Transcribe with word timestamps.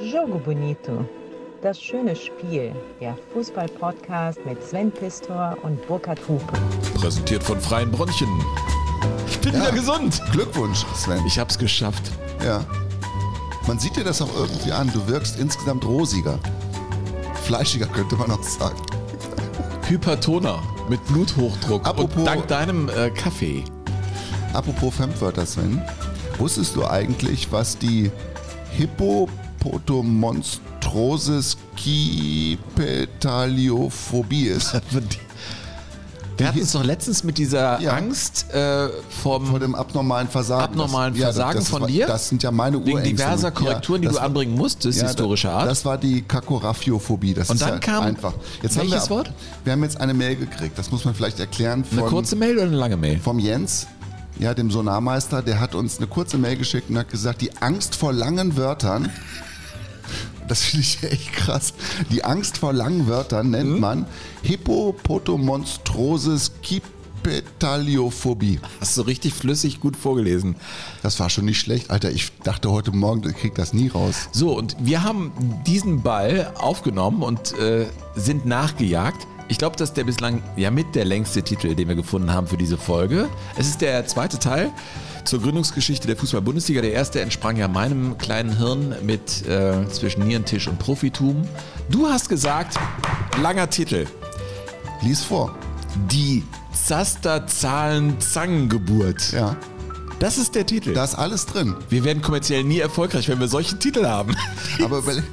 Jogo 0.00 0.38
Bonito. 0.38 1.04
Das 1.62 1.80
schöne 1.80 2.14
Spiel. 2.14 2.74
Der 3.00 3.16
Fußball-Podcast 3.32 4.38
mit 4.44 4.62
Sven 4.62 4.90
Pistor 4.90 5.56
und 5.62 5.86
Burkhard 5.86 6.18
Hupe. 6.28 6.52
Präsentiert 6.94 7.42
von 7.42 7.58
Freien 7.60 7.90
Bronchen. 7.90 8.28
Ich 9.26 9.38
bin 9.40 9.54
Ja. 9.54 9.60
wieder 9.62 9.72
gesund. 9.72 10.20
Glückwunsch, 10.32 10.84
Sven. 10.94 11.24
Ich 11.26 11.38
hab's 11.38 11.56
geschafft. 11.58 12.10
Ja. 12.44 12.64
Man 13.66 13.78
sieht 13.78 13.96
dir 13.96 14.04
das 14.04 14.20
auch 14.20 14.34
irgendwie 14.36 14.72
an. 14.72 14.90
Du 14.92 15.06
wirkst 15.08 15.38
insgesamt 15.38 15.86
rosiger. 15.86 16.38
Fleischiger 17.44 17.86
könnte 17.86 18.16
man 18.16 18.30
auch 18.30 18.42
sagen. 18.42 18.76
Hypertoner 19.88 20.62
mit 20.88 21.04
Bluthochdruck. 21.06 21.86
Apropos- 21.86 22.16
Und 22.18 22.24
dank 22.26 22.46
deinem 22.48 22.88
äh, 22.90 23.10
Kaffee. 23.10 23.64
Apropos 24.52 24.94
Fremdwörter, 24.94 25.46
Sven. 25.46 25.80
Wusstest 26.38 26.76
du 26.76 26.84
eigentlich, 26.86 27.50
was 27.52 27.78
die 27.78 28.10
Hippopotomonstrosis 29.64 31.56
Kipetaliophobie 31.76 34.46
ist? 34.48 34.74
Wir 36.36 36.48
hatten 36.48 36.58
es 36.58 36.72
doch 36.72 36.82
letztens 36.82 37.22
mit 37.22 37.38
dieser 37.38 37.80
Ja. 37.80 37.92
Angst 37.92 38.52
äh, 38.52 38.88
vom 39.22 39.46
Vor 39.46 39.60
dem 39.60 39.76
abnormalen 39.76 40.26
Versagen. 40.26 40.64
Abnormalen 40.64 41.12
Das- 41.14 41.20
ja, 41.20 41.26
Versagen 41.26 41.58
das 41.60 41.68
von 41.68 41.82
war- 41.82 41.88
dir? 41.88 42.08
Das 42.08 42.28
sind 42.28 42.42
ja 42.42 42.50
meine 42.50 42.78
wegen 42.84 42.94
Urängste. 42.94 43.14
diverser 43.14 43.52
Korrekturen, 43.52 44.00
die 44.00 44.06
das 44.08 44.16
du 44.16 44.20
war- 44.20 44.26
anbringen 44.26 44.56
musstest, 44.56 44.98
Ja, 45.00 45.06
historischer 45.06 45.52
Art. 45.52 45.68
Das 45.70 45.84
war 45.84 45.96
die 45.96 46.22
Kakoraphiophobie. 46.22 47.34
Das 47.34 47.50
Und 47.50 47.54
ist 47.56 47.62
dann 47.62 47.74
ja 47.74 47.78
kam 47.78 48.02
einfach. 48.04 48.34
Jetzt 48.62 48.76
haben 48.76 48.90
welches 48.90 49.08
wir, 49.08 49.16
Wort? 49.16 49.30
Wir 49.62 49.74
haben 49.74 49.84
jetzt 49.84 50.00
eine 50.00 50.12
Mail 50.12 50.34
gekriegt. 50.34 50.76
Das 50.76 50.90
muss 50.90 51.04
man 51.04 51.14
vielleicht 51.14 51.38
erklären. 51.38 51.84
eine 51.88 52.00
von- 52.00 52.10
kurze 52.10 52.34
Mail 52.34 52.56
oder 52.56 52.66
eine 52.66 52.76
lange 52.78 52.96
Mail? 52.96 53.20
vom 53.20 53.38
Jens, 53.38 53.86
ja, 54.40 54.54
dem 54.54 54.72
Sonarmeister, 54.72 55.40
der 55.40 55.60
hat 55.60 55.76
uns 55.76 55.98
eine 55.98 56.08
kurze 56.08 56.36
Mail 56.36 56.56
geschickt 56.56 56.90
und 56.90 56.98
hat 56.98 57.10
gesagt, 57.10 57.42
die 57.42 57.56
Angst 57.58 57.94
vor 57.94 58.12
langen 58.12 58.56
Wörtern, 58.56 59.08
das 60.48 60.62
finde 60.62 60.86
ich 60.86 61.02
echt 61.10 61.32
krass, 61.32 61.74
die 62.10 62.24
Angst 62.24 62.58
vor 62.58 62.72
langen 62.72 63.06
Wörtern 63.08 63.50
nennt 63.50 63.70
Mhm. 63.70 63.80
man 63.80 64.06
Hippopotomonstrosis 64.42 66.52
Kipetaliophobie. 66.62 68.60
Hast 68.80 68.96
du 68.98 69.02
richtig 69.02 69.34
flüssig 69.34 69.80
gut 69.80 69.96
vorgelesen. 69.96 70.56
Das 71.02 71.18
war 71.20 71.30
schon 71.30 71.46
nicht 71.46 71.58
schlecht, 71.60 71.90
Alter. 71.90 72.10
Ich 72.10 72.30
dachte 72.42 72.70
heute 72.70 72.92
Morgen, 72.92 73.28
ich 73.28 73.36
krieg 73.36 73.54
das 73.54 73.72
nie 73.72 73.88
raus. 73.88 74.28
So, 74.32 74.56
und 74.56 74.76
wir 74.78 75.02
haben 75.02 75.32
diesen 75.66 76.02
Ball 76.02 76.52
aufgenommen 76.58 77.22
und 77.22 77.56
äh, 77.58 77.86
sind 78.14 78.46
nachgejagt. 78.46 79.26
Ich 79.48 79.58
glaube, 79.58 79.76
das 79.76 79.90
ist 79.90 79.96
der 79.96 80.04
bislang 80.04 80.42
ja 80.56 80.70
mit 80.70 80.94
der 80.94 81.04
längste 81.04 81.42
Titel, 81.42 81.74
den 81.74 81.88
wir 81.88 81.94
gefunden 81.94 82.32
haben 82.32 82.46
für 82.46 82.56
diese 82.56 82.78
Folge. 82.78 83.28
Es 83.56 83.68
ist 83.68 83.80
der 83.82 84.06
zweite 84.06 84.38
Teil 84.38 84.70
zur 85.24 85.42
Gründungsgeschichte 85.42 86.06
der 86.06 86.16
Fußball-Bundesliga. 86.16 86.80
Der 86.80 86.92
erste 86.92 87.20
entsprang 87.20 87.56
ja 87.56 87.66
meinem 87.68 88.16
kleinen 88.18 88.56
Hirn 88.56 88.94
mit 89.02 89.44
äh, 89.46 89.86
zwischen 89.88 90.26
Nierentisch 90.26 90.68
und 90.68 90.78
Profitum. 90.78 91.42
Du 91.90 92.06
hast 92.06 92.28
gesagt, 92.28 92.78
langer 93.42 93.68
Titel. 93.70 94.06
Lies 95.02 95.22
vor. 95.22 95.54
Die 96.10 96.44
Zasterzahlen-Zangengeburt. 96.72 99.32
Ja, 99.32 99.56
Das 100.18 100.38
ist 100.38 100.54
der 100.54 100.64
Titel. 100.64 100.94
da 100.94 101.04
ist 101.04 101.14
alles 101.14 101.46
drin. 101.46 101.74
wir 101.90 102.04
werden 102.04 102.22
kommerziell 102.22 102.64
nie 102.64 102.78
erfolgreich, 102.78 103.28
wenn 103.28 103.40
wir 103.40 103.48
solche 103.48 103.78
Titel 103.78 104.06
haben. 104.06 104.34
Aber 104.82 104.98
überleg, 104.98 105.24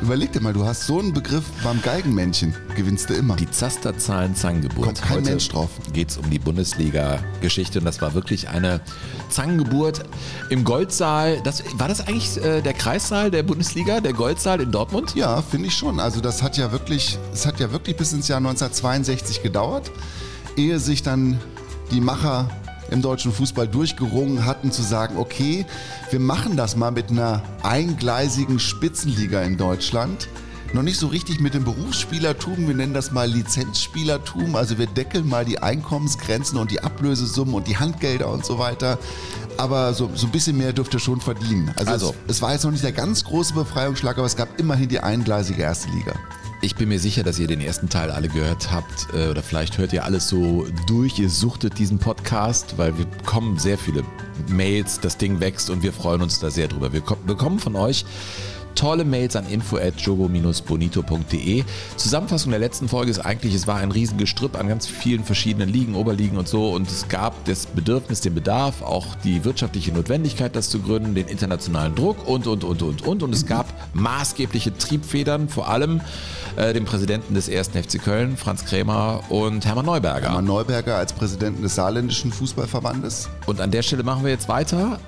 überleg 0.00 0.32
dir 0.32 0.40
mal, 0.40 0.52
du 0.52 0.64
hast 0.64 0.86
so 0.86 0.98
einen 1.00 1.12
Begriff 1.12 1.44
beim 1.62 1.82
Geigenmännchen, 1.82 2.54
gewinnst 2.76 3.10
du 3.10 3.14
immer. 3.14 3.36
Die 3.36 3.50
Zasterzahlen-Zangengeburt. 3.50 4.84
Kommt 4.84 5.02
kein 5.02 5.22
Mensch 5.24 5.48
drauf. 5.48 5.70
Geht 5.92 6.10
es 6.10 6.18
um 6.18 6.30
die 6.30 6.38
Bundesliga-Geschichte 6.38 7.80
und 7.80 7.84
das 7.84 8.00
war 8.00 8.14
wirklich 8.14 8.48
eine 8.48 8.80
Zangengeburt 9.28 10.04
im 10.50 10.64
Goldsaal. 10.64 11.40
Das, 11.42 11.62
war 11.76 11.88
das 11.88 12.06
eigentlich 12.06 12.42
äh, 12.42 12.62
der 12.62 12.74
Kreissaal 12.74 13.30
der 13.30 13.42
Bundesliga, 13.42 14.00
der 14.00 14.12
Goldsaal 14.12 14.60
in 14.60 14.70
Dortmund? 14.70 15.14
Ja, 15.14 15.42
finde 15.42 15.68
ich 15.68 15.74
schon. 15.74 16.00
Also 16.00 16.20
das 16.20 16.42
hat 16.42 16.56
ja 16.56 16.72
wirklich, 16.72 17.18
es 17.32 17.44
hat 17.44 17.60
ja 17.60 17.72
wirklich 17.72 17.96
bis 17.96 18.12
ins 18.12 18.28
Jahr 18.28 18.38
1962 18.38 19.42
gedauert, 19.42 19.90
ehe 20.56 20.78
sich 20.78 21.02
dann 21.02 21.38
die 21.90 22.00
Macher 22.00 22.48
im 22.90 23.02
deutschen 23.02 23.32
Fußball 23.32 23.68
durchgerungen 23.68 24.44
hatten 24.44 24.72
zu 24.72 24.82
sagen, 24.82 25.16
okay, 25.16 25.66
wir 26.10 26.20
machen 26.20 26.56
das 26.56 26.76
mal 26.76 26.90
mit 26.90 27.10
einer 27.10 27.42
eingleisigen 27.62 28.58
Spitzenliga 28.58 29.42
in 29.42 29.56
Deutschland. 29.56 30.28
Noch 30.74 30.82
nicht 30.82 30.98
so 30.98 31.06
richtig 31.06 31.40
mit 31.40 31.54
dem 31.54 31.64
Berufsspielertum, 31.64 32.68
wir 32.68 32.74
nennen 32.74 32.92
das 32.92 33.10
mal 33.10 33.26
Lizenzspielertum, 33.26 34.54
also 34.54 34.76
wir 34.76 34.86
deckeln 34.86 35.26
mal 35.26 35.46
die 35.46 35.60
Einkommensgrenzen 35.60 36.58
und 36.58 36.70
die 36.70 36.82
Ablösesummen 36.82 37.54
und 37.54 37.66
die 37.66 37.78
Handgelder 37.78 38.28
und 38.30 38.44
so 38.44 38.58
weiter. 38.58 38.98
Aber 39.56 39.94
so, 39.94 40.10
so 40.14 40.26
ein 40.26 40.30
bisschen 40.30 40.58
mehr 40.58 40.74
dürft 40.74 40.92
ihr 40.92 41.00
schon 41.00 41.22
verdienen. 41.22 41.72
Also, 41.76 41.90
Also. 41.90 42.14
es, 42.26 42.36
es 42.36 42.42
war 42.42 42.52
jetzt 42.52 42.64
noch 42.64 42.70
nicht 42.70 42.84
der 42.84 42.92
ganz 42.92 43.24
große 43.24 43.54
Befreiungsschlag, 43.54 44.18
aber 44.18 44.26
es 44.26 44.36
gab 44.36 44.60
immerhin 44.60 44.90
die 44.90 45.00
eingleisige 45.00 45.62
erste 45.62 45.88
Liga. 45.90 46.12
Ich 46.60 46.74
bin 46.74 46.88
mir 46.88 46.98
sicher, 46.98 47.22
dass 47.22 47.38
ihr 47.38 47.46
den 47.46 47.60
ersten 47.60 47.88
Teil 47.88 48.10
alle 48.10 48.28
gehört 48.28 48.72
habt 48.72 49.06
äh, 49.14 49.28
oder 49.28 49.42
vielleicht 49.44 49.78
hört 49.78 49.92
ihr 49.92 50.04
alles 50.04 50.28
so 50.28 50.66
durch. 50.88 51.18
Ihr 51.18 51.30
suchtet 51.30 51.78
diesen 51.78 51.98
Podcast, 51.98 52.76
weil 52.78 52.98
wir 52.98 53.04
bekommen 53.06 53.58
sehr 53.58 53.78
viele 53.78 54.02
Mails, 54.48 54.98
das 54.98 55.16
Ding 55.16 55.38
wächst 55.38 55.70
und 55.70 55.82
wir 55.84 55.92
freuen 55.92 56.20
uns 56.20 56.40
da 56.40 56.50
sehr 56.50 56.66
drüber. 56.66 56.92
Wir 56.92 57.00
ko- 57.00 57.16
bekommen 57.26 57.60
von 57.60 57.76
euch 57.76 58.04
tolle 58.78 59.04
Mails 59.04 59.34
an 59.34 59.48
info@jogo-bonito.de. 59.48 61.64
Zusammenfassung 61.96 62.52
der 62.52 62.60
letzten 62.60 62.88
Folge 62.88 63.10
ist 63.10 63.18
eigentlich, 63.18 63.54
es 63.54 63.66
war 63.66 63.78
ein 63.78 63.90
Riesengestrüpp 63.90 64.56
an 64.56 64.68
ganz 64.68 64.86
vielen 64.86 65.24
verschiedenen 65.24 65.68
Ligen, 65.68 65.96
Oberligen 65.96 66.38
und 66.38 66.46
so 66.46 66.70
und 66.70 66.88
es 66.88 67.08
gab 67.08 67.44
das 67.46 67.66
Bedürfnis, 67.66 68.20
den 68.20 68.34
Bedarf, 68.34 68.82
auch 68.82 69.16
die 69.24 69.44
wirtschaftliche 69.44 69.90
Notwendigkeit, 69.92 70.54
das 70.54 70.70
zu 70.70 70.78
gründen, 70.78 71.16
den 71.16 71.26
internationalen 71.26 71.96
Druck 71.96 72.28
und, 72.28 72.46
und, 72.46 72.62
und, 72.62 72.82
und, 72.82 73.04
und. 73.04 73.24
Und 73.24 73.34
es 73.34 73.46
gab 73.46 73.66
maßgebliche 73.94 74.78
Triebfedern, 74.78 75.48
vor 75.48 75.68
allem 75.68 76.00
äh, 76.56 76.72
dem 76.72 76.84
Präsidenten 76.84 77.34
des 77.34 77.50
1. 77.50 77.70
FC 77.70 78.00
Köln, 78.02 78.36
Franz 78.36 78.64
Krämer 78.64 79.24
und 79.28 79.66
Hermann 79.66 79.86
Neuberger. 79.86 80.28
Hermann 80.28 80.44
Neuberger 80.44 80.94
als 80.96 81.12
Präsidenten 81.12 81.62
des 81.62 81.74
saarländischen 81.74 82.30
Fußballverbandes. 82.32 83.28
Und 83.46 83.60
an 83.60 83.72
der 83.72 83.82
Stelle 83.82 84.04
machen 84.04 84.22
wir 84.22 84.30
jetzt 84.30 84.48
weiter 84.48 85.00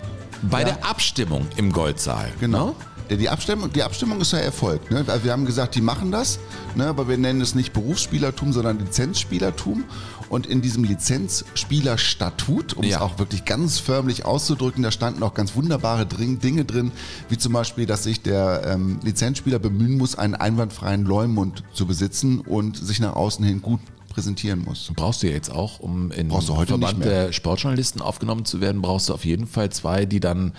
bei 0.42 0.64
der 0.64 0.84
Abstimmung 0.84 1.46
im 1.56 1.72
Goldsaal. 1.72 2.32
Genau. 2.40 2.74
Der, 3.10 3.16
die, 3.16 3.28
Abstimmung, 3.28 3.72
die 3.72 3.82
Abstimmung 3.82 4.20
ist 4.20 4.32
ja 4.32 4.38
erfolgt. 4.38 4.92
Ne? 4.92 5.04
Also 5.06 5.24
wir 5.24 5.32
haben 5.32 5.44
gesagt, 5.44 5.74
die 5.74 5.80
machen 5.80 6.12
das, 6.12 6.38
ne? 6.76 6.86
aber 6.86 7.08
wir 7.08 7.18
nennen 7.18 7.40
es 7.40 7.56
nicht 7.56 7.72
Berufsspielertum, 7.72 8.52
sondern 8.52 8.78
Lizenzspielertum. 8.78 9.82
Und 10.28 10.46
in 10.46 10.62
diesem 10.62 10.84
Lizenzspielerstatut, 10.84 12.74
um 12.74 12.84
Ja. 12.84 12.98
es 12.98 13.02
auch 13.02 13.18
wirklich 13.18 13.44
ganz 13.44 13.80
förmlich 13.80 14.24
auszudrücken, 14.24 14.84
da 14.84 14.92
standen 14.92 15.24
auch 15.24 15.34
ganz 15.34 15.56
wunderbare 15.56 16.06
Dinge 16.06 16.64
drin, 16.64 16.92
wie 17.28 17.36
zum 17.36 17.52
Beispiel, 17.52 17.84
dass 17.84 18.04
sich 18.04 18.22
der 18.22 18.62
ähm, 18.64 19.00
Lizenzspieler 19.02 19.58
bemühen 19.58 19.98
muss, 19.98 20.14
einen 20.14 20.36
einwandfreien 20.36 21.04
Leumund 21.04 21.64
zu 21.72 21.86
besitzen 21.86 22.38
und 22.38 22.76
sich 22.76 23.00
nach 23.00 23.16
außen 23.16 23.44
hin 23.44 23.60
gut 23.60 23.80
präsentieren 24.20 24.62
muss. 24.64 24.90
Brauchst 24.94 25.22
du 25.22 25.28
ja 25.28 25.32
jetzt 25.32 25.50
auch, 25.50 25.80
um 25.80 26.12
in 26.12 26.28
Brauchst 26.28 26.48
du 26.50 26.56
heute 26.56 26.78
Verband 26.78 27.04
der 27.04 27.32
Sportjournalisten 27.32 28.02
aufgenommen 28.02 28.44
zu 28.44 28.60
werden, 28.60 28.82
brauchst 28.82 29.08
du 29.08 29.14
auf 29.14 29.24
jeden 29.24 29.46
Fall 29.46 29.70
zwei, 29.70 30.04
die 30.04 30.20
dann 30.20 30.52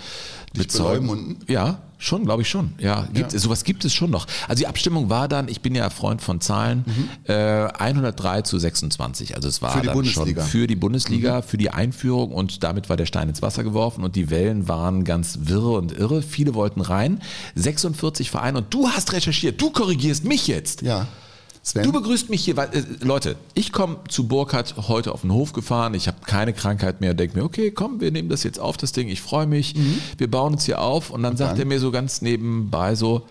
beleumunden? 0.53 1.37
Ja, 1.47 1.79
schon, 1.99 2.25
glaube 2.25 2.41
ich 2.41 2.49
schon. 2.49 2.73
Ja, 2.79 3.07
gibt, 3.13 3.31
sowas 3.31 3.63
gibt 3.63 3.85
es 3.85 3.93
schon 3.93 4.09
noch. 4.09 4.25
Also 4.47 4.61
die 4.61 4.67
Abstimmung 4.67 5.09
war 5.11 5.27
dann, 5.27 5.47
ich 5.47 5.61
bin 5.61 5.75
ja 5.75 5.91
Freund 5.91 6.21
von 6.23 6.41
Zahlen, 6.41 6.85
äh, 7.25 7.33
103 7.33 8.41
zu 8.41 8.57
26. 8.57 9.35
Also 9.35 9.47
es 9.47 9.61
war 9.61 9.71
Mhm. 9.71 9.73
Für 9.75 9.81
die 9.81 9.87
dann 9.87 9.95
Bundesliga. 9.95 10.41
Mhm. 10.41 10.45
schon 10.45 10.59
für 10.61 10.67
die 10.67 10.75
Bundesliga, 10.75 11.41
für 11.43 11.57
die 11.57 11.69
Einführung 11.69 12.31
und 12.31 12.63
damit 12.63 12.89
war 12.89 12.97
der 12.97 13.05
Stein 13.05 13.29
ins 13.29 13.43
Wasser 13.43 13.63
geworfen 13.63 14.03
und 14.03 14.15
die 14.15 14.31
Wellen 14.31 14.67
waren 14.67 15.03
ganz 15.03 15.37
wirre 15.43 15.73
und 15.73 15.91
irre. 15.95 16.23
Viele 16.23 16.55
wollten 16.55 16.81
rein. 16.81 17.21
46 17.55 18.31
Vereine 18.31 18.57
und 18.57 18.73
du 18.73 18.89
hast 18.89 19.13
recherchiert, 19.13 19.61
du 19.61 19.69
korrigierst 19.69 20.23
mich 20.25 20.47
jetzt. 20.47 20.81
Ja. 20.81 21.07
Sven? 21.63 21.83
Du 21.83 21.91
begrüßt 21.91 22.29
mich 22.29 22.43
hier, 22.43 22.57
weil, 22.57 22.69
äh, 22.75 22.83
Leute, 23.01 23.35
ich 23.53 23.71
komme 23.71 23.97
zu 24.09 24.27
Burkhardt 24.27 24.75
heute 24.87 25.11
auf 25.11 25.21
den 25.21 25.31
Hof 25.31 25.53
gefahren, 25.53 25.93
ich 25.93 26.07
habe 26.07 26.17
keine 26.25 26.53
Krankheit 26.53 27.01
mehr 27.01 27.11
und 27.11 27.19
denke 27.19 27.37
mir, 27.37 27.43
okay, 27.45 27.69
komm, 27.71 28.01
wir 28.01 28.11
nehmen 28.11 28.29
das 28.29 28.43
jetzt 28.43 28.59
auf, 28.59 28.77
das 28.77 28.91
Ding, 28.93 29.09
ich 29.09 29.21
freue 29.21 29.45
mich, 29.45 29.75
wir 30.17 30.29
bauen 30.29 30.53
uns 30.53 30.65
hier 30.65 30.81
auf 30.81 31.11
und 31.11 31.21
dann 31.21 31.37
sagt 31.37 31.51
dann? 31.53 31.59
er 31.59 31.65
mir 31.65 31.79
so 31.79 31.91
ganz 31.91 32.21
nebenbei 32.21 32.95
so, 32.95 33.27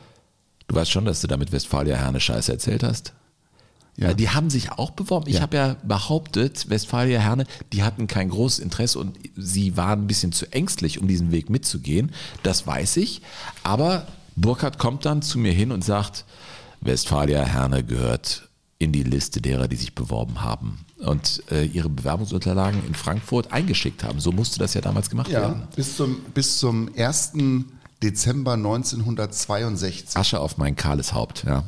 du 0.68 0.74
weißt 0.77 0.91
schon, 0.91 1.04
dass 1.04 1.21
du 1.21 1.27
damit 1.27 1.50
Westfalia 1.50 1.97
Herne 1.97 2.21
Scheiße 2.21 2.53
erzählt 2.53 2.84
hast? 2.84 3.15
Ja. 3.97 4.09
Ja. 4.09 4.15
Die 4.15 4.30
haben 4.30 4.48
sich 4.48 4.71
auch 4.72 4.92
beworben. 4.92 5.26
Ich 5.28 5.34
Ja. 5.36 5.41
habe 5.42 5.56
ja 5.56 5.76
behauptet, 5.83 6.71
Westfalia 6.71 7.18
Herne, 7.18 7.44
die 7.72 7.83
hatten 7.83 8.06
kein 8.06 8.30
großes 8.30 8.60
Interesse 8.60 8.98
und 9.00 9.18
sie 9.36 9.76
waren 9.76 10.03
ein 10.03 10.06
bisschen 10.06 10.30
zu 10.33 10.50
ängstlich, 10.53 11.00
um 11.00 11.09
diesen 11.09 11.33
Weg 11.33 11.50
mitzugehen. 11.50 12.12
Das 12.44 12.66
weiß 12.66 12.97
ich. 12.98 13.21
Aber 13.65 14.06
Burkhardt 14.36 14.78
kommt 14.78 15.04
dann 15.04 15.21
zu 15.21 15.38
mir 15.38 15.53
hin 15.53 15.71
und 15.72 15.84
sagt, 15.84 16.24
Westfalia 16.80 17.42
Herne 17.44 17.84
gehört 17.84 18.48
in 18.78 18.92
die 18.92 19.03
Liste 19.03 19.41
derer, 19.42 19.68
die 19.68 19.77
sich 19.77 19.94
beworben 19.94 20.42
haben 20.42 20.78
und 20.98 21.42
äh, 21.50 21.65
ihre 21.65 21.88
Bewerbungsunterlagen 21.91 22.82
in 22.86 22.94
Frankfurt 22.94 23.53
eingeschickt 23.53 24.04
haben. 24.04 24.21
So 24.21 24.32
musste 24.32 24.59
das 24.59 24.72
ja 24.74 24.80
damals 24.80 25.10
gemacht 25.10 25.28
Ja, 25.28 25.41
werden. 25.41 25.68
bis 25.77 25.97
zum, 25.97 26.16
bis 26.34 26.59
zum 26.59 26.91
1. 26.97 27.32
Dezember 28.03 28.54
1962. 28.54 30.16
Asche 30.16 30.41
auf 30.41 30.56
mein 30.56 30.77
kahles 30.77 31.12
Haupt. 31.12 31.44
Ja. 31.47 31.65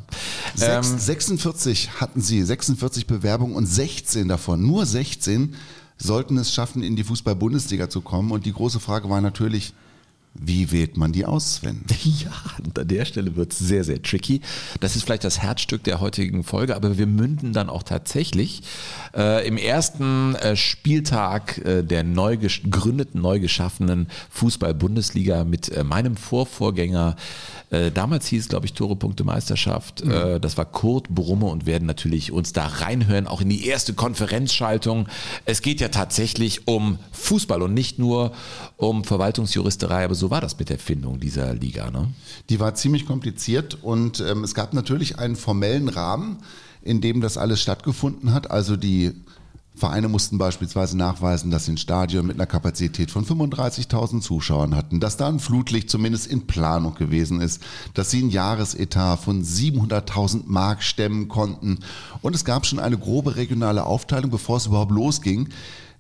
Ähm, 0.61 0.83
46 0.83 2.01
hatten 2.01 2.23
sie, 2.23 2.43
46 2.43 3.07
Bewerbungen 3.07 3.55
und 3.55 3.67
16 3.67 4.29
davon, 4.29 4.63
nur 4.67 4.87
16 4.87 5.55
sollten 5.99 6.39
es 6.39 6.53
schaffen, 6.53 6.83
in 6.83 6.97
die 6.97 7.05
Fußball-Bundesliga 7.05 7.89
zu 7.91 8.01
kommen. 8.01 8.31
Und 8.33 8.47
die 8.47 8.53
große 8.53 8.81
Frage 8.81 9.09
war 9.11 9.21
natürlich, 9.21 9.75
Wie 10.35 10.73
wählt 10.73 10.97
man 10.97 11.13
die 11.13 11.27
aus, 11.27 11.57
Sven? 11.57 11.85
Ja, 12.03 12.33
und 12.65 12.79
an 12.79 12.89
der 12.89 13.05
Stelle 13.05 13.37
wird 13.37 13.53
es 13.53 13.59
sehr, 13.59 13.85
sehr 13.85 14.03
tricky. 14.03 14.41
Das 14.81 14.97
ist 14.97 15.05
vielleicht 15.05 15.25
das 15.25 15.39
Herzstück 15.41 15.85
der 15.85 16.01
heutigen 16.01 16.43
Folge, 16.43 16.75
aber 16.75 16.99
wir 16.99 17.07
münden 17.07 17.53
dann 17.53 17.69
auch 17.69 17.83
tatsächlich 17.83 18.63
äh, 19.15 19.47
im 19.47 19.57
ersten 19.57 20.35
äh, 20.37 20.57
Spieltag 20.57 21.59
äh, 21.59 21.83
der 21.83 22.03
neu 22.03 22.37
gegründeten, 22.37 23.21
neu 23.21 23.41
geschaffenen 23.41 24.09
Fußball-Bundesliga 24.31 25.45
mit 25.45 25.69
äh, 25.71 25.85
meinem 25.85 26.17
Vorvorgänger. 26.17 27.17
Äh, 27.71 27.91
damals 27.91 28.27
hieß 28.27 28.45
es, 28.45 28.49
glaube 28.49 28.67
ich, 28.67 28.73
Tore 28.73 28.97
Punkte 28.97 29.25
Meisterschaft. 29.25 30.05
Mhm. 30.05 30.41
das 30.41 30.57
war 30.57 30.65
Kurt 30.65 31.09
Brumme 31.09 31.47
und 31.47 31.67
werden 31.67 31.87
natürlich 31.87 32.33
uns 32.33 32.53
da 32.53 32.67
reinhören, 32.67 33.27
auch 33.27 33.41
in 33.41 33.49
die 33.49 33.67
erste 33.67 33.95
Konferenzschaltung. 33.95 35.09
Es 35.45 35.63
geht 35.63 35.81
ja 35.81 35.89
tatsächlich 35.89 36.67
um 36.67 36.99
Fußball 37.13 37.63
und 37.63 37.75
nicht 37.75 37.99
nur 37.99 38.33
um 38.77 39.05
Verwaltungsjuristerei, 39.05 40.05
aber 40.05 40.15
so 40.15 40.22
war 40.31 40.41
das 40.41 40.59
mit 40.59 40.69
der 40.69 40.79
Findung 40.79 41.21
dieser 41.21 41.55
Liga. 41.55 41.91
Ne? 41.91 42.09
Die 42.49 42.61
war 42.61 42.75
ziemlich 42.75 43.07
kompliziert 43.07 43.79
und 43.83 44.21
ähm, 44.21 44.45
es 44.45 44.55
gab 44.55 44.75
natürlich 44.75 45.19
einen 45.19 45.37
formellen 45.37 45.89
Rahmen, 45.89 46.39
in 46.83 47.01
dem 47.01 47.21
das 47.21 47.39
alles 47.39 47.61
stattgefunden 47.61 48.33
hat. 48.33 48.51
Also 48.51 48.77
die 48.77 49.13
Vereine 49.75 50.09
mussten 50.09 50.37
beispielsweise 50.37 50.99
nachweisen, 50.99 51.51
dass 51.51 51.65
sie 51.65 51.73
ein 51.73 51.79
Stadion 51.79 52.27
mit 52.27 52.37
einer 52.37 52.47
Kapazität 52.47 53.11
von 53.11 53.25
35.000 53.25 54.21
Zuschauern 54.21 54.77
hatten, 54.77 55.01
dass 55.01 55.17
da 55.17 55.29
ein 55.29 55.41
Flutlicht 55.41 55.89
zumindest 55.89 56.27
in 56.27 56.47
Planung 56.47 56.95
gewesen 56.95 57.41
ist, 57.41 57.63
dass 57.95 58.11
sie 58.11 58.23
ein 58.23 58.31
Jahresetat 58.31 59.21
von 59.21 59.43
700.000 59.43 60.43
Mark 60.47 60.83
stemmen 60.83 61.29
konnten. 61.29 61.79
Und 62.21 62.35
es 62.35 62.45
gab 62.45 62.67
schon 62.67 62.81
eine 62.81 62.99
grobe 62.99 63.37
regionale 63.37 63.87
Aufteilung, 63.87 64.31
bevor 64.31 64.59
es 64.59 64.67
überhaupt 64.67 64.93
losging, 64.93 65.49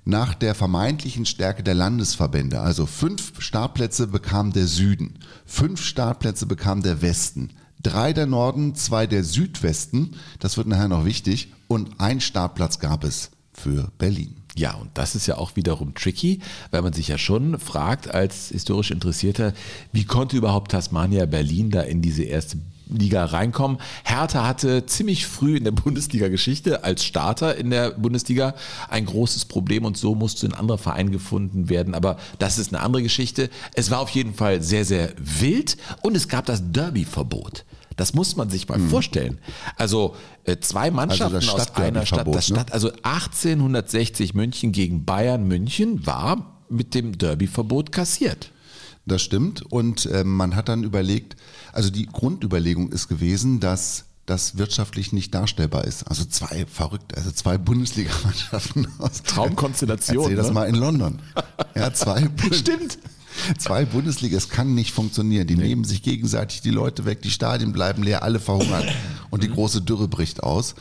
nach 0.05 0.35
der 0.35 0.55
vermeintlichen 0.55 1.27
Stärke 1.27 1.63
der 1.63 1.75
Landesverbände. 1.75 2.61
Also 2.61 2.87
fünf 2.87 3.41
Startplätze 3.41 4.09
bekam 4.09 4.53
der 4.53 4.67
Süden, 4.67 5.19
fünf 5.47 5.83
Startplätze 5.83 6.47
bekam 6.47 6.83
der 6.83 7.03
Westen, 7.03 7.51
drei 7.83 8.13
der 8.13 8.27
Norden, 8.27 8.75
zwei 8.75 9.07
der 9.07 9.25
Südwesten, 9.25 10.17
das 10.39 10.57
wird 10.57 10.67
nachher 10.67 10.89
noch 10.89 11.05
wichtig, 11.05 11.53
und 11.69 12.01
ein 12.01 12.21
Startplatz 12.21 12.79
gab 12.79 13.05
es 13.05 13.31
für 13.53 13.91
Berlin. 13.99 14.37
Ja, 14.55 14.75
und 14.75 14.91
das 14.95 15.15
ist 15.15 15.27
ja 15.27 15.39
auch 15.39 15.57
wiederum 15.57 15.95
tricky, 15.95 16.41
weil 16.71 16.83
man 16.83 16.93
sich 16.93 17.09
ja 17.09 17.17
schon 17.17 17.59
fragt 17.59 18.13
als 18.13 18.49
historisch 18.49 18.91
Interessierter, 18.91 19.55
wie 19.93 20.05
konnte 20.05 20.37
überhaupt 20.37 20.73
Tasmania 20.73 21.25
Berlin 21.25 21.71
da 21.71 21.81
in 21.81 22.03
diese 22.03 22.25
erste 22.25 22.59
Liga 22.97 23.25
reinkommen. 23.25 23.79
Hertha 24.05 24.47
hatte 24.47 24.87
ziemlich 24.87 25.27
früh 25.27 25.57
in 25.57 25.65
der 25.65 25.71
Bundesliga-Geschichte 25.83 26.85
als 26.85 27.05
Starter 27.05 27.57
in 27.57 27.71
der 27.71 27.91
Bundesliga 27.93 28.55
ein 28.89 29.07
großes 29.07 29.47
Problem 29.47 29.85
und 29.85 29.97
so 29.97 30.15
musste 30.15 30.47
ein 30.47 30.55
anderer 30.55 30.79
Verein 30.79 31.11
gefunden 31.11 31.69
werden. 31.69 31.95
Aber 31.95 32.17
das 32.39 32.59
ist 32.59 32.73
eine 32.73 32.83
andere 32.83 33.03
Geschichte. 33.03 33.51
Es 33.75 33.91
war 33.91 34.01
auf 34.01 34.11
jeden 34.11 34.35
Fall 34.35 34.63
sehr, 34.63 34.85
sehr 34.85 35.13
wild 35.19 35.77
und 36.03 36.17
es 36.17 36.29
gab 36.29 36.47
das 36.47 36.63
Derby-Verbot. 36.73 37.65
Das 37.97 38.15
muss 38.15 38.37
man 38.37 38.49
sich 38.51 38.69
mal 38.69 38.79
mhm. 38.79 38.89
vorstellen. 38.89 39.39
Also 39.77 40.17
äh, 40.45 40.57
zwei 40.59 40.85
also 40.85 40.97
Mannschaften 40.97 41.35
also 41.37 41.53
aus 41.53 41.77
einer 41.77 42.07
Stadt. 42.07 42.27
Das 42.29 42.49
ne? 42.49 42.57
Stadt, 42.57 42.73
also 42.73 42.91
1860 43.03 44.35
München 44.35 44.73
gegen 44.73 45.05
Bayern 45.05 45.47
München 45.47 46.07
war 46.07 46.63
mit 46.69 46.95
dem 46.95 47.19
Derby-Verbot 47.19 47.93
kassiert. 47.93 48.51
Das 49.07 49.23
stimmt. 49.23 49.63
Und 49.63 50.07
äh, 50.07 50.25
man 50.25 50.55
hat 50.55 50.69
dann 50.69 50.85
überlegt, 50.85 51.37
also 51.73 51.91
die 51.91 52.07
Grundüberlegung 52.07 52.93
ist 52.93 53.09
gewesen, 53.09 53.61
dass 53.61 54.05
das 54.27 54.57
wirtschaftlich 54.57 55.13
nicht 55.13 55.35
darstellbar 55.35 55.85
ist. 55.85 56.05
Also 56.05 56.25
zwei 56.25 56.65
verrückt, 56.67 57.17
also 57.17 57.33
zwei 57.33 57.59
Bundesligamannschaften 57.59 58.87
aus 58.99 59.23
Traumkonstellation. 59.23 60.19
Erzähl 60.19 60.37
ne? 60.37 60.43
das 60.43 60.53
mal 60.53 60.69
in 60.69 60.77
London. 60.77 61.19
Ja, 61.75 61.93
zwei. 61.93 62.29
Stimmt. 62.53 62.99
Zwei 63.59 63.87
Bundesliga, 63.87 64.37
es 64.37 64.51
kann 64.51 64.75
nicht 64.75 64.93
funktionieren. 64.93 65.47
Die 65.47 65.57
nee. 65.57 65.69
nehmen 65.69 65.85
sich 65.85 66.03
gegenseitig 66.03 66.61
die 66.61 66.71
Leute 66.71 67.07
weg, 67.07 67.23
die 67.23 67.31
Stadien 67.31 67.73
bleiben 67.73 68.03
leer, 68.03 68.23
alle 68.23 68.39
verhungern 68.39 68.85
und 69.31 69.43
die 69.43 69.49
mhm. 69.49 69.55
große 69.55 69.81
Dürre 69.81 70.07
bricht 70.07 70.43
aus. 70.43 70.75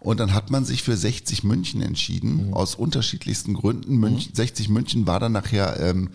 Und 0.00 0.20
dann 0.20 0.34
hat 0.34 0.50
man 0.50 0.66
sich 0.66 0.82
für 0.82 0.98
60 0.98 1.44
München 1.44 1.80
entschieden, 1.80 2.48
mhm. 2.48 2.54
aus 2.54 2.74
unterschiedlichsten 2.74 3.54
Gründen. 3.54 3.96
München, 3.96 4.32
mhm. 4.32 4.36
60 4.36 4.68
München 4.68 5.06
war 5.06 5.18
dann 5.18 5.32
nachher 5.32 5.80
ähm, 5.80 6.10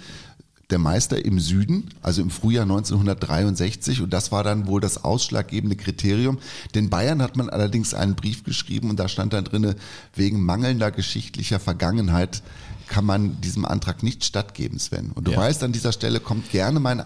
der 0.70 0.80
Meister 0.80 1.24
im 1.24 1.40
Süden, 1.40 1.90
also 2.02 2.22
im 2.22 2.30
Frühjahr 2.30 2.64
1963. 2.64 4.02
Und 4.02 4.12
das 4.12 4.32
war 4.32 4.44
dann 4.44 4.68
wohl 4.68 4.82
das 4.82 5.04
ausschlaggebende 5.04 5.76
Kriterium. 5.76 6.38
Den 6.76 6.90
Bayern 6.90 7.22
hat 7.22 7.36
man 7.36 7.50
allerdings 7.50 7.94
einen 7.94 8.16
Brief 8.16 8.44
geschrieben 8.44 8.90
und 8.90 9.00
da 9.00 9.08
stand 9.08 9.34
dann 9.34 9.46
drinne, 9.46 9.76
wegen 10.16 10.44
mangelnder 10.44 10.92
geschichtlicher 10.92 11.60
Vergangenheit 11.60 12.44
kann 12.88 13.06
man 13.06 13.40
diesem 13.42 13.66
Antrag 13.66 14.04
nicht 14.04 14.26
stattgeben, 14.26 14.80
Sven. 14.80 15.12
Und 15.14 15.28
du 15.28 15.32
ja. 15.32 15.38
weißt, 15.38 15.64
an 15.64 15.72
dieser 15.72 15.92
Stelle 15.92 16.20
kommt 16.20 16.50
gerne 16.52 16.80
mein, 16.80 17.04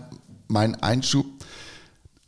mein 0.48 0.82
Einschub. 0.82 1.26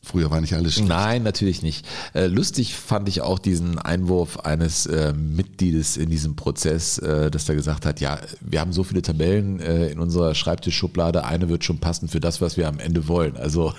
Früher 0.06 0.30
war 0.30 0.40
nicht 0.40 0.54
alles 0.54 0.76
schlecht. 0.76 0.88
Nein, 0.88 1.24
natürlich 1.24 1.64
nicht. 1.64 1.84
Äh, 2.14 2.28
lustig 2.28 2.76
fand 2.76 3.10
ich 3.10 3.22
auch 3.22 3.40
diesen 3.40 3.80
Einwurf 3.80 4.38
eines 4.38 4.86
äh, 4.86 5.14
Mitgliedes 5.14 5.98
in 5.98 6.12
diesem 6.12 6.36
Prozess, 6.36 7.00
äh, 7.00 7.32
dass 7.32 7.46
der 7.46 7.56
gesagt 7.56 7.88
hat, 7.88 8.00
ja, 8.00 8.20
wir 8.40 8.60
haben 8.62 8.72
so 8.72 8.84
viele 8.84 9.02
Tabellen 9.02 9.60
in 9.60 10.00
unserer 10.00 10.36
Schreibtischschublade, 10.36 11.26
eine 11.26 11.50
wird 11.50 11.64
schon 11.64 11.80
passen 11.80 12.08
für 12.08 12.20
das, 12.20 12.40
was 12.40 12.56
wir 12.56 12.68
am 12.68 12.80
Ende 12.80 13.08
wollen. 13.08 13.36
Also 13.36 13.74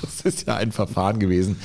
das 0.00 0.20
ist 0.22 0.46
ja 0.46 0.56
ein 0.56 0.72
Verfahren 0.72 1.18
gewesen. 1.18 1.56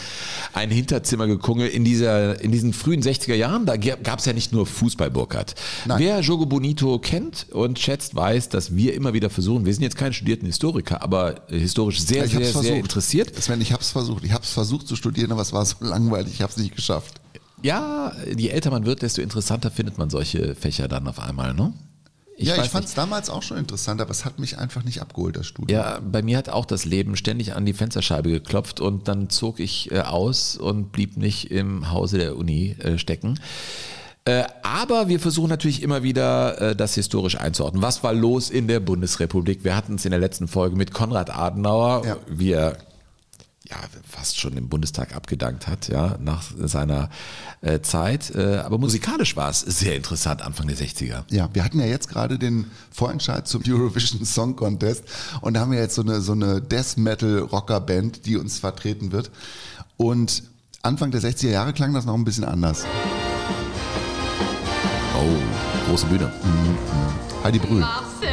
Ein 0.54 0.70
Hinterzimmergekungel 0.70 1.68
in, 1.68 1.84
dieser, 1.84 2.42
in 2.42 2.52
diesen 2.52 2.74
frühen 2.74 3.02
60er 3.02 3.36
Jahren. 3.36 3.66
Da 3.66 3.78
gab 3.78 4.20
es 4.20 4.26
ja 4.26 4.34
nicht 4.34 4.52
nur 4.52 4.66
Fußball, 4.66 5.10
Burkhardt. 5.10 5.56
Wer 5.86 6.20
Jogo 6.22 6.46
Bonito 6.46 7.00
kennt 7.00 7.48
und 7.52 7.80
schätzt, 7.80 8.16
weiß, 8.16 8.50
dass 8.50 8.76
wir 8.76 8.94
immer 8.94 9.14
wieder 9.14 9.30
versuchen, 9.30 9.66
wir 9.66 9.74
sind 9.74 9.84
jetzt 9.84 9.98
keine 9.98 10.14
studierten 10.14 10.46
Historiker, 10.46 11.02
aber 11.02 11.42
historisch 11.48 12.02
sehr, 12.02 12.28
sehr, 12.28 12.42
versucht. 12.42 12.66
sehr 12.66 12.78
interessiert. 12.78 13.44
Sven, 13.44 13.62
ich 13.62 13.72
habe 13.72 13.82
es 13.82 13.90
versucht. 13.90 14.24
Ich 14.24 14.32
habe 14.32 14.44
es 14.44 14.52
versucht 14.52 14.88
zu 14.88 14.96
studieren, 14.96 15.32
aber 15.32 15.42
es 15.42 15.54
war 15.54 15.66
so 15.66 15.76
langweilig, 15.82 16.34
ich 16.34 16.42
habe 16.42 16.52
es 16.52 16.58
nicht 16.58 16.76
geschafft. 16.76 17.22
Ja, 17.62 18.12
je 18.36 18.50
älter 18.50 18.72
man 18.72 18.86
wird, 18.86 19.02
desto 19.02 19.22
interessanter 19.22 19.72
findet 19.72 19.98
man 19.98 20.10
solche 20.10 20.54
Fächer 20.54 20.90
dann 20.90 21.08
auf 21.08 21.20
einmal, 21.20 21.54
ne? 21.54 21.74
Ich 22.36 22.48
ja, 22.48 22.62
ich 22.62 22.70
fand 22.70 22.86
es 22.86 22.94
damals 22.94 23.30
auch 23.30 23.44
schon 23.44 23.58
interessant, 23.58 24.02
aber 24.02 24.12
es 24.12 24.26
hat 24.26 24.40
mich 24.40 24.58
einfach 24.58 24.84
nicht 24.84 25.02
abgeholt, 25.02 25.38
das 25.38 25.46
Studium. 25.46 25.80
Ja, 25.80 26.00
bei 26.00 26.22
mir 26.24 26.38
hat 26.38 26.50
auch 26.50 26.66
das 26.66 26.86
Leben 26.86 27.16
ständig 27.16 27.56
an 27.56 27.66
die 27.66 27.74
Fensterscheibe 27.74 28.30
geklopft 28.30 28.80
und 28.80 29.08
dann 29.08 29.30
zog 29.30 29.60
ich 29.60 29.92
äh, 29.92 30.00
aus 30.00 30.58
und 30.58 30.92
blieb 30.92 31.18
nicht 31.18 31.52
im 31.52 31.92
Hause 31.92 32.18
der 32.18 32.36
Uni 32.36 32.76
äh, 32.80 32.98
stecken. 32.98 33.40
Äh, 34.26 34.46
aber 34.64 35.10
wir 35.10 35.20
versuchen 35.20 35.50
natürlich 35.50 35.84
immer 35.84 36.02
wieder, 36.02 36.62
äh, 36.62 36.76
das 36.76 36.96
historisch 36.96 37.38
einzuordnen. 37.38 37.84
Was 37.84 38.04
war 38.04 38.14
los 38.14 38.50
in 38.50 38.68
der 38.68 38.80
Bundesrepublik? 38.80 39.64
Wir 39.64 39.76
hatten 39.76 39.96
es 39.96 40.06
in 40.06 40.12
der 40.12 40.20
letzten 40.20 40.48
Folge 40.48 40.78
mit 40.78 40.94
Konrad 40.94 41.30
Adenauer, 41.36 42.04
ja. 42.06 42.18
wie 42.28 42.52
er 42.52 42.78
ja, 43.70 43.78
fast 44.08 44.40
schon 44.40 44.58
im 44.58 44.68
Bundestag 44.68 45.16
abgedankt 45.16 45.68
hat, 45.68 45.88
ja, 45.88 46.18
nach 46.20 46.52
seiner 46.58 47.10
äh, 47.62 47.80
Zeit. 47.80 48.36
Äh, 48.36 48.58
aber 48.58 48.78
musikalisch 48.78 49.38
war 49.38 49.50
es 49.50 49.62
sehr 49.62 49.96
interessant, 49.96 50.42
Anfang 50.42 50.68
der 50.68 50.76
60er. 50.76 51.24
Ja, 51.30 51.50
wir 51.54 51.64
hatten 51.64 51.80
ja 51.80 51.86
jetzt 51.86 52.10
gerade 52.10 52.38
den 52.38 52.70
Vorentscheid 52.92 53.48
zum 53.48 53.64
Eurovision 53.66 54.26
Song 54.26 54.58
Contest 54.58 55.06
und 55.42 55.54
da 55.54 55.62
haben 55.62 55.72
wir 55.72 55.80
jetzt 55.80 55.96
so 55.96 56.02
eine, 56.02 56.20
so 56.20 56.34
eine 56.34 56.62
Death 56.62 56.98
Metal 56.98 57.40
Rocker 57.40 57.80
Band, 57.80 58.26
die 58.26 58.36
uns 58.36 58.60
vertreten 58.60 59.14
wird. 59.14 59.32
Und 59.96 60.44
Anfang 60.82 61.12
der 61.12 61.22
60er 61.22 61.52
Jahre 61.52 61.72
klang 61.72 61.94
das 61.94 62.06
noch 62.06 62.16
ein 62.16 62.26
bisschen 62.26 62.44
anders. 62.44 62.86
Oh, 65.16 65.88
große 65.88 66.08
Bühne. 66.08 66.26
Mhm. 66.44 67.44
Heidi 67.46 67.60
Brühl. 67.60 67.80
Marcel, 67.80 68.30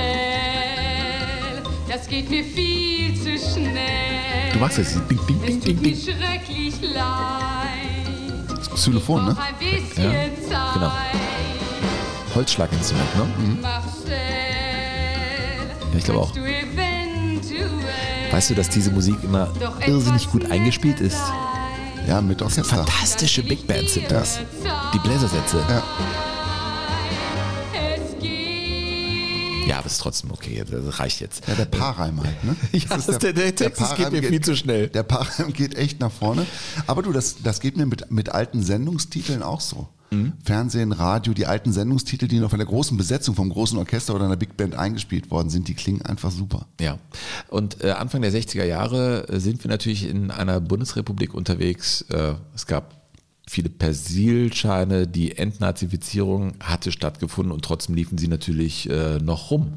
das 1.88 2.08
geht 2.08 2.28
mir 2.28 2.42
viel 2.42 3.14
zu 3.14 3.38
schnell. 3.38 4.09
Du 4.52 4.58
magst 4.58 4.78
das. 4.78 4.94
Ding, 4.94 5.20
ding, 5.26 5.42
ding, 5.42 5.60
ding, 5.60 5.82
ding. 5.82 5.96
schrecklich 5.96 6.74
leid. 6.82 8.46
Das 8.48 8.70
Xylophon, 8.70 9.26
ne? 9.26 9.36
Ja, 9.96 10.72
genau. 10.74 10.92
Holzschlaginstrument, 12.34 13.16
ne? 13.16 13.24
Mhm. 13.38 13.58
Ja, 15.92 15.98
ich 15.98 16.04
glaube 16.04 16.20
auch. 16.20 16.32
Weißt 18.30 18.50
du, 18.50 18.54
dass 18.54 18.68
diese 18.68 18.90
Musik 18.92 19.16
immer 19.24 19.52
irrsinnig 19.86 20.30
gut 20.30 20.50
eingespielt 20.50 21.00
ist? 21.00 21.20
Ja, 22.06 22.20
mit 22.20 22.40
Orchester. 22.42 22.64
Fantastische 22.64 23.42
Big 23.42 23.66
Bands 23.66 23.94
sind 23.94 24.10
das. 24.10 24.40
Die 24.94 24.98
Bläsersätze. 24.98 25.62
Ja. 25.68 25.82
Ja, 29.70 29.78
aber 29.78 29.86
ist 29.86 29.98
trotzdem 29.98 30.32
okay. 30.32 30.64
Das 30.68 30.98
reicht 30.98 31.20
jetzt. 31.20 31.46
Ja, 31.46 31.54
der 31.54 31.64
Paarreim 31.64 32.20
halt, 32.20 32.42
ne? 32.42 32.56
ja, 32.72 32.88
das 32.88 33.06
der, 33.06 33.18
der, 33.18 33.32
der 33.32 33.54
Text 33.54 33.80
der 33.80 33.96
geht 33.96 34.10
mir 34.10 34.22
viel 34.24 34.40
zu 34.40 34.56
schnell. 34.56 34.88
Der 34.88 35.04
Paarreim 35.04 35.52
geht 35.52 35.76
echt 35.76 36.00
nach 36.00 36.10
vorne. 36.10 36.44
Aber 36.88 37.02
du, 37.02 37.12
das, 37.12 37.36
das 37.44 37.60
geht 37.60 37.76
mir 37.76 37.86
mit, 37.86 38.10
mit 38.10 38.30
alten 38.30 38.62
Sendungstiteln 38.64 39.44
auch 39.44 39.60
so. 39.60 39.88
Mhm. 40.10 40.32
Fernsehen, 40.44 40.90
Radio, 40.90 41.34
die 41.34 41.46
alten 41.46 41.72
Sendungstitel, 41.72 42.26
die 42.26 42.40
noch 42.40 42.50
von 42.50 42.58
der 42.58 42.66
großen 42.66 42.96
Besetzung 42.96 43.36
vom 43.36 43.48
großen 43.48 43.78
Orchester 43.78 44.16
oder 44.16 44.24
einer 44.24 44.36
Big 44.36 44.56
Band 44.56 44.74
eingespielt 44.74 45.30
worden 45.30 45.50
sind, 45.50 45.68
die 45.68 45.74
klingen 45.74 46.02
einfach 46.02 46.32
super. 46.32 46.66
Ja. 46.80 46.98
Und 47.48 47.84
äh, 47.84 47.92
Anfang 47.92 48.22
der 48.22 48.32
60er 48.32 48.64
Jahre 48.64 49.28
äh, 49.28 49.38
sind 49.38 49.62
wir 49.62 49.70
natürlich 49.70 50.08
in 50.08 50.32
einer 50.32 50.60
Bundesrepublik 50.60 51.32
unterwegs. 51.32 52.02
Äh, 52.10 52.34
es 52.56 52.66
gab 52.66 52.99
viele 53.48 53.68
Persilscheine, 53.68 55.06
die 55.06 55.36
Entnazifizierung 55.36 56.52
hatte 56.60 56.92
stattgefunden 56.92 57.52
und 57.52 57.64
trotzdem 57.64 57.94
liefen 57.94 58.18
sie 58.18 58.28
natürlich 58.28 58.88
äh, 58.88 59.18
noch 59.18 59.50
rum. 59.50 59.74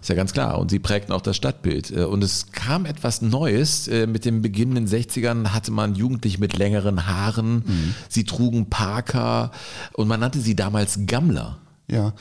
Ist 0.00 0.10
ja 0.10 0.14
ganz 0.14 0.32
klar. 0.32 0.58
Und 0.58 0.70
sie 0.70 0.78
prägten 0.78 1.12
auch 1.12 1.20
das 1.20 1.36
Stadtbild. 1.36 1.90
Äh, 1.90 2.04
Und 2.04 2.22
es 2.22 2.52
kam 2.52 2.86
etwas 2.86 3.22
Neues. 3.22 3.88
Äh, 3.88 4.06
Mit 4.06 4.24
dem 4.24 4.42
Beginn 4.42 4.76
in 4.76 4.86
den 4.86 4.88
60ern 4.88 5.48
hatte 5.48 5.72
man 5.72 5.94
Jugendliche 5.94 6.38
mit 6.38 6.56
längeren 6.56 7.06
Haaren. 7.06 7.64
Sie 8.08 8.24
trugen 8.24 8.70
Parker 8.70 9.50
und 9.94 10.06
man 10.06 10.20
nannte 10.20 10.40
sie 10.40 10.54
damals 10.54 11.00
Gammler. 11.06 11.58
Ja, 11.90 12.14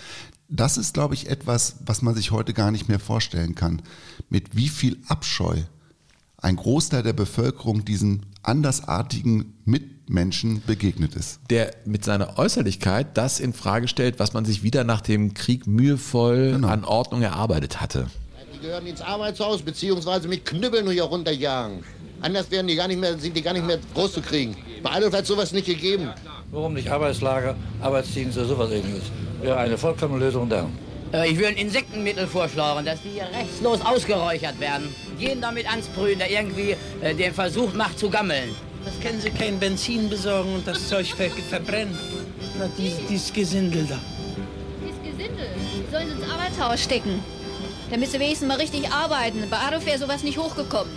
das 0.47 0.77
ist, 0.77 0.93
glaube 0.93 1.15
ich, 1.15 1.29
etwas, 1.29 1.77
was 1.85 2.01
man 2.01 2.15
sich 2.15 2.31
heute 2.31 2.53
gar 2.53 2.71
nicht 2.71 2.87
mehr 2.87 2.99
vorstellen 2.99 3.55
kann. 3.55 3.81
Mit 4.29 4.55
wie 4.55 4.69
viel 4.69 4.97
Abscheu 5.07 5.57
ein 6.37 6.55
Großteil 6.55 7.01
der 7.03 7.13
Bevölkerung 7.13 7.85
diesen 7.85 8.25
andersartigen 8.43 9.53
Mitmenschen 10.09 10.61
begegnet 10.65 11.15
ist. 11.15 11.39
Der 11.49 11.71
mit 11.85 12.03
seiner 12.05 12.37
Äußerlichkeit 12.37 13.17
das 13.17 13.39
in 13.39 13.53
Frage 13.53 13.87
stellt, 13.87 14.19
was 14.19 14.33
man 14.33 14.45
sich 14.45 14.61
wieder 14.63 14.83
nach 14.83 15.01
dem 15.01 15.33
Krieg 15.33 15.65
mühevoll 15.67 16.51
Genau. 16.53 16.67
an 16.67 16.85
Ordnung 16.85 17.21
erarbeitet 17.21 17.81
hatte. 17.81 18.07
Die 18.53 18.59
gehören 18.59 18.85
ins 18.85 19.01
Arbeitshaus, 19.01 19.61
beziehungsweise 19.61 20.27
mit 20.27 20.45
Knüppeln 20.45 20.89
hier 20.91 21.03
runterjagen. 21.03 21.83
Anders 22.21 22.49
werden 22.51 22.67
die 22.67 22.75
gar 22.75 22.87
nicht 22.87 22.99
mehr, 22.99 23.17
sind 23.17 23.35
die 23.35 23.41
gar 23.41 23.53
nicht 23.53 23.65
mehr 23.65 23.79
groß 23.93 24.13
zu 24.13 24.21
kriegen. 24.21 24.55
Bei 24.83 24.91
Adolf 24.91 25.13
hat 25.13 25.25
sowas 25.25 25.51
nicht 25.51 25.65
gegeben. 25.65 26.09
Warum 26.51 26.73
nicht 26.73 26.89
Arbeitslager, 26.89 27.55
Arbeitsdienste, 27.81 28.45
sowas 28.45 28.71
ähnliches? 28.71 29.03
Wäre 29.41 29.57
eine 29.57 29.77
vollkommene 29.77 30.23
Lösung 30.25 30.47
da. 30.47 30.67
Äh, 31.11 31.29
Ich 31.31 31.35
würde 31.35 31.49
ein 31.49 31.57
Insektenmittel 31.57 32.27
vorschlagen, 32.27 32.85
dass 32.85 33.01
die 33.01 33.09
hier 33.09 33.27
rechtslos 33.37 33.81
ausgeräuchert 33.81 34.59
werden. 34.59 34.87
Jeden 35.19 35.41
damit 35.41 35.71
ansprühen, 35.71 36.17
der 36.19 36.31
irgendwie 36.31 36.75
äh, 37.01 37.13
den 37.13 37.33
Versuch 37.33 37.73
macht 37.73 37.99
zu 37.99 38.09
gammeln. 38.09 38.49
Das 38.85 38.99
können 39.01 39.19
Sie 39.19 39.29
kein 39.31 39.59
Benzin 39.59 40.09
besorgen 40.09 40.53
und 40.55 40.67
das 40.67 40.87
Zeug 40.87 41.07
ver 41.13 41.29
verbrennen. 41.29 41.97
Na, 42.59 42.69
dieses, 42.77 42.99
dieses 43.07 43.33
Gesindel 43.33 43.85
da. 43.87 43.99
Dieses 44.81 45.01
Gesindel 45.17 45.47
sollen 45.91 46.07
sie 46.07 46.21
ins 46.21 46.31
Arbeitshaus 46.31 46.81
stecken. 46.81 47.19
Damit 47.91 48.11
sie 48.11 48.19
wenigstens 48.19 48.47
mal 48.47 48.57
richtig 48.57 48.89
arbeiten. 48.91 49.43
Bei 49.49 49.57
Adolf 49.57 49.85
wäre 49.85 49.99
sowas 49.99 50.23
nicht 50.23 50.37
hochgekommen. 50.37 50.91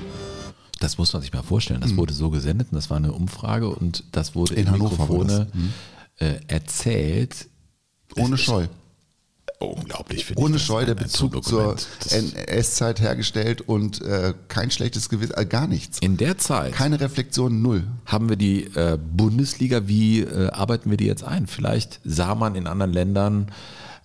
Das 0.81 0.97
muss 0.97 1.13
man 1.13 1.23
sich 1.23 1.33
mal 1.33 1.43
vorstellen. 1.43 1.81
Das 1.81 1.97
wurde 1.97 2.13
so 2.15 2.31
gesendet 2.31 2.69
und 2.71 2.77
das 2.77 2.89
war 2.89 2.99
eine 2.99 3.13
Umfrage 3.13 3.69
und 3.69 4.05
das 4.13 4.35
wurde 4.35 4.55
In 4.55 4.61
in, 4.67 4.71
Hannover 4.71 4.91
Mikrofone. 4.91 5.49
Mhm. 5.53 5.73
äh, 6.21 6.41
erzählt. 6.47 7.49
Ohne 8.17 8.35
Es 8.37 8.41
ist 8.41 8.47
Scheu. 8.47 8.67
Unglaublich, 9.61 10.25
finde 10.25 10.41
ich. 10.41 10.45
Ohne 10.45 10.59
Scheu 10.59 10.85
der 10.85 10.95
Bezug 10.95 11.43
zur 11.45 11.75
NS-Zeit 12.11 13.01
hergestellt 13.01 13.61
und 13.61 14.01
äh, 14.03 14.35
kein 14.47 14.71
schlechtes 14.71 15.09
Gewissen, 15.09 15.35
äh, 15.37 15.47
gar 15.47 15.67
nichts. 15.67 15.99
In 15.99 16.17
der 16.17 16.39
Zeit 16.39 16.73
Keine 16.73 17.01
Reflexion, 17.01 17.61
null. 17.61 17.85
haben 18.07 18.29
wir 18.29 18.37
die 18.37 18.65
äh, 18.77 18.97
Bundesliga, 18.99 19.89
wie 19.89 20.21
äh, 20.21 20.51
arbeiten 20.51 20.91
wir 20.91 20.97
die 20.97 21.07
jetzt 21.07 21.25
ein? 21.25 21.47
Vielleicht 21.49 22.01
sah 22.05 22.37
man 22.37 22.55
in 22.55 22.69
anderen 22.69 22.93
Ländern, 22.93 23.51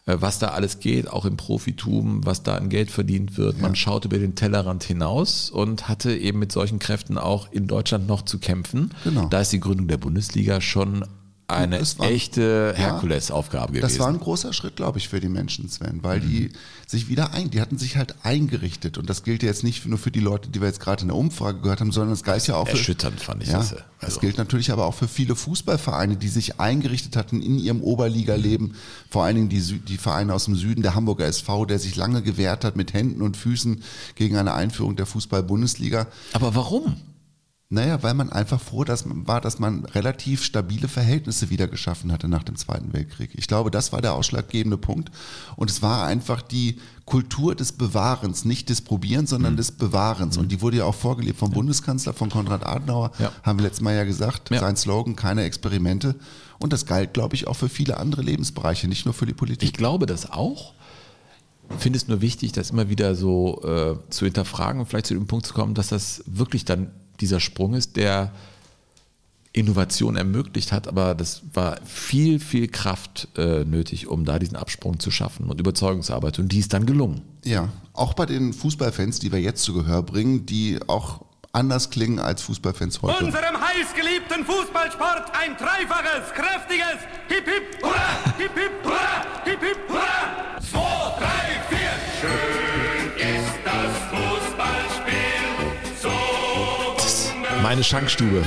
äh, 0.08 0.18
was 0.20 0.40
da 0.40 0.50
alles 0.50 0.80
geht, 0.80 1.08
auch 1.08 1.26
im 1.26 1.38
Profitum, 1.38 2.26
was 2.26 2.42
da 2.42 2.56
an 2.56 2.70
Geld 2.70 2.90
verdient 2.90 3.38
wird. 3.38 3.62
Man 3.62 3.76
schaut 3.76 4.06
über 4.06 4.18
den 4.18 4.34
Tellerrand 4.34 4.84
hinaus 4.84 5.52
und 5.52 5.88
hatte 5.88 6.16
eben 6.16 6.40
mit 6.40 6.52
solchen 6.52 6.80
Kräften 6.80 7.20
auch 7.20 7.52
in 7.52 7.68
Deutschland 7.68 8.08
noch 8.08 8.24
zu 8.24 8.40
kämpfen. 8.40 8.90
Genau. 9.04 9.28
Da 9.28 9.42
ist 9.42 9.54
die 9.54 9.60
Gründung 9.60 9.88
der 9.88 9.98
Bundesliga 9.98 10.62
schon 10.62 11.06
eine 11.48 11.82
war- 11.98 12.10
echte 12.10 12.74
Ja, 12.78 12.84
Herkulesaufgabe 12.84 13.74
gewesen. 13.74 13.82
Das 13.82 14.00
war 14.00 14.08
ein 14.08 14.20
großer 14.20 14.54
Schritt, 14.54 14.76
glaube 14.78 14.98
ich, 14.98 15.10
für 15.10 15.20
die 15.20 15.28
Menschen, 15.30 15.70
Sven, 15.70 16.00
weil 16.02 16.20
die 16.22 16.52
sich 16.88 17.10
wieder 17.10 17.34
ein, 17.34 17.50
die 17.50 17.60
hatten 17.62 17.78
sich 17.78 17.98
halt 17.98 18.16
eingerichtet. 18.24 18.98
Und 18.98 19.10
das 19.10 19.24
gilt 19.24 19.44
ja 19.44 19.50
jetzt 19.50 19.64
nicht 19.64 19.86
nur 19.86 19.98
für 20.00 20.10
die 20.12 20.20
Leute, 20.22 20.50
die 20.50 20.62
wir 20.62 20.68
jetzt 20.68 20.80
gerade 20.80 21.02
in 21.02 21.10
der 21.10 21.18
Umfrage 21.18 21.60
gehört 21.60 21.82
haben, 21.82 21.92
sondern 21.92 22.14
es 22.14 22.24
galt 22.24 22.48
ja 22.48 22.56
auch 22.56 22.68
für. 22.68 22.78
erschütternd, 22.78 23.20
fand 23.20 23.44
ich 23.44 23.50
Ja, 23.50 23.58
das. 23.60 23.70
das, 23.72 23.82
Also- 24.00 24.20
gilt 24.22 24.38
natürlich 24.38 24.72
aber 24.72 24.86
auch 24.86 24.94
für 24.96 25.08
viele 25.08 25.36
Fußballvereine, 25.36 26.16
die 26.16 26.30
sich 26.30 26.60
eingerichtet 26.60 27.16
hatten 27.16 27.42
in 27.42 27.60
ihrem 27.60 27.82
Oberliga-Leben. 27.82 28.76
Vor 29.10 29.24
allen 29.24 29.36
Dingen 29.36 29.50
die, 29.50 29.62
Sü- 29.62 29.84
die 29.84 29.98
Vereine 29.98 30.34
aus 30.34 30.46
dem 30.46 30.56
Süden, 30.56 30.82
der 30.82 30.96
Hamburger 30.96 31.26
SV, 31.26 31.66
der 31.66 31.78
sich 31.80 31.96
lange 31.96 32.22
gewehrt 32.22 32.64
hat 32.64 32.76
mit 32.76 32.94
Händen 32.94 33.22
und 33.22 33.38
Füßen 33.38 33.84
gegen 34.16 34.38
eine 34.38 34.54
Einführung 34.54 34.96
der 34.96 35.06
Fußball-Bundesliga. 35.06 36.08
Aber 36.34 36.56
warum? 36.56 36.96
Naja, 37.74 38.04
weil 38.04 38.14
man 38.14 38.32
einfach 38.32 38.62
froh 38.62 38.84
dass 38.84 39.04
man, 39.06 39.28
war, 39.28 39.42
dass 39.42 39.58
man 39.58 39.84
relativ 39.86 40.44
stabile 40.44 40.88
Verhältnisse 40.88 41.50
wieder 41.50 41.68
geschaffen 41.68 42.12
hatte 42.12 42.28
nach 42.28 42.44
dem 42.44 42.56
Zweiten 42.56 42.94
Weltkrieg. 42.94 43.32
Ich 43.34 43.48
glaube, 43.48 43.72
das 43.72 43.92
war 43.92 44.00
der 44.00 44.14
ausschlaggebende 44.14 44.78
Punkt. 44.78 45.10
Und 45.56 45.72
es 45.72 45.82
war 45.82 46.06
einfach 46.06 46.44
die 46.44 46.78
Kultur 47.06 47.56
des 47.56 47.72
Bewahrens, 47.72 48.46
nicht 48.46 48.70
des 48.70 48.82
Probierens, 48.82 49.32
Mhm. 49.32 49.36
sondern 49.36 49.58
des 49.58 49.72
Bewahrens. 49.72 50.38
Und 50.38 50.52
die 50.52 50.62
wurde 50.62 50.78
ja 50.78 50.86
auch 50.86 50.94
vorgelebt 50.94 51.40
vom 51.40 51.50
Bundeskanzler, 51.50 52.14
von 52.14 52.30
Konrad 52.30 52.64
Adenauer, 52.64 53.12
Ja. 53.18 53.32
haben 53.42 53.58
wir 53.58 53.64
letztes 53.64 53.82
Mal 53.82 53.96
ja 53.96 54.04
gesagt, 54.04 54.52
Ja. 54.52 54.60
sein 54.60 54.76
Slogan, 54.76 55.16
keine 55.16 55.42
Experimente. 55.44 56.16
Und 56.60 56.74
das 56.74 56.86
galt, 56.86 57.14
glaube 57.14 57.34
ich, 57.36 57.48
auch 57.48 57.56
für 57.56 57.70
viele 57.70 57.98
andere 57.98 58.22
Lebensbereiche, 58.22 58.88
nicht 58.88 59.06
nur 59.06 59.16
für 59.16 59.26
die 59.26 59.34
Politik. 59.34 59.68
Ich 59.68 59.74
glaube 59.74 60.06
das 60.06 60.32
auch. 60.32 60.74
Finde 61.80 61.98
es 61.98 62.08
nur 62.08 62.22
wichtig, 62.22 62.52
das 62.52 62.70
immer 62.70 62.90
wieder 62.90 63.16
so 63.16 63.64
äh, 63.64 63.96
zu 64.12 64.26
hinterfragen 64.26 64.80
und 64.82 64.88
vielleicht 64.88 65.08
zu 65.08 65.16
dem 65.16 65.26
Punkt 65.26 65.48
zu 65.48 65.54
kommen, 65.56 65.74
dass 65.74 65.88
das 65.88 66.24
wirklich 66.28 66.66
dann 66.66 66.92
dieser 67.24 67.40
Sprung 67.40 67.74
ist, 67.74 67.96
der 67.96 68.32
Innovation 69.54 70.16
ermöglicht 70.16 70.72
hat, 70.72 70.88
aber 70.88 71.14
das 71.16 71.44
war 71.54 71.78
viel, 71.86 72.40
viel 72.40 72.68
Kraft 72.68 73.28
äh, 73.38 73.64
nötig, 73.64 74.08
um 74.08 74.26
da 74.26 74.40
diesen 74.40 74.58
Absprung 74.58 75.00
zu 75.00 75.12
schaffen 75.12 75.48
und 75.48 75.60
Überzeugungsarbeit 75.60 76.40
und 76.40 76.52
die 76.52 76.60
ist 76.60 76.74
dann 76.74 76.86
gelungen. 76.86 77.22
Ja, 77.46 77.70
auch 77.94 78.14
bei 78.16 78.26
den 78.26 78.52
Fußballfans, 78.52 79.20
die 79.20 79.32
wir 79.32 79.40
jetzt 79.40 79.64
zu 79.64 79.74
Gehör 79.74 80.02
bringen, 80.02 80.48
die 80.48 80.80
auch 80.88 81.24
anders 81.52 81.92
klingen 81.92 82.18
als 82.18 82.42
Fußballfans 82.42 83.04
heute. 83.04 83.26
Unserem 83.26 83.56
heißgeliebten 83.62 84.44
Fußballsport 84.44 85.32
ein 85.40 85.56
dreifaches, 85.56 86.34
kräftiges 86.34 86.98
Hip 87.28 87.46
Hip 87.46 87.84
Hurra! 87.84 88.36
Hip 88.38 88.52
Hip 88.56 88.72
Hurra! 88.84 89.44
Hip 89.46 89.60
Hip 89.62 89.78
Hurra! 89.88 90.60
Zwei, 90.60 91.20
drei, 91.20 91.62
vier! 91.70 91.94
Schön 92.20 93.38
ist 93.38 93.54
das 93.64 94.13
Meine 97.64 97.82
Schankstube. 97.82 98.44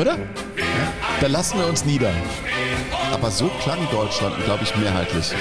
Oder? 0.00 0.18
Da 1.20 1.28
lassen 1.28 1.60
wir 1.60 1.68
uns 1.68 1.84
nieder. 1.84 2.10
Aber 3.12 3.30
so 3.30 3.48
klang 3.62 3.78
Deutschland, 3.92 4.44
glaube 4.44 4.64
ich, 4.64 4.76
mehrheitlich. 4.76 5.32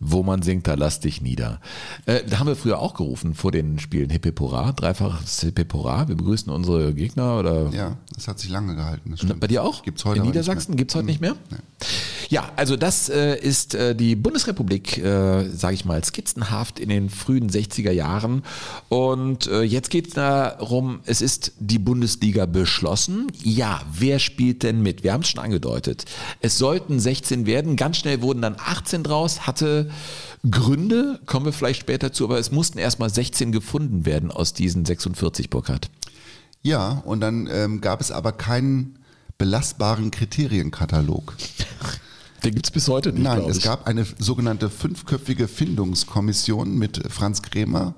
Wo 0.00 0.22
man 0.22 0.42
singt, 0.42 0.66
da 0.66 0.74
lass 0.74 1.00
dich 1.00 1.20
nieder. 1.20 1.60
Äh, 2.06 2.24
da 2.28 2.38
haben 2.38 2.46
wir 2.46 2.56
früher 2.56 2.78
auch 2.78 2.94
gerufen 2.94 3.34
vor 3.34 3.52
den 3.52 3.78
Spielen 3.78 4.10
Hip 4.10 4.24
Hip 4.24 4.40
Hurra, 4.40 4.72
dreifaches 4.72 5.40
Hip 5.40 5.58
Hip 5.58 5.72
Hurra. 5.74 6.08
Wir 6.08 6.16
begrüßen 6.16 6.50
unsere 6.50 6.94
Gegner 6.94 7.38
oder 7.38 7.70
Ja, 7.70 7.98
das 8.14 8.26
hat 8.26 8.38
sich 8.38 8.50
lange 8.50 8.74
gehalten. 8.74 9.10
Das 9.10 9.20
stimmt. 9.20 9.40
Bei 9.40 9.46
dir 9.46 9.62
auch? 9.62 9.82
Gibt's 9.82 10.04
heute 10.04 10.20
In 10.20 10.26
Niedersachsen 10.26 10.76
gibt 10.76 10.90
es 10.90 10.94
heute 10.94 11.06
nicht 11.06 11.20
mehr? 11.20 11.36
Ja, 12.30 12.52
also 12.54 12.76
das 12.76 13.08
äh, 13.08 13.36
ist 13.36 13.74
äh, 13.74 13.94
die 13.96 14.14
Bundesrepublik, 14.14 14.98
äh, 14.98 15.48
sage 15.48 15.74
ich 15.74 15.84
mal, 15.84 16.02
skizzenhaft 16.04 16.78
in 16.78 16.88
den 16.88 17.10
frühen 17.10 17.50
60er 17.50 17.90
Jahren. 17.90 18.44
Und 18.88 19.48
äh, 19.48 19.62
jetzt 19.62 19.90
geht 19.90 20.08
es 20.08 20.14
darum, 20.14 21.00
es 21.06 21.22
ist 21.22 21.52
die 21.58 21.80
Bundesliga 21.80 22.46
beschlossen. 22.46 23.26
Ja, 23.42 23.82
wer 23.92 24.20
spielt 24.20 24.62
denn 24.62 24.80
mit? 24.80 25.02
Wir 25.02 25.12
haben 25.12 25.22
es 25.22 25.28
schon 25.28 25.40
angedeutet. 25.40 26.04
Es 26.40 26.56
sollten 26.56 27.00
16 27.00 27.46
werden, 27.46 27.74
ganz 27.74 27.96
schnell 27.96 28.22
wurden 28.22 28.42
dann 28.42 28.54
18 28.56 29.02
draus, 29.02 29.48
hatte 29.48 29.89
Gründe, 30.48 31.20
kommen 31.26 31.46
wir 31.46 31.52
vielleicht 31.52 31.80
später 31.80 32.12
zu, 32.12 32.24
aber 32.24 32.38
es 32.38 32.50
mussten 32.50 32.78
erstmal 32.78 33.10
16 33.10 33.52
gefunden 33.52 34.06
werden 34.06 34.30
aus 34.30 34.54
diesen 34.54 34.84
46, 34.84 35.50
Burkhard. 35.50 35.90
Ja, 36.62 37.02
und 37.04 37.20
dann 37.20 37.48
ähm, 37.50 37.80
gab 37.80 38.00
es 38.00 38.10
aber 38.10 38.32
keinen 38.32 38.98
belastbaren 39.38 40.10
Kriterienkatalog. 40.10 41.36
Den 42.44 42.54
gibt 42.54 42.66
es 42.66 42.70
bis 42.70 42.88
heute 42.88 43.12
nicht. 43.12 43.22
Nein, 43.22 43.42
es 43.48 43.62
gab 43.62 43.86
eine 43.86 44.06
sogenannte 44.18 44.70
fünfköpfige 44.70 45.48
Findungskommission 45.48 46.76
mit 46.76 47.02
Franz 47.10 47.42
Kremer, 47.42 47.94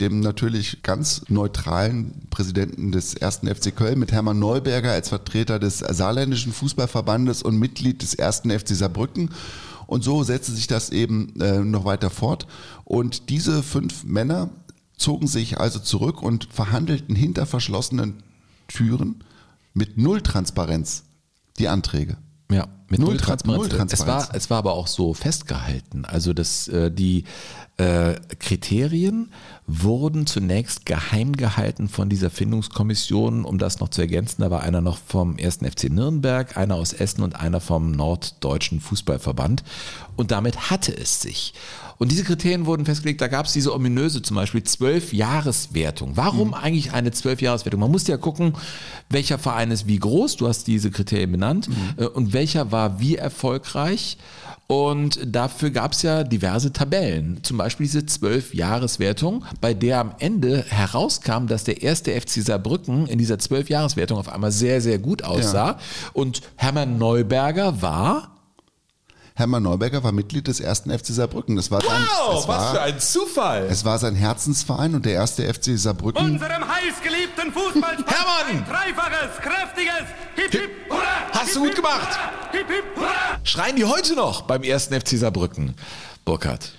dem 0.00 0.20
natürlich 0.20 0.82
ganz 0.82 1.22
neutralen 1.28 2.26
Präsidenten 2.30 2.92
des 2.92 3.14
ersten 3.14 3.52
FC 3.52 3.74
Köln, 3.74 3.98
mit 3.98 4.12
Hermann 4.12 4.38
Neuberger 4.38 4.92
als 4.92 5.08
Vertreter 5.08 5.58
des 5.58 5.78
saarländischen 5.78 6.52
Fußballverbandes 6.52 7.42
und 7.42 7.58
Mitglied 7.58 8.02
des 8.02 8.14
ersten 8.14 8.50
FC 8.50 8.68
Saarbrücken. 8.68 9.30
Und 9.92 10.02
so 10.02 10.22
setzte 10.22 10.52
sich 10.52 10.68
das 10.68 10.88
eben 10.88 11.38
äh, 11.38 11.58
noch 11.58 11.84
weiter 11.84 12.08
fort. 12.08 12.46
Und 12.84 13.28
diese 13.28 13.62
fünf 13.62 14.04
Männer 14.04 14.48
zogen 14.96 15.26
sich 15.26 15.60
also 15.60 15.80
zurück 15.80 16.22
und 16.22 16.48
verhandelten 16.50 17.14
hinter 17.14 17.44
verschlossenen 17.44 18.22
Türen 18.68 19.22
mit 19.74 19.98
null 19.98 20.22
Transparenz 20.22 21.02
die 21.58 21.68
Anträge. 21.68 22.16
Ja, 22.52 22.66
mit 22.88 23.00
Null 23.00 23.10
null, 23.10 23.16
Tra- 23.18 23.24
Transparenz. 23.26 23.58
null 23.58 23.68
Transparenz. 23.68 24.22
Es, 24.24 24.28
war, 24.28 24.36
es 24.36 24.50
war 24.50 24.58
aber 24.58 24.72
auch 24.74 24.86
so 24.86 25.14
festgehalten. 25.14 26.04
Also 26.04 26.32
dass 26.32 26.68
äh, 26.68 26.90
die 26.90 27.24
äh, 27.78 28.14
Kriterien 28.38 29.30
wurden 29.66 30.26
zunächst 30.26 30.84
geheim 30.84 31.32
gehalten 31.34 31.88
von 31.88 32.08
dieser 32.08 32.28
Findungskommission. 32.30 33.44
Um 33.44 33.58
das 33.58 33.80
noch 33.80 33.88
zu 33.88 34.02
ergänzen, 34.02 34.42
da 34.42 34.50
war 34.50 34.62
einer 34.62 34.80
noch 34.82 34.98
vom 34.98 35.36
1. 35.38 35.58
FC 35.58 35.84
Nürnberg, 35.90 36.56
einer 36.56 36.74
aus 36.74 36.92
Essen 36.92 37.22
und 37.22 37.36
einer 37.36 37.60
vom 37.60 37.92
Norddeutschen 37.92 38.80
Fußballverband. 38.80 39.62
Und 40.16 40.30
damit 40.30 40.70
hatte 40.70 40.94
es 40.96 41.20
sich. 41.22 41.54
Und 42.02 42.10
diese 42.10 42.24
Kriterien 42.24 42.66
wurden 42.66 42.84
festgelegt, 42.84 43.20
da 43.20 43.28
gab 43.28 43.46
es 43.46 43.52
diese 43.52 43.72
ominöse 43.72 44.22
zum 44.22 44.34
Beispiel 44.34 44.64
Zwölf-Jahres-Wertung. 44.64 46.16
Warum 46.16 46.48
Mhm. 46.48 46.54
eigentlich 46.54 46.92
eine 46.92 47.12
Zwölf-Jahres-Wertung? 47.12 47.78
Man 47.78 47.92
musste 47.92 48.10
ja 48.10 48.18
gucken, 48.18 48.54
welcher 49.08 49.38
Verein 49.38 49.70
ist 49.70 49.86
wie 49.86 50.00
groß, 50.00 50.34
du 50.34 50.48
hast 50.48 50.66
diese 50.66 50.90
Kriterien 50.90 51.30
benannt, 51.30 51.68
Mhm. 51.68 51.74
äh, 51.98 52.06
und 52.06 52.32
welcher 52.32 52.72
war 52.72 52.98
wie 52.98 53.14
erfolgreich. 53.14 54.16
Und 54.66 55.20
dafür 55.24 55.70
gab 55.70 55.92
es 55.92 56.02
ja 56.02 56.24
diverse 56.24 56.72
Tabellen. 56.72 57.38
Zum 57.44 57.56
Beispiel 57.56 57.86
diese 57.86 58.00
12-Jahreswertung, 58.04 59.44
bei 59.60 59.72
der 59.72 60.00
am 60.00 60.16
Ende 60.18 60.64
herauskam, 60.68 61.46
dass 61.46 61.62
der 61.62 61.82
erste 61.82 62.10
FC 62.20 62.40
Saarbrücken 62.42 63.06
in 63.06 63.18
dieser 63.18 63.36
12-Jahreswertung 63.38 64.18
auf 64.18 64.28
einmal 64.28 64.50
sehr, 64.50 64.80
sehr 64.80 64.98
gut 64.98 65.22
aussah. 65.22 65.78
Und 66.14 66.40
Hermann 66.56 66.98
Neuberger 66.98 67.80
war 67.80 68.41
Hermann 69.42 69.64
Neuberger 69.64 70.04
war 70.04 70.12
Mitglied 70.12 70.46
des 70.46 70.60
ersten 70.60 70.96
FC 70.96 71.06
Saarbrücken. 71.06 71.56
Das 71.56 71.68
war 71.72 71.80
sein, 71.82 71.90
Wow, 71.90 72.38
es 72.42 72.46
was 72.46 72.58
war, 72.58 72.74
für 72.74 72.80
ein 72.82 73.00
Zufall. 73.00 73.66
Es 73.68 73.84
war 73.84 73.98
sein 73.98 74.14
Herzensverein 74.14 74.94
und 74.94 75.04
der 75.04 75.14
erste 75.14 75.52
FC 75.52 75.76
Saarbrücken. 75.76 76.24
Unserem 76.24 76.62
heißgeliebten 76.64 77.52
Fußballsport 77.52 78.08
Hermann! 78.08 78.58
ein 78.58 78.64
dreifaches, 78.64 79.40
kräftiges 79.40 80.04
Hip 80.36 80.52
Hip 80.52 80.70
Hurra! 80.88 81.02
Hast 81.32 81.56
du 81.56 81.64
Hip, 81.64 81.74
gut 81.74 81.74
Hip, 81.74 81.84
gemacht. 81.84 82.18
Hip 82.52 82.68
Hip 82.68 82.84
Hurra! 82.94 83.40
Schreien 83.42 83.74
die 83.74 83.84
heute 83.84 84.14
noch 84.14 84.42
beim 84.42 84.62
ersten 84.62 84.94
FC 84.94 85.18
Saarbrücken? 85.18 85.74
Burkhard. 86.24 86.70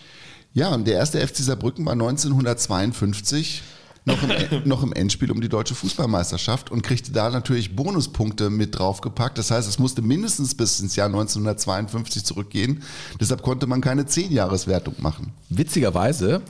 Ja, 0.54 0.70
und 0.70 0.88
der 0.88 0.96
erste 0.96 1.20
FC 1.20 1.40
Saarbrücken 1.40 1.86
war 1.86 1.94
1952 1.94 3.62
noch 4.06 4.22
im, 4.24 4.68
noch 4.68 4.84
im 4.84 4.94
Endspiel 4.94 5.32
um 5.32 5.40
die 5.40 5.50
deutsche 5.50 5.76
Fußballmeisterschaft 5.76 6.72
und 6.72 6.82
kriegte 6.82 7.12
da 7.12 7.30
natürlich 7.30 7.76
Bonuspunkte 7.76 8.50
mit 8.50 8.78
draufgepackt. 8.78 9.38
Das 9.38 9.52
heißt, 9.52 9.68
es 9.68 9.80
musste 9.80 10.02
mindestens 10.02 10.56
bis 10.56 10.80
ins 10.80 10.96
Jahr 10.96 11.08
1952 11.08 12.26
zurückgehen. 12.26 12.84
Deshalb 13.20 13.42
konnte 13.42 13.68
man 13.68 13.82
keine 13.82 14.06
Zehnjahreswertung 14.06 14.96
machen. 15.00 15.32
Witzigerweise, 15.50 16.42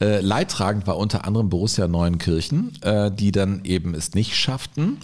äh, 0.00 0.20
leidtragend 0.20 0.86
war 0.86 0.96
unter 0.96 1.26
anderem 1.26 1.48
Borussia 1.48 1.86
Neuenkirchen, 1.86 2.72
äh, 2.82 3.10
die 3.10 3.32
dann 3.32 3.60
eben 3.64 3.94
es 3.94 4.14
nicht 4.14 4.34
schafften. 4.34 4.98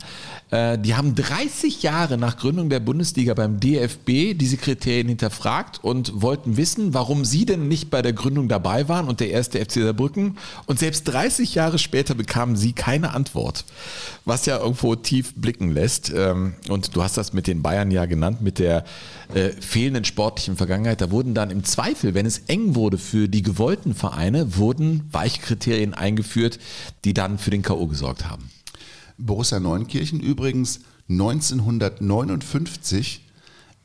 Äh, 0.50 0.78
die 0.78 0.94
haben 0.94 1.14
30 1.14 1.82
Jahre 1.82 2.16
nach 2.16 2.38
Gründung 2.38 2.70
der 2.70 2.80
Bundesliga 2.80 3.34
beim 3.34 3.60
DFB 3.60 4.34
diese 4.34 4.56
Kriterien 4.56 5.08
hinterfragt 5.08 5.80
und 5.82 6.22
wollten 6.22 6.56
wissen, 6.56 6.94
warum 6.94 7.24
sie 7.24 7.44
denn 7.44 7.68
nicht 7.68 7.90
bei 7.90 8.00
der 8.00 8.12
Gründung 8.12 8.48
dabei 8.48 8.88
waren 8.88 9.08
und 9.08 9.20
der 9.20 9.30
erste 9.30 9.58
FC 9.58 9.82
Saarbrücken. 9.82 10.38
Und 10.66 10.78
selbst 10.78 11.04
30 11.04 11.54
Jahre 11.54 11.78
später 11.78 11.97
bekamen 12.02 12.56
sie 12.56 12.72
keine 12.72 13.14
Antwort, 13.14 13.64
was 14.24 14.46
ja 14.46 14.58
irgendwo 14.58 14.94
tief 14.94 15.34
blicken 15.34 15.72
lässt. 15.72 16.12
Ähm, 16.14 16.54
Und 16.68 16.96
du 16.96 17.02
hast 17.02 17.16
das 17.16 17.32
mit 17.32 17.46
den 17.46 17.62
Bayern 17.62 17.90
ja 17.90 18.06
genannt, 18.06 18.40
mit 18.40 18.58
der 18.58 18.84
äh, 19.34 19.50
fehlenden 19.60 20.04
sportlichen 20.04 20.56
Vergangenheit. 20.56 21.00
Da 21.00 21.10
wurden 21.10 21.34
dann 21.34 21.50
im 21.50 21.64
Zweifel, 21.64 22.14
wenn 22.14 22.26
es 22.26 22.38
eng 22.46 22.74
wurde 22.74 22.98
für 22.98 23.28
die 23.28 23.42
gewollten 23.42 23.94
Vereine, 23.94 24.56
wurden 24.56 25.08
Weichkriterien 25.12 25.94
eingeführt, 25.94 26.58
die 27.04 27.14
dann 27.14 27.38
für 27.38 27.50
den 27.50 27.62
K.O. 27.62 27.86
gesorgt 27.86 28.28
haben. 28.28 28.50
Borussia 29.18 29.60
Neunkirchen 29.60 30.20
übrigens 30.20 30.80
1959 31.08 33.22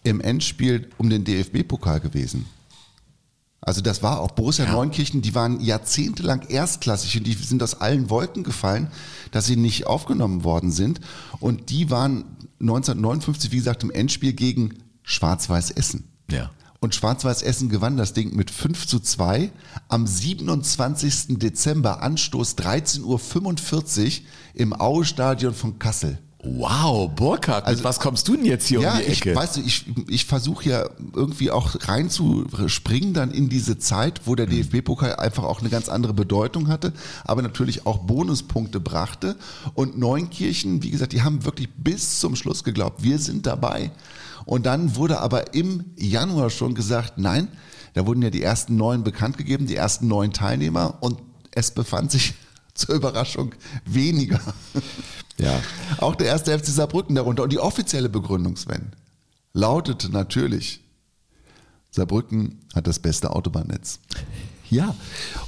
im 0.04 0.22
Endspiel 0.22 0.90
um 0.98 1.10
den 1.10 1.24
DFB-Pokal 1.24 2.02
gewesen. 2.02 2.46
Also 3.66 3.80
das 3.82 4.04
war 4.04 4.20
auch 4.20 4.32
Borussia 4.32 4.70
Neunkirchen, 4.70 5.22
die 5.22 5.36
waren 5.36 5.62
jahrzehntelang 5.62 6.42
erstklassig 6.50 7.18
und 7.18 7.26
die 7.26 7.34
sind 7.34 7.64
aus 7.64 7.80
allen 7.80 8.10
Wolken 8.10 8.44
gefallen, 8.44 8.88
dass 9.32 9.46
sie 9.46 9.56
nicht 9.56 9.88
aufgenommen 9.88 10.44
worden 10.44 10.72
sind. 10.72 11.00
Und 11.40 11.70
die 11.70 11.90
waren 11.90 12.26
1959, 12.60 13.52
wie 13.52 13.58
gesagt, 13.58 13.84
im 13.84 13.92
Endspiel 13.92 14.34
gegen 14.34 14.76
Schwarz-Weiß 15.04 15.72
Essen. 15.72 16.10
Ja. 16.30 16.52
Und 16.82 16.94
Schwarz-Weiß 16.94 17.42
Essen 17.42 17.70
gewann 17.70 17.96
das 17.96 18.12
Ding 18.12 18.36
mit 18.36 18.52
5 18.52 18.86
zu 18.86 19.00
2 19.00 19.50
am 19.88 20.06
27. 20.06 21.40
Dezember, 21.40 22.02
Anstoß 22.02 22.58
13.45 22.58 24.20
Uhr 24.20 24.26
im 24.54 24.74
Aue-Stadion 24.74 25.54
von 25.54 25.80
Kassel. 25.80 26.20
Wow, 26.46 27.10
Burkhard, 27.16 27.70
mit 27.70 27.84
was 27.86 28.02
kommst 28.02 28.28
du 28.28 28.36
denn 28.36 28.46
jetzt 28.46 28.68
hier 28.68 28.82
ja, 28.82 28.92
um 28.92 28.98
die 28.98 29.04
ich, 29.04 29.22
Ecke? 29.22 29.34
weißt 29.36 29.58
du, 29.58 29.62
ich, 29.62 29.86
ich 30.10 30.26
versuche 30.26 30.70
ja 30.70 30.90
irgendwie 31.14 31.52
auch 31.52 31.76
reinzuspringen 31.88 33.14
dann 33.14 33.32
in 33.32 33.48
diese 33.48 33.78
Zeit, 33.78 34.22
wo 34.26 34.36
der 34.36 34.48
DFB-Pokal 34.48 35.16
einfach 35.16 35.46
auch 35.46 35.62
eine 35.62 35.70
ganz 35.70 35.88
andere 35.88 36.14
Bedeutung 36.14 36.68
hatte, 36.68 36.92
aber 37.24 37.42
natürlich 37.42 37.86
auch 37.86 38.00
Bonuspunkte 38.00 38.82
brachte. 38.82 39.38
Und 39.74 39.98
Neunkirchen, 39.98 40.84
wie 40.84 40.92
gesagt, 40.92 41.14
die 41.14 41.22
haben 41.22 41.46
wirklich 41.46 41.70
bis 41.78 42.20
zum 42.20 42.36
Schluss 42.36 42.66
geglaubt, 42.66 43.04
wir 43.04 43.20
sind 43.20 43.46
dabei. 43.46 43.92
Und 44.44 44.66
dann 44.66 44.98
wurde 44.98 45.22
aber 45.22 45.54
im 45.54 45.86
Januar 45.96 46.50
schon 46.50 46.76
gesagt, 46.76 47.18
nein, 47.18 47.48
da 47.94 48.06
wurden 48.06 48.22
ja 48.22 48.30
die 48.30 48.44
ersten 48.44 48.76
neun 48.76 49.06
bekannt 49.06 49.38
gegeben, 49.38 49.66
die 49.66 49.78
ersten 49.78 50.08
neun 50.10 50.34
Teilnehmer 50.34 50.98
und 51.00 51.20
es 51.52 51.72
befand 51.72 52.12
sich 52.12 52.34
zur 52.76 52.96
Überraschung 52.96 53.54
weniger. 53.86 54.40
Ja. 55.40 55.62
Auch 55.98 56.16
der 56.16 56.28
erste 56.28 56.58
FC 56.58 56.68
Saarbrücken 56.68 57.16
darunter. 57.16 57.44
Und 57.44 57.52
die 57.52 57.60
offizielle 57.60 58.10
Begründung, 58.10 58.56
Sven, 58.56 58.94
lautete 59.54 60.10
natürlich, 60.10 60.82
Saarbrücken 61.92 62.62
hat 62.74 62.88
das 62.88 63.00
beste 63.00 63.32
Autobahnnetz. 63.32 64.00
Ja, 64.70 64.96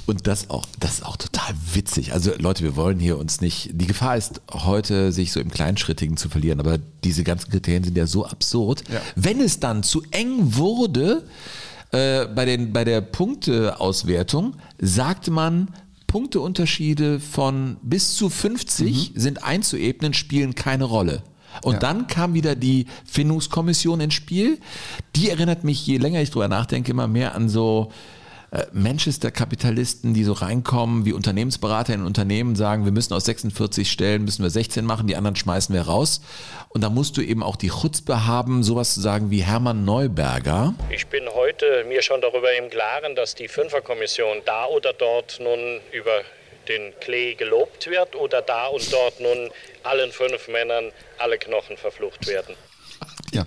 und 0.06 0.28
das 0.28 0.50
auch, 0.50 0.66
das 0.78 0.94
ist 0.94 1.04
auch 1.04 1.16
total 1.16 1.52
witzig. 1.72 2.12
Also 2.12 2.32
Leute, 2.38 2.62
wir 2.62 2.76
wollen 2.76 3.00
hier 3.00 3.18
uns 3.18 3.40
nicht, 3.40 3.70
die 3.72 3.88
Gefahr 3.88 4.16
ist 4.16 4.40
heute, 4.52 5.10
sich 5.10 5.32
so 5.32 5.40
im 5.40 5.50
Kleinschrittigen 5.50 6.16
zu 6.16 6.28
verlieren, 6.28 6.60
aber 6.60 6.78
diese 7.02 7.24
ganzen 7.24 7.50
Kriterien 7.50 7.82
sind 7.82 7.96
ja 7.96 8.06
so 8.06 8.24
absurd. 8.24 8.84
Ja. 8.88 9.00
Wenn 9.16 9.40
es 9.40 9.58
dann 9.58 9.82
zu 9.82 10.04
eng 10.12 10.54
wurde, 10.54 11.24
äh, 11.90 12.26
bei, 12.26 12.44
den, 12.44 12.72
bei 12.72 12.84
der 12.84 13.00
Punkteauswertung, 13.00 14.54
sagte 14.78 15.32
man, 15.32 15.68
Punkteunterschiede 16.06 17.20
von 17.20 17.76
bis 17.82 18.16
zu 18.16 18.28
50 18.28 19.12
sind 19.14 19.44
einzuebnen, 19.44 20.14
spielen 20.14 20.54
keine 20.54 20.84
Rolle. 20.84 21.22
Und 21.62 21.74
Ja. 21.74 21.78
dann 21.80 22.06
kam 22.06 22.34
wieder 22.34 22.54
die 22.54 22.86
Findungskommission 23.06 24.00
ins 24.00 24.14
Spiel. 24.14 24.58
Die 25.14 25.30
erinnert 25.30 25.64
mich, 25.64 25.86
je 25.86 25.96
länger 25.96 26.20
ich 26.20 26.30
drüber 26.30 26.48
nachdenke, 26.48 26.90
immer 26.90 27.08
mehr 27.08 27.34
an 27.34 27.48
so 27.48 27.90
Manchester-Kapitalisten, 28.72 30.14
die 30.14 30.24
so 30.24 30.32
reinkommen, 30.32 31.04
wie 31.04 31.12
Unternehmensberater 31.12 31.94
in 31.94 32.04
Unternehmen 32.04 32.56
sagen, 32.56 32.84
wir 32.84 32.92
müssen 32.92 33.14
aus 33.14 33.24
46 33.24 33.90
Stellen, 33.90 34.24
müssen 34.24 34.42
wir 34.42 34.50
16 34.50 34.84
machen, 34.84 35.06
die 35.06 35.16
anderen 35.16 35.36
schmeißen 35.36 35.74
wir 35.74 35.82
raus. 35.82 36.20
Und 36.68 36.82
da 36.82 36.90
musst 36.90 37.16
du 37.16 37.22
eben 37.22 37.42
auch 37.42 37.56
die 37.56 37.70
Chutzpe 37.70 38.26
haben, 38.26 38.62
sowas 38.62 38.94
zu 38.94 39.00
sagen 39.00 39.30
wie 39.30 39.42
Hermann 39.42 39.84
Neuberger. 39.84 40.74
Ich 40.90 41.06
bin 41.06 41.28
heute 41.34 41.84
mir 41.88 42.02
schon 42.02 42.20
darüber 42.20 42.52
im 42.56 42.70
Klaren, 42.70 43.14
dass 43.14 43.34
die 43.34 43.48
Fünferkommission 43.48 44.38
da 44.44 44.66
oder 44.66 44.92
dort 44.92 45.38
nun 45.40 45.80
über 45.92 46.22
den 46.68 46.92
Klee 47.00 47.34
gelobt 47.34 47.88
wird 47.88 48.16
oder 48.16 48.42
da 48.42 48.66
und 48.66 48.92
dort 48.92 49.20
nun 49.20 49.50
allen 49.82 50.10
fünf 50.12 50.48
Männern 50.48 50.92
alle 51.18 51.38
Knochen 51.38 51.76
verflucht 51.76 52.26
werden. 52.26 52.56
Ja. 53.32 53.44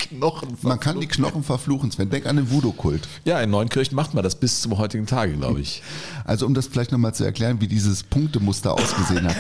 Man 0.62 0.80
kann 0.80 1.00
die 1.00 1.08
Knochen 1.08 1.44
verfluchen, 1.44 1.90
Sven. 1.92 2.10
Denk 2.10 2.26
an 2.26 2.36
den 2.36 2.52
Voodoo-Kult. 2.52 3.08
Ja, 3.26 3.40
in 3.42 3.50
Neunkirchen 3.50 3.96
macht 3.96 4.14
man 4.14 4.24
das 4.24 4.36
bis 4.36 4.62
zum 4.62 4.78
heutigen 4.78 5.06
Tage, 5.06 5.34
glaube 5.34 5.62
ich. 5.62 5.82
Also 6.26 6.46
um 6.46 6.54
das 6.54 6.68
vielleicht 6.68 6.92
nochmal 6.92 7.14
zu 7.14 7.24
erklären, 7.24 7.62
wie 7.62 7.68
dieses 7.68 8.04
Punktemuster 8.04 8.74
ausgesehen 8.74 9.28
hat. 9.28 9.36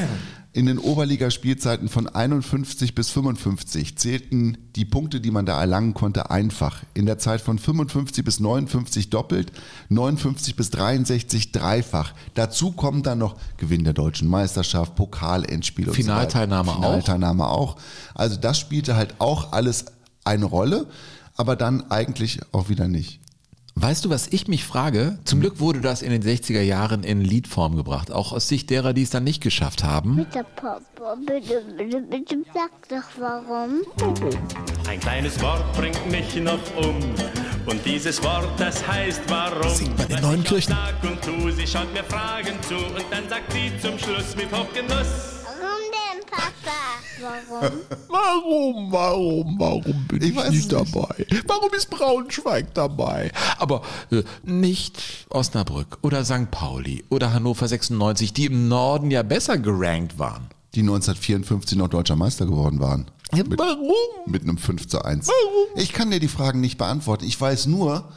In 0.51 0.65
den 0.65 0.79
Oberligaspielzeiten 0.79 1.89
von 1.89 2.07
51 2.07 2.95
bis 2.95 3.11
55 3.11 3.97
zählten 3.97 4.57
die 4.75 4.83
Punkte, 4.85 5.21
die 5.21 5.29
man 5.29 5.45
da 5.45 5.59
erlangen 5.59 5.93
konnte, 5.93 6.31
einfach. 6.31 6.81
In 6.95 7.05
der 7.05 7.19
Zeit 7.19 7.41
von 7.41 7.59
55 7.59 8.25
bis 8.25 8.39
59 8.39 9.11
doppelt, 9.11 9.51
59 9.89 10.55
bis 10.55 10.71
63 10.71 11.51
dreifach. 11.51 12.13
Dazu 12.33 12.71
kommen 12.71 13.03
dann 13.03 13.19
noch 13.19 13.35
Gewinn 13.57 13.83
der 13.83 13.93
deutschen 13.93 14.27
Meisterschaft, 14.27 14.95
Pokalendspiel 14.95 15.87
und 15.89 15.93
Finalteilnahme 15.93 16.71
so 16.71 16.71
auch. 16.71 16.77
weiter. 16.77 16.87
Finalteilnahme 16.87 17.47
auch. 17.47 17.75
Also 18.15 18.35
das 18.37 18.57
spielte 18.57 18.95
halt 18.95 19.15
auch 19.19 19.51
alles 19.51 19.85
eine 20.23 20.45
Rolle, 20.45 20.87
aber 21.35 21.55
dann 21.55 21.89
eigentlich 21.89 22.39
auch 22.51 22.69
wieder 22.69 22.87
nicht. 22.87 23.19
Weißt 23.81 24.03
du, 24.03 24.09
was 24.09 24.27
ich 24.27 24.49
mich 24.49 24.65
frage? 24.65 25.19
Zum 25.23 25.39
Glück 25.39 25.61
wurde 25.61 25.79
das 25.79 26.01
in 26.01 26.11
den 26.11 26.21
60er 26.21 26.59
Jahren 26.59 27.03
in 27.03 27.21
Liedform 27.21 27.77
gebracht, 27.77 28.11
auch 28.11 28.33
aus 28.33 28.49
Sicht 28.49 28.69
derer, 28.69 28.91
die 28.91 29.03
es 29.03 29.09
dann 29.09 29.23
nicht 29.23 29.41
geschafft 29.41 29.85
haben. 29.85 30.17
Bitte, 30.17 30.45
Papa, 30.57 31.15
bitte, 31.25 31.63
bitte, 31.77 32.01
bitte, 32.01 32.43
sag 32.53 32.89
doch 32.89 33.07
warum. 33.17 33.79
Ein 34.85 34.99
kleines 34.99 35.41
Wort 35.41 35.63
bringt 35.77 36.11
mich 36.11 36.35
noch 36.41 36.59
um. 36.75 36.97
Und 37.65 37.85
dieses 37.85 38.21
Wort, 38.21 38.49
das 38.57 38.85
heißt 38.85 39.21
warum. 39.29 39.73
Singt 39.73 39.97
auch 40.25 40.61
sag 40.61 41.01
und 41.03 41.21
tu, 41.21 41.49
sie 41.51 41.65
schaut 41.65 41.93
mir 41.93 42.03
Fragen 42.03 42.61
zu. 42.67 42.75
Und 42.75 43.05
dann 43.09 43.29
sagt 43.29 43.53
sie 43.53 43.71
zum 43.81 43.97
Schluss 43.97 44.35
mit 44.35 44.51
Hochgenuss. 44.51 45.38
Warum? 47.21 47.71
Warum? 48.07 48.91
Warum, 48.91 48.91
warum, 48.91 49.59
warum 49.59 50.07
bin 50.07 50.21
ich, 50.23 50.35
weiß 50.35 50.51
nicht 50.51 50.71
dabei? 50.71 51.25
Warum 51.45 51.73
ist 51.75 51.89
Braunschweig 51.89 52.73
dabei? 52.73 53.31
Aber 53.57 53.81
äh, 54.11 54.23
nicht 54.43 55.01
Osnabrück 55.29 55.97
oder 56.01 56.23
St. 56.25 56.49
Pauli 56.51 57.03
oder 57.09 57.33
Hannover 57.33 57.67
96, 57.67 58.33
die 58.33 58.45
im 58.45 58.67
Norden 58.67 59.11
ja 59.11 59.23
besser 59.23 59.57
gerankt 59.57 60.17
waren. 60.19 60.47
Die 60.75 60.81
1954 60.81 61.77
noch 61.77 61.87
deutscher 61.89 62.15
Meister 62.15 62.45
geworden 62.45 62.79
waren. 62.79 63.09
Ja, 63.33 63.43
Mit- 63.43 63.59
warum? 63.59 63.91
Mit 64.25 64.43
einem 64.43 64.57
5 64.57 64.87
zu 64.87 65.01
1. 65.03 65.29
Ich 65.75 65.93
kann 65.93 66.11
dir 66.11 66.19
die 66.19 66.27
Fragen 66.27 66.61
nicht 66.61 66.77
beantworten. 66.77 67.25
Ich 67.25 67.39
weiß 67.39 67.67
nur, 67.67 68.11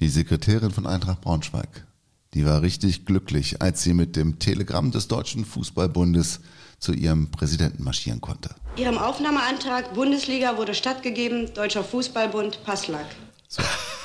die 0.00 0.08
Sekretärin 0.08 0.70
von 0.70 0.86
Eintracht 0.86 1.20
Braunschweig, 1.22 1.86
die 2.34 2.44
war 2.46 2.62
richtig 2.62 3.04
glücklich, 3.06 3.60
als 3.60 3.82
sie 3.82 3.94
mit 3.94 4.16
dem 4.16 4.38
Telegramm 4.38 4.90
des 4.92 5.08
Deutschen 5.08 5.44
Fußballbundes 5.44 6.40
zu 6.78 6.92
ihrem 6.92 7.30
Präsidenten 7.30 7.82
marschieren 7.82 8.20
konnte. 8.20 8.50
Ihrem 8.76 8.98
Aufnahmeantrag 8.98 9.94
Bundesliga 9.94 10.56
wurde 10.56 10.74
stattgegeben, 10.74 11.52
Deutscher 11.54 11.82
Fußballbund 11.82 12.64
Passlack. 12.64 13.06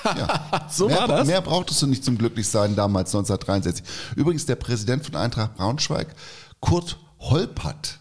Ja. 0.03 0.65
So 0.69 0.87
mehr, 0.87 0.97
war 0.97 1.07
das? 1.07 1.27
Mehr 1.27 1.41
brauchtest 1.41 1.81
du 1.81 1.87
nicht 1.87 2.03
zum 2.03 2.17
Glücklichsein 2.17 2.75
damals 2.75 3.13
1963. 3.13 3.83
Übrigens, 4.15 4.45
der 4.45 4.55
Präsident 4.55 5.05
von 5.05 5.15
Eintracht 5.15 5.55
Braunschweig, 5.55 6.07
Kurt 6.59 6.97
Holpert, 7.19 7.99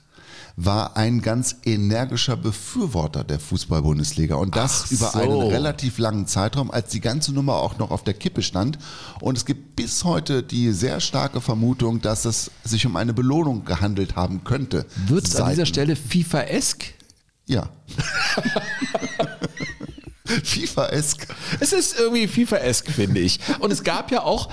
war 0.57 0.97
ein 0.97 1.23
ganz 1.23 1.57
energischer 1.65 2.37
Befürworter 2.37 3.25
der 3.25 3.41
Fußball-Bundesliga 3.41 4.37
und 4.37 4.57
das 4.57 4.85
Ach 4.87 4.91
über 4.91 5.11
so. 5.11 5.19
einen 5.19 5.43
relativ 5.51 5.99
langen 5.99 6.27
Zeitraum, 6.27 6.71
als 6.71 6.91
die 6.91 7.01
ganze 7.01 7.33
Nummer 7.33 7.55
auch 7.55 7.79
noch 7.79 7.91
auf 7.91 8.05
der 8.05 8.15
Kippe 8.15 8.43
stand. 8.43 8.79
Und 9.21 9.39
es 9.39 9.45
gibt 9.45 9.77
bis 9.77 10.05
heute 10.05 10.43
die 10.43 10.73
sehr 10.73 11.01
starke 11.01 11.41
Vermutung, 11.41 12.01
dass 12.01 12.25
es 12.25 12.51
sich 12.65 12.87
um 12.87 12.97
eine 12.97 13.15
Belohnung 13.15 13.65
gehandelt 13.65 14.17
haben 14.17 14.45
könnte. 14.45 14.87
Wird 15.07 15.27
es 15.27 15.37
an 15.37 15.51
dieser 15.51 15.67
Stelle 15.67 15.97
FIFA-esk? 15.97 16.85
Ja. 17.47 17.69
FIFA-esk. 20.25 21.27
Es 21.61 21.73
ist 21.73 21.99
irgendwie 21.99 22.27
FIFA-esk, 22.27 22.91
finde 22.91 23.21
ich. 23.21 23.41
Und 23.59 23.73
es 23.73 23.83
gab 23.83 24.11
ja 24.11 24.23
auch 24.23 24.51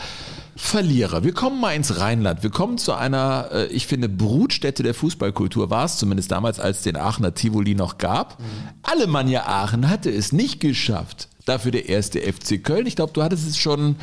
Verlierer. 0.62 1.24
Wir 1.24 1.34
kommen 1.34 1.62
mal 1.62 1.72
ins 1.72 2.00
Rheinland. 2.00 2.43
Wir 2.43 2.50
kommen 2.50 2.78
zu 2.78 2.93
einer, 2.93 3.50
äh, 3.52 3.67
ich 3.67 3.88
finde, 3.88 4.10
Brutstätte 4.10 4.84
der 4.84 4.93
Fußballkultur 4.93 5.69
war 5.69 5.86
es, 5.86 5.98
zumindest 5.98 6.32
damals, 6.32 6.60
als 6.60 6.78
es 6.80 6.84
den 6.84 6.98
Aachener 6.98 7.34
Tivoli 7.34 7.76
noch 7.76 7.98
gab. 7.98 8.38
Alemannia 8.84 9.48
Aachen 9.48 9.89
hatte 9.89 10.12
es 10.12 10.34
nicht 10.34 10.60
geschafft. 10.60 11.30
Dafür 11.45 11.72
der 11.72 11.88
erste 11.88 12.19
FC 12.22 12.62
Köln. 12.62 12.86
Ich 12.86 12.98
glaube, 12.98 13.13
du 13.13 13.24
hattest 13.24 13.48
es 13.48 13.58
schon 13.58 13.95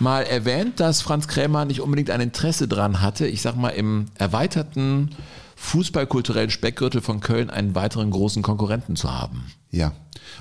mal 0.00 0.22
erwähnt, 0.22 0.80
dass 0.80 1.02
Franz 1.02 1.28
Krämer 1.28 1.66
nicht 1.66 1.82
unbedingt 1.82 2.10
ein 2.10 2.22
Interesse 2.22 2.66
dran 2.66 3.02
hatte, 3.02 3.26
ich 3.26 3.42
sag 3.42 3.54
mal, 3.54 3.68
im 3.68 4.06
erweiterten 4.16 5.10
fußballkulturellen 5.56 6.50
Speckgürtel 6.50 7.02
von 7.02 7.20
Köln 7.20 7.50
einen 7.50 7.74
weiteren 7.74 8.10
großen 8.10 8.42
Konkurrenten 8.42 8.96
zu 8.96 9.12
haben. 9.12 9.44
Ja, 9.70 9.92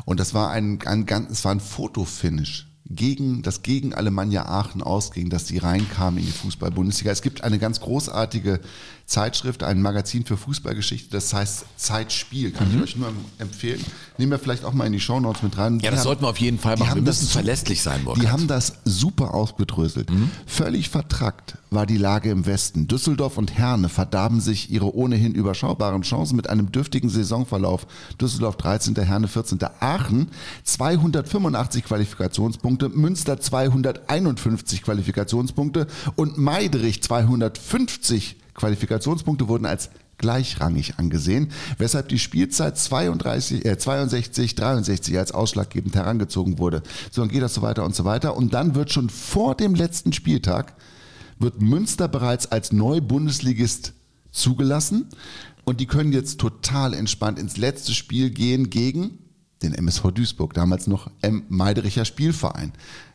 und 0.05 0.21
das 0.21 0.33
war 0.33 0.51
ein, 0.51 0.79
ein, 0.85 1.05
ganz, 1.05 1.29
es 1.29 1.43
war 1.45 1.51
ein 1.51 1.59
Fotofinish. 1.59 2.68
Gegen, 2.91 3.43
das 3.43 3.61
gegen 3.61 3.93
Alemannia 3.93 4.45
Aachen 4.47 4.81
ausging, 4.81 5.29
dass 5.29 5.45
die 5.45 5.59
reinkamen 5.59 6.19
in 6.19 6.25
die 6.25 6.31
Fußball-Bundesliga. 6.31 7.11
Es 7.11 7.21
gibt 7.21 7.43
eine 7.43 7.59
ganz 7.59 7.79
großartige 7.81 8.59
Zeitschrift, 9.05 9.63
ein 9.63 9.81
Magazin 9.81 10.25
für 10.25 10.37
Fußballgeschichte, 10.37 11.09
das 11.11 11.33
heißt 11.33 11.65
Zeitspiel. 11.77 12.51
Kann 12.51 12.69
Mhm. 12.71 12.77
ich 12.77 12.83
euch 12.83 12.95
nur 12.95 13.11
empfehlen. 13.39 13.83
Nehmen 14.17 14.31
wir 14.31 14.39
vielleicht 14.39 14.63
auch 14.65 14.73
mal 14.73 14.85
in 14.85 14.93
die 14.93 14.99
Shownotes 14.99 15.41
mit 15.43 15.57
rein. 15.57 15.79
Ja, 15.79 15.89
Die 15.89 15.95
das 15.95 16.03
sollten 16.03 16.23
wir 16.23 16.29
auf 16.29 16.37
jeden 16.39 16.57
Fall 16.59 16.75
die 16.75 16.81
machen. 16.81 16.91
haben 16.91 16.97
Wir 17.01 17.05
das 17.05 17.17
müssen 17.21 17.27
su- 17.27 17.33
verlässlich 17.33 17.81
sein, 17.81 18.03
Burkhard. 18.05 18.23
Die 18.23 18.29
haben 18.29 18.47
das 18.47 18.73
super 18.85 19.33
ausgedröselt. 19.35 20.09
Völlig 20.47 20.89
vertrackt 20.89 21.57
war 21.71 21.85
die 21.85 21.97
Lage 21.97 22.29
im 22.31 22.45
Westen. 22.47 22.87
Düsseldorf 22.87 23.37
und 23.37 23.55
Herne 23.57 23.89
verdarben 23.89 24.41
sich 24.41 24.71
ihre 24.71 24.95
ohnehin 24.95 25.33
überschaubaren 25.33 26.01
Chancen 26.03 26.35
mit 26.35 26.49
einem 26.49 26.71
dürftigen 26.71 27.09
Saisonverlauf. 27.09 27.85
Düsseldorf 28.21 28.57
13., 28.57 28.95
Herne 29.05 29.27
14., 29.27 29.59
Aachen 29.79 30.29
285 30.63 31.83
Qualifikationspunkte, 31.83 32.78
Münster 32.87 33.41
251 33.41 34.83
Qualifikationspunkte 34.83 35.87
und 36.15 36.37
Meidrich 36.37 37.03
250 37.03 38.37
Qualifikationspunkte 38.53 39.49
wurden 39.49 39.65
als 39.65 39.89
gleichrangig 40.17 40.99
angesehen, 40.99 41.49
weshalb 41.77 42.09
die 42.09 42.19
Spielzeit 42.19 42.77
32, 42.77 43.65
äh, 43.65 43.77
62, 43.77 44.55
63 44.55 45.17
als 45.17 45.31
ausschlaggebend 45.31 45.95
herangezogen 45.95 46.59
wurde. 46.59 46.83
So, 47.09 47.21
dann 47.21 47.29
geht 47.29 47.41
das 47.41 47.55
so 47.55 47.61
weiter 47.61 47.83
und 47.83 47.95
so 47.95 48.05
weiter. 48.05 48.37
Und 48.37 48.53
dann 48.53 48.75
wird 48.75 48.93
schon 48.93 49.09
vor 49.09 49.55
dem 49.55 49.75
letzten 49.75 50.13
Spieltag 50.13 50.75
wird 51.39 51.61
Münster 51.61 52.07
bereits 52.07 52.51
als 52.51 52.71
Neubundesligist 52.71 53.93
zugelassen 54.31 55.07
und 55.63 55.79
die 55.79 55.85
können 55.85 56.11
jetzt 56.11 56.39
total 56.39 56.93
entspannt 56.93 57.39
ins 57.39 57.57
letzte 57.57 57.93
Spiel 57.93 58.29
gehen 58.29 58.69
gegen 58.69 59.19
den 59.61 59.73
MSV 59.73 60.11
Duisburg, 60.11 60.53
damals 60.53 60.87
noch 60.87 61.11
M. 61.21 61.43
Meidericher 61.49 62.05
Spielverein. 62.05 62.71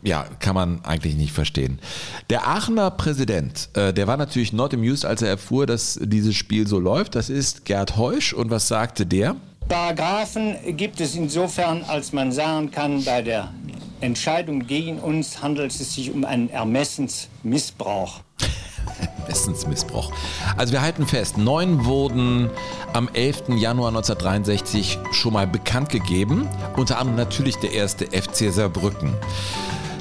ja, 0.02 0.24
kann 0.38 0.54
man 0.54 0.84
eigentlich 0.84 1.16
nicht 1.16 1.32
verstehen. 1.32 1.78
Der 2.30 2.46
Aachener 2.46 2.90
Präsident, 2.90 3.68
äh, 3.74 3.92
der 3.92 4.06
war 4.06 4.16
natürlich 4.16 4.52
not 4.52 4.72
amused, 4.74 5.04
als 5.04 5.22
er 5.22 5.28
erfuhr, 5.28 5.66
dass 5.66 5.98
dieses 6.02 6.34
Spiel 6.34 6.66
so 6.66 6.78
läuft. 6.78 7.14
Das 7.14 7.28
ist 7.28 7.64
Gerd 7.64 7.96
Heusch. 7.96 8.32
Und 8.32 8.50
was 8.50 8.68
sagte 8.68 9.06
der? 9.06 9.36
Paragraphen 9.68 10.56
gibt 10.76 11.00
es 11.00 11.14
insofern, 11.14 11.84
als 11.84 12.12
man 12.12 12.32
sagen 12.32 12.70
kann, 12.70 13.04
bei 13.04 13.22
der 13.22 13.52
Entscheidung 14.00 14.66
gegen 14.66 14.98
uns 14.98 15.42
handelt 15.42 15.70
es 15.70 15.94
sich 15.94 16.10
um 16.10 16.24
einen 16.24 16.48
Ermessensmissbrauch. 16.50 18.20
Wissensmissbrauch. 19.26 20.12
Also 20.56 20.72
wir 20.72 20.82
halten 20.82 21.06
fest, 21.06 21.38
neun 21.38 21.84
wurden 21.84 22.50
am 22.92 23.08
11. 23.12 23.50
Januar 23.58 23.88
1963 23.88 24.98
schon 25.12 25.34
mal 25.34 25.46
bekannt 25.46 25.90
gegeben. 25.90 26.48
Unter 26.76 26.98
anderem 26.98 27.16
natürlich 27.16 27.56
der 27.56 27.72
erste 27.72 28.06
FC 28.06 28.52
Saarbrücken. 28.52 29.14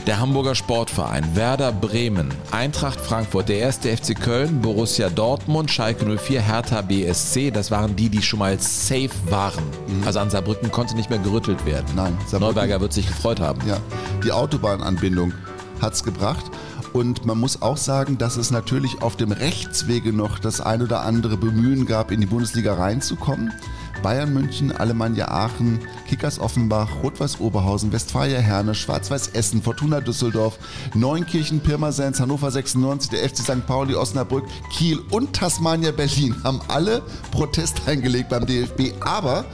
Der 0.10 0.20
Hamburger 0.20 0.56
Sportverein, 0.56 1.36
Werder 1.36 1.72
Bremen, 1.72 2.34
Eintracht 2.50 3.00
Frankfurt, 3.00 3.48
der 3.48 3.60
erste 3.60 3.96
FC 3.96 4.20
Köln, 4.20 4.60
Borussia 4.60 5.08
Dortmund, 5.08 5.70
Schalke 5.70 6.04
04, 6.04 6.42
Hertha 6.42 6.82
BSC, 6.82 7.52
das 7.52 7.70
waren 7.70 7.96
die, 7.96 8.10
die 8.10 8.24
schon 8.24 8.40
mal 8.40 8.60
safe 8.60 9.12
waren. 9.30 9.64
Also 10.08 10.18
an 10.18 10.32
Saarbrücken 10.32 10.72
konnte 10.72 10.96
nicht 10.96 11.12
mehr 11.12 11.20
gerüttelt 11.20 11.64
werden. 11.68 11.86
Nein, 11.96 12.18
Saarbrücken- 12.26 12.40
Neuberger 12.40 12.82
wird 12.82 12.92
sich 12.92 13.06
gefreut 13.06 13.40
haben. 13.40 13.62
Ja, 13.68 13.78
die 14.24 14.32
Autobahnanbindung 14.32 15.32
hat's 15.80 16.04
gebracht. 16.04 16.46
Und 16.92 17.28
man 17.28 17.38
muss 17.38 17.62
auch 17.62 17.78
sagen, 17.78 18.18
dass 18.18 18.36
es 18.36 18.50
natürlich 18.50 19.04
auf 19.04 19.16
dem 19.16 19.32
Rechtswege 19.32 20.12
noch 20.12 20.40
das 20.40 20.60
ein 20.60 20.82
oder 20.82 21.02
andere 21.02 21.38
Bemühen 21.38 21.86
gab, 21.86 22.10
in 22.10 22.20
die 22.20 22.26
Bundesliga 22.26 22.74
reinzukommen. 22.74 23.54
Bayern 24.02 24.34
München, 24.34 24.72
Alemannia 24.72 25.28
Aachen, 25.30 25.80
Kickers 26.08 26.40
Offenbach, 26.40 26.90
Rot-Weiß 27.04 27.40
Oberhausen, 27.40 27.92
Westfalia 27.92 28.40
Herne, 28.40 28.76
Schwarz-Weiß 28.76 29.30
Essen, 29.30 29.62
Fortuna 29.62 30.02
Düsseldorf, 30.02 30.58
Neunkirchen, 30.94 31.60
Pirmasens, 31.60 32.20
Hannover 32.20 32.52
96, 32.52 33.10
der 33.12 33.30
FC 33.30 33.38
St. 33.38 33.66
Pauli, 33.66 33.96
Osnabrück, 33.96 34.46
Kiel 34.72 35.00
und 35.12 35.34
Tasmania 35.34 35.92
Berlin 35.92 36.36
haben 36.44 36.62
alle 36.68 37.02
Protest 37.32 37.88
eingelegt 37.88 38.30
beim 38.30 38.46
DFB. 38.46 38.94
Aber 39.02 39.46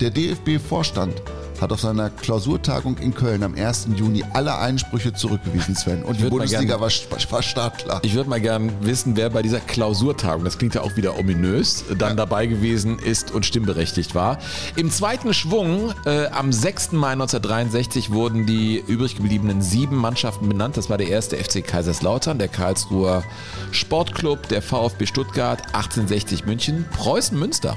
der 0.00 0.10
DFB-Vorstand 0.10 1.14
hat 1.60 1.72
auf 1.72 1.80
seiner 1.80 2.08
Klausurtagung 2.10 2.98
in 2.98 3.12
Köln 3.14 3.42
am 3.42 3.56
1. 3.56 3.88
Juni 3.96 4.22
alle 4.32 4.56
Einsprüche 4.58 5.12
zurückgewiesen, 5.12 5.74
Sven. 5.74 6.04
Und 6.04 6.20
die 6.20 6.24
Bundesliga 6.24 6.76
gern- 6.76 6.80
war, 6.80 6.90
war 7.30 7.42
startklar. 7.42 8.00
Ich 8.04 8.14
würde 8.14 8.30
mal 8.30 8.40
gern 8.40 8.70
wissen, 8.82 9.16
wer 9.16 9.28
bei 9.30 9.42
dieser 9.42 9.58
Klausurtagung, 9.58 10.44
das 10.44 10.58
klingt 10.58 10.76
ja 10.76 10.82
auch 10.82 10.94
wieder 10.96 11.18
ominös, 11.18 11.84
dann 11.98 12.16
dabei 12.16 12.46
gewesen 12.46 13.00
ist 13.00 13.32
und 13.32 13.44
stimmberechtigt 13.44 14.14
war. 14.14 14.38
Im 14.76 14.88
zweiten 14.92 15.34
Schwung, 15.34 15.92
äh, 16.06 16.26
am 16.26 16.52
6. 16.52 16.92
Mai 16.96 17.12
1963, 17.16 18.12
wurden 18.12 18.46
die 18.46 18.78
übrig 18.86 19.16
gebliebenen 19.16 19.60
sieben 19.60 19.96
Mannschaften 19.96 20.48
benannt. 20.48 20.76
Das 20.76 20.88
war 20.88 20.96
der 20.96 21.08
erste 21.08 21.36
FC 21.38 21.60
Kaiserslautern, 21.66 22.38
der 22.38 22.46
Karlsruher 22.48 23.24
Sportclub, 23.72 24.48
der 24.48 24.62
VfB 24.62 25.06
Stuttgart, 25.06 25.60
1860 25.72 26.46
München, 26.46 26.84
Preußen 26.96 27.36
Münster. 27.36 27.76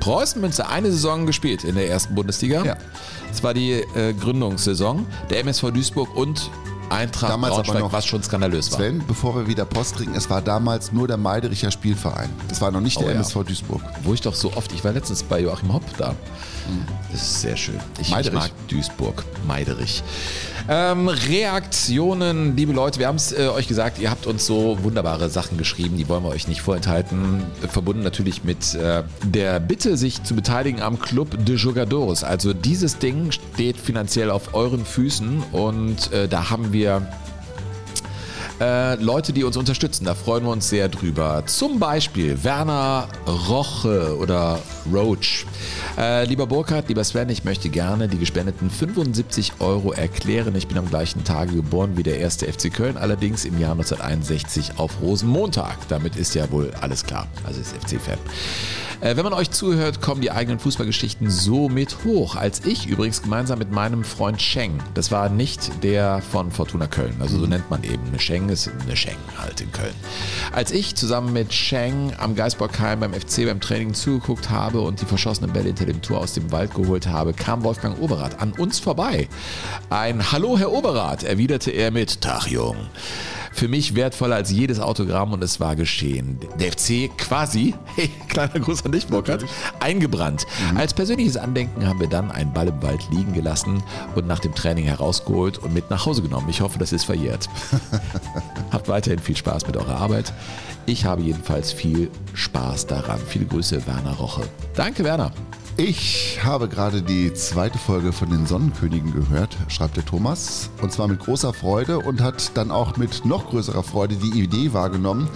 Preußen 0.00 0.40
Münster 0.40 0.68
eine 0.68 0.90
Saison 0.90 1.26
gespielt 1.26 1.64
in 1.64 1.74
der 1.74 1.88
ersten 1.88 2.14
Bundesliga. 2.14 2.64
Ja. 2.64 2.76
Das 3.30 3.42
war 3.42 3.54
die 3.54 3.72
äh, 3.72 4.12
Gründungssaison. 4.14 5.06
Der 5.30 5.40
MSV 5.40 5.70
Duisburg 5.72 6.14
und 6.16 6.50
Eintracht 6.88 7.32
Damals 7.32 7.52
aber 7.54 7.62
Braunschweig, 7.64 7.82
noch- 7.82 7.92
was 7.92 8.06
schon 8.06 8.22
skandalös 8.22 8.70
war. 8.70 8.78
Sven, 8.78 9.02
bevor 9.08 9.34
wir 9.34 9.48
wieder 9.48 9.64
Post 9.64 9.96
kriegen, 9.96 10.14
es 10.14 10.30
war 10.30 10.40
damals 10.40 10.92
nur 10.92 11.08
der 11.08 11.16
Meidericher 11.16 11.72
Spielverein. 11.72 12.30
Es 12.48 12.60
war 12.60 12.70
noch 12.70 12.80
nicht 12.80 13.00
der 13.00 13.06
Oh 13.08 13.10
ja. 13.10 13.16
MSV 13.16 13.42
Duisburg. 13.44 13.82
Wo 14.04 14.14
ich 14.14 14.20
doch 14.20 14.36
so 14.36 14.52
oft, 14.52 14.70
ich 14.72 14.84
war 14.84 14.92
letztens 14.92 15.24
bei 15.24 15.40
Joachim 15.40 15.72
Hopp 15.72 15.82
da. 15.98 16.14
Das 17.10 17.22
ist 17.22 17.40
sehr 17.40 17.56
schön. 17.56 17.80
Ich, 17.94 18.02
ich 18.02 18.10
Meiderich. 18.12 18.38
mag 18.38 18.50
Duisburg, 18.68 19.24
Meiderich. 19.48 20.04
Ähm, 20.68 21.08
Reaktionen, 21.08 22.56
liebe 22.56 22.72
Leute, 22.72 22.98
wir 22.98 23.06
haben 23.06 23.16
es 23.16 23.30
äh, 23.30 23.46
euch 23.46 23.68
gesagt, 23.68 24.00
ihr 24.00 24.10
habt 24.10 24.26
uns 24.26 24.46
so 24.46 24.78
wunderbare 24.82 25.30
Sachen 25.30 25.58
geschrieben, 25.58 25.96
die 25.96 26.08
wollen 26.08 26.24
wir 26.24 26.30
euch 26.30 26.48
nicht 26.48 26.60
vorenthalten. 26.60 27.44
Verbunden 27.70 28.02
natürlich 28.02 28.42
mit 28.42 28.74
äh, 28.74 29.04
der 29.24 29.60
Bitte, 29.60 29.96
sich 29.96 30.24
zu 30.24 30.34
beteiligen 30.34 30.82
am 30.82 30.98
Club 30.98 31.44
de 31.44 31.54
Jogadores. 31.54 32.24
Also 32.24 32.52
dieses 32.52 32.98
Ding 32.98 33.30
steht 33.30 33.76
finanziell 33.76 34.28
auf 34.28 34.54
euren 34.54 34.84
Füßen 34.84 35.44
und 35.52 36.12
äh, 36.12 36.26
da 36.26 36.50
haben 36.50 36.72
wir 36.72 37.06
äh, 38.60 38.96
Leute, 38.96 39.32
die 39.32 39.44
uns 39.44 39.56
unterstützen. 39.56 40.04
Da 40.04 40.16
freuen 40.16 40.42
wir 40.44 40.50
uns 40.50 40.68
sehr 40.68 40.88
drüber. 40.88 41.44
Zum 41.46 41.78
Beispiel 41.78 42.42
Werner 42.42 43.06
Roche 43.48 44.16
oder 44.18 44.58
Roach. 44.92 45.46
Äh, 45.98 46.24
lieber 46.24 46.46
Burkhard, 46.46 46.88
lieber 46.88 47.04
Sven, 47.04 47.28
ich 47.28 47.44
möchte 47.44 47.68
gerne 47.68 48.08
die 48.08 48.18
gespendeten 48.18 48.70
75 48.70 49.54
Euro 49.60 49.92
erklären. 49.92 50.54
Ich 50.54 50.68
bin 50.68 50.78
am 50.78 50.88
gleichen 50.88 51.24
Tage 51.24 51.52
geboren 51.52 51.96
wie 51.96 52.02
der 52.02 52.18
erste 52.18 52.50
FC 52.50 52.72
Köln, 52.72 52.96
allerdings 52.96 53.44
im 53.44 53.58
Jahr 53.58 53.72
1961 53.72 54.78
auf 54.78 55.00
Rosenmontag. 55.00 55.76
Damit 55.88 56.16
ist 56.16 56.34
ja 56.34 56.50
wohl 56.50 56.72
alles 56.80 57.04
klar. 57.04 57.26
Also 57.44 57.60
ist 57.60 57.74
FC-Fan. 57.76 58.18
Äh, 59.00 59.16
wenn 59.16 59.24
man 59.24 59.34
euch 59.34 59.50
zuhört, 59.50 60.00
kommen 60.00 60.22
die 60.22 60.30
eigenen 60.30 60.58
Fußballgeschichten 60.58 61.30
so 61.30 61.68
mit 61.68 62.04
hoch. 62.04 62.36
Als 62.36 62.64
ich 62.64 62.86
übrigens 62.86 63.22
gemeinsam 63.22 63.58
mit 63.58 63.70
meinem 63.70 64.04
Freund 64.04 64.40
Scheng, 64.40 64.78
das 64.94 65.10
war 65.10 65.28
nicht 65.28 65.82
der 65.82 66.22
von 66.22 66.50
Fortuna 66.50 66.86
Köln, 66.86 67.14
also 67.20 67.38
so 67.38 67.46
nennt 67.46 67.68
man 67.70 67.84
eben 67.84 68.02
eine 68.06 68.18
Scheng, 68.18 68.48
ist 68.48 68.70
eine 68.82 68.96
Scheng 68.96 69.16
halt 69.36 69.60
in 69.60 69.70
Köln. 69.70 69.94
Als 70.52 70.70
ich 70.70 70.94
zusammen 70.94 71.32
mit 71.32 71.52
Scheng 71.52 72.14
am 72.18 72.34
Geisbockheim 72.34 73.00
beim 73.00 73.12
FC 73.12 73.44
beim 73.44 73.60
Training 73.60 73.92
zugeguckt 73.92 74.48
habe 74.48 74.75
und 74.82 75.00
die 75.00 75.04
verschossenen 75.04 75.52
Bälle 75.52 75.66
hinter 75.66 75.86
dem 75.86 76.02
Tor 76.02 76.20
aus 76.20 76.34
dem 76.34 76.50
Wald 76.52 76.74
geholt 76.74 77.06
habe, 77.06 77.32
kam 77.32 77.64
Wolfgang 77.64 78.00
Oberath 78.00 78.40
an 78.40 78.52
uns 78.52 78.78
vorbei. 78.78 79.28
Ein 79.90 80.32
Hallo, 80.32 80.58
Herr 80.58 80.72
Oberath, 80.72 81.22
erwiderte 81.22 81.70
er 81.70 81.90
mit 81.90 82.20
Tag, 82.20 82.46
Jung. 82.46 82.76
Für 83.56 83.68
mich 83.68 83.94
wertvoller 83.94 84.36
als 84.36 84.50
jedes 84.50 84.80
Autogramm 84.80 85.32
und 85.32 85.42
es 85.42 85.60
war 85.60 85.76
geschehen. 85.76 86.38
Der 86.60 86.72
FC 86.72 87.08
quasi, 87.16 87.74
hey, 87.96 88.10
kleiner 88.28 88.60
Gruß 88.60 88.84
an 88.84 88.92
dich, 88.92 89.06
Burkhard, 89.06 89.46
eingebrannt. 89.80 90.46
Als 90.74 90.92
persönliches 90.92 91.38
Andenken 91.38 91.88
haben 91.88 91.98
wir 91.98 92.06
dann 92.06 92.30
einen 92.30 92.52
Ball 92.52 92.68
im 92.68 92.82
Wald 92.82 93.00
liegen 93.10 93.32
gelassen 93.32 93.82
und 94.14 94.26
nach 94.26 94.40
dem 94.40 94.54
Training 94.54 94.84
herausgeholt 94.84 95.56
und 95.56 95.72
mit 95.72 95.88
nach 95.88 96.04
Hause 96.04 96.20
genommen. 96.20 96.50
Ich 96.50 96.60
hoffe, 96.60 96.78
das 96.78 96.92
ist 96.92 97.04
verjährt. 97.04 97.48
Habt 98.72 98.88
weiterhin 98.88 99.20
viel 99.20 99.38
Spaß 99.38 99.66
mit 99.66 99.78
eurer 99.78 99.96
Arbeit. 99.96 100.34
Ich 100.84 101.06
habe 101.06 101.22
jedenfalls 101.22 101.72
viel 101.72 102.10
Spaß 102.34 102.88
daran. 102.88 103.20
Viele 103.26 103.46
Grüße, 103.46 103.86
Werner 103.86 104.12
Roche. 104.16 104.42
Danke, 104.74 105.02
Werner. 105.02 105.32
Ich 105.78 106.38
habe 106.42 106.68
gerade 106.68 107.02
die 107.02 107.34
zweite 107.34 107.76
Folge 107.76 108.10
von 108.10 108.30
den 108.30 108.46
Sonnenkönigen 108.46 109.12
gehört, 109.12 109.58
schreibt 109.68 109.98
der 109.98 110.06
Thomas. 110.06 110.70
Und 110.80 110.90
zwar 110.90 111.06
mit 111.06 111.20
großer 111.20 111.52
Freude 111.52 111.98
und 111.98 112.22
hat 112.22 112.56
dann 112.56 112.70
auch 112.70 112.96
mit 112.96 113.26
noch 113.26 113.50
größerer 113.50 113.82
Freude 113.82 114.16
die 114.16 114.40
Idee 114.40 114.72
wahrgenommen, 114.72 115.28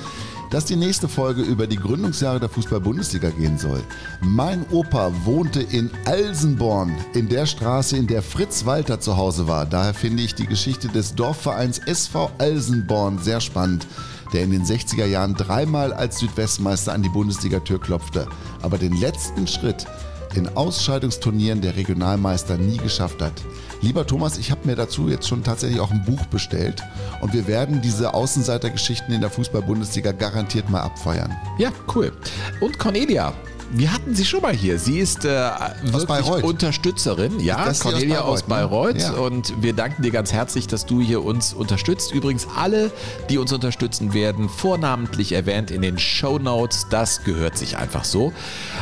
dass 0.51 0.65
die 0.65 0.77
nächste 0.77 1.09
Folge 1.09 1.43
über 1.43 1.67
die 1.67 1.77
Gründungsjahre 1.77 2.41
der 2.41 2.49
Fußball-Bundesliga 2.49 3.29
gehen 3.29 3.59
soll. 3.59 3.83
Mein 4.23 4.65
Opa 4.71 5.13
wohnte 5.27 5.61
in 5.61 5.91
Alsenborn, 6.07 6.97
in 7.13 7.29
der 7.29 7.45
Straße, 7.45 7.99
in 7.99 8.07
der 8.07 8.23
Fritz 8.23 8.65
Walter 8.65 8.99
zu 8.99 9.19
Hause 9.19 9.47
war. 9.47 9.67
Daher 9.67 9.93
finde 9.93 10.23
ich 10.23 10.35
die 10.35 10.47
Geschichte 10.47 10.89
des 10.89 11.15
Dorfvereins 11.15 11.81
SV 11.81 12.31
Alsenborn 12.39 13.19
sehr 13.19 13.43
spannend, 13.43 13.87
der 14.33 14.45
in 14.45 14.53
den 14.53 14.65
60er 14.65 15.05
Jahren 15.05 15.35
dreimal 15.35 15.93
als 15.93 16.19
Südwestmeister 16.19 16.95
an 16.95 17.03
die 17.03 17.11
Bundesliga-Tür 17.11 17.79
klopfte, 17.79 18.27
aber 18.63 18.79
den 18.79 18.97
letzten 18.97 19.47
Schritt 19.47 19.87
in 20.35 20.49
Ausscheidungsturnieren 20.57 21.61
der 21.61 21.77
Regionalmeister 21.77 22.57
nie 22.57 22.77
geschafft 22.77 23.21
hat. 23.23 23.33
Lieber 23.83 24.07
Thomas, 24.07 24.39
ich 24.39 24.51
habe 24.51 24.67
mir 24.67 24.77
dazu 24.77 25.09
jetzt 25.09 25.29
schon 25.29 25.43
tatsächlich 25.43 25.81
auch 25.81 25.91
ein 25.91 26.05
Buch 26.05 26.25
bestellt 26.27 26.83
und 27.21 27.33
wir 27.33 27.47
werden 27.47 27.81
diese 27.81 28.15
Außenseitergeschichten 28.15 29.15
in 29.15 29.21
der 29.21 29.31
Fußball-Bundesliga 29.31 30.13
garantiert 30.13 30.69
mal 30.71 30.83
abfeiern. 30.83 31.35
Ja, 31.59 31.71
cool. 31.95 32.13
Und 32.61 32.79
Cornelia. 32.79 33.33
Wir 33.73 33.93
hatten 33.93 34.15
sie 34.17 34.25
schon 34.25 34.43
mal 34.43 34.53
hier. 34.53 34.79
Sie 34.81 34.99
ist 34.99 35.25
äh, 35.25 35.29
wirklich 35.83 36.07
Bayreuth. 36.07 36.43
Unterstützerin. 36.43 37.39
Ja, 37.39 37.65
Das 37.65 37.81
aus 37.81 37.93
Cornelia 37.93 38.23
aus 38.23 38.43
Bayreuth, 38.43 38.95
Bayreuth. 38.95 38.97
ne? 38.97 39.03
Ja. 39.03 39.13
Und 39.13 39.63
wir 39.63 39.73
danken 39.75 40.03
dir 40.03 40.11
ganz 40.11 40.33
herzlich, 40.33 40.67
dass 40.67 40.87
du 40.87 41.01
hier 41.01 41.23
uns 41.25 41.53
unterstützt. 41.55 42.13
Übrigens, 42.13 42.49
alle, 42.57 42.91
die 43.29 43.39
uns 43.39 43.53
unterstützen, 43.53 44.13
werden 44.13 44.49
vornamentlich 44.49 45.33
erwähnt 45.33 45.71
in 45.71 45.83
den 45.83 45.99
Show 45.99 46.39
Notes. 46.41 46.87
Das 46.91 47.23
gehört 47.23 47.57
sich 47.57 47.77
einfach 47.77 48.03
so. 48.05 48.33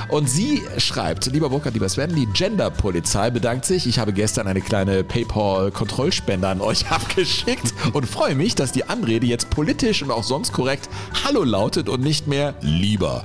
Und 0.09 0.31
sie 0.31 0.63
schreibt, 0.79 1.27
lieber 1.27 1.51
Burkhard, 1.51 1.75
lieber 1.75 1.89
Sven, 1.91 2.15
die 2.15 2.25
Gender-Polizei 2.27 3.31
bedankt 3.31 3.67
sich. 3.67 3.87
Ich 3.87 3.99
habe 3.99 4.15
gestern 4.15 4.47
eine 4.47 4.63
kleine 4.63 5.05
PayPal-Kontrollspende 5.05 6.49
an 6.49 6.61
euch 6.63 6.87
abgeschickt 6.91 7.75
und 7.93 8.07
freue 8.09 8.35
mich, 8.35 8.55
dass 8.55 8.73
die 8.73 8.89
Anrede 8.89 9.27
jetzt 9.27 9.51
politisch 9.51 10.03
und 10.03 10.11
auch 10.11 10.25
sonst 10.25 10.55
korrekt 10.55 10.89
Hallo 11.25 11.45
lautet 11.45 11.91
und 11.91 12.01
nicht 12.01 12.27
mehr 12.27 12.55
lieber. 12.63 13.23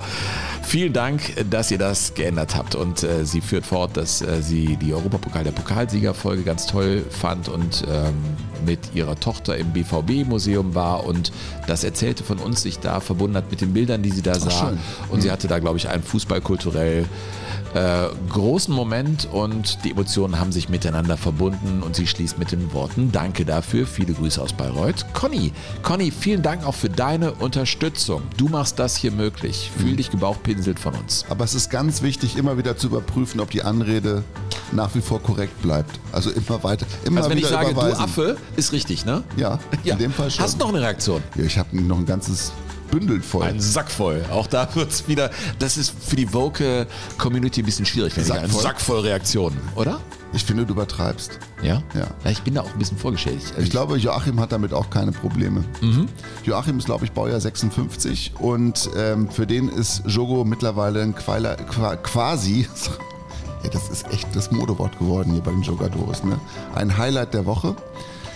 Vielen 0.64 0.94
Dank, 0.94 1.22
dass 1.50 1.70
ihr 1.72 1.78
das 1.78 2.14
geändert 2.16 2.56
habt. 2.56 2.76
Und 2.76 3.04
äh, 3.04 3.26
sie 3.26 3.42
führt 3.42 3.66
fort, 3.66 3.96
dass 3.96 4.22
äh, 4.22 4.42
sie 4.42 4.78
die 4.78 4.94
Europapokal 4.94 5.44
der 5.44 5.52
Pokalsiegerfolge 5.52 6.44
ganz 6.44 6.66
toll 6.66 7.06
fand 7.10 7.50
und 7.50 7.84
ähm, 7.90 8.14
mit 8.66 8.80
ihrer 8.96 9.20
Tochter 9.20 9.58
im 9.58 9.72
BVB-Museum 9.72 10.74
war 10.74 11.06
und 11.06 11.32
das 11.68 11.84
erzählte 11.84 12.24
von 12.24 12.40
uns, 12.40 12.64
sich 12.64 12.80
da 12.80 13.00
verbunden 13.02 13.38
hat 13.38 13.52
mit 13.52 13.62
den 13.62 13.74
Bildern, 13.74 14.02
die 14.02 14.10
sie 14.10 14.22
da 14.22 14.36
sah. 14.36 14.50
schön. 14.50 14.80
Und 15.10 15.22
sie 15.22 15.32
hatte 15.32 15.48
da, 15.48 15.60
glaube 15.60 15.78
ich, 15.78 15.90
einen 15.90 16.02
fußballkulturell 16.02 17.06
äh, 17.74 18.08
großen 18.30 18.74
Moment 18.74 19.28
und 19.32 19.84
die 19.84 19.92
Emotionen 19.92 20.40
haben 20.40 20.52
sich 20.52 20.70
miteinander 20.70 21.18
verbunden 21.18 21.82
und 21.84 21.96
sie 21.96 22.08
schließt 22.08 22.38
mit 22.38 22.52
den 22.52 22.72
Worten 22.74 23.12
Danke 23.12 23.46
dafür, 23.46 23.88
viele 23.88 24.14
Grüße 24.14 24.42
aus 24.42 24.54
Bayreuth. 24.54 25.06
Conny, 25.14 25.52
Conny, 25.82 26.12
vielen 26.12 26.42
Dank 26.42 26.66
auch 26.66 26.76
für 26.76 26.90
deine 26.90 27.34
Unterstützung. 27.34 28.22
Du 28.38 28.48
machst 28.48 28.80
das 28.80 28.96
hier 28.96 29.12
möglich. 29.12 29.72
Fühl 29.78 29.96
dich 29.96 30.12
gebauchpinselt 30.12 30.80
von 30.80 30.94
uns. 30.96 31.26
Aber 31.30 31.44
es 31.46 31.56
ist 31.56 31.70
ganz 31.70 32.02
wichtig, 32.02 32.38
immer 32.38 32.58
wieder 32.58 32.78
zu 32.78 32.88
überprüfen, 32.88 33.40
ob 33.40 33.50
die 33.50 33.64
Anrede 33.64 34.24
nach 34.72 34.94
wie 34.96 35.02
vor 35.02 35.22
korrekt 35.22 35.62
bleibt. 35.62 36.00
Also 36.12 36.30
immer 36.32 36.64
weiter, 36.64 36.86
immer 37.06 37.18
Also 37.18 37.30
wenn 37.30 37.38
ich 37.38 37.46
wieder 37.46 37.56
sage, 37.58 37.72
überweisen. 37.72 37.98
du 37.98 38.04
Affe, 38.04 38.38
ist 38.56 38.72
richtig, 38.72 39.06
ne? 39.06 39.24
Ja, 39.36 39.60
in 39.84 39.98
dem 39.98 40.12
Fall 40.12 40.30
schon. 40.32 40.44
Hast 40.44 40.56
du 40.56 40.60
noch 40.66 40.70
eine 40.74 40.82
Reaktion? 40.82 41.22
Ja, 41.36 41.44
ich 41.44 41.58
habe 41.58 41.80
noch 41.82 41.98
ein 41.98 42.06
ganzes 42.06 42.52
Bündel 42.94 43.22
voll. 43.24 43.44
Ein 43.44 43.60
Sack 43.60 43.90
voll. 43.90 44.24
Auch 44.32 44.46
da 44.46 44.68
wird 44.76 44.92
es 44.92 45.08
wieder, 45.08 45.32
das 45.58 45.78
ist 45.78 45.96
für 46.00 46.16
die 46.16 46.32
Woke 46.32 46.86
Community 47.18 47.62
ein 47.62 47.66
bisschen 47.66 47.88
schwierig, 47.88 48.16
wenn 48.16 48.22
ich 48.22 48.30
Sack 48.30 48.44
ein 48.44 48.50
voll? 48.50 48.62
Sack 48.62 48.80
voll 48.80 49.00
Reaktionen, 49.00 49.60
oder? 49.76 50.00
Ich 50.32 50.44
finde, 50.44 50.64
du 50.66 50.74
übertreibst. 50.74 51.40
Ja? 51.64 51.82
Ja. 51.96 52.30
Ich 52.30 52.42
bin 52.44 52.54
da 52.54 52.62
auch 52.62 52.72
ein 52.72 52.78
bisschen 52.78 52.98
vorgeschädigt. 52.98 53.48
Also 53.50 53.62
Ich 53.62 53.72
glaube, 53.72 53.98
Joachim 53.98 54.40
hat 54.40 54.52
damit 54.52 54.74
auch 54.74 54.92
keine 54.92 55.12
Probleme. 55.12 55.64
Joachim 56.44 56.78
ist, 56.78 56.86
glaube 56.86 57.06
ich, 57.06 57.12
Baujahr 57.12 57.40
56 57.40 58.34
und 58.40 58.90
ähm, 58.96 59.28
für 59.28 59.48
den 59.48 59.70
ist 59.70 60.04
Jogo 60.06 60.44
mittlerweile 60.44 61.02
ein 61.02 61.16
Quailer, 61.16 61.56
qua, 61.56 61.96
quasi, 61.96 62.68
ja, 63.64 63.70
das 63.72 63.90
ist 63.90 64.06
echt 64.12 64.28
das 64.36 64.52
Modewort 64.52 65.00
geworden 65.00 65.34
hier 65.34 65.42
bei 65.42 65.52
den 65.52 65.64
Jogadores, 65.64 66.24
ne? 66.24 66.40
ein 66.76 66.96
Highlight 66.96 67.34
der 67.34 67.48
Woche. 67.48 67.76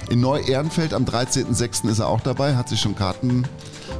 In 0.09 0.21
Neu-Ehrenfeld 0.21 0.93
am 0.93 1.03
13.06. 1.03 1.89
ist 1.89 1.99
er 1.99 2.07
auch 2.07 2.21
dabei, 2.21 2.55
hat 2.55 2.69
sich 2.69 2.79
schon 2.79 2.95
Karten 2.95 3.43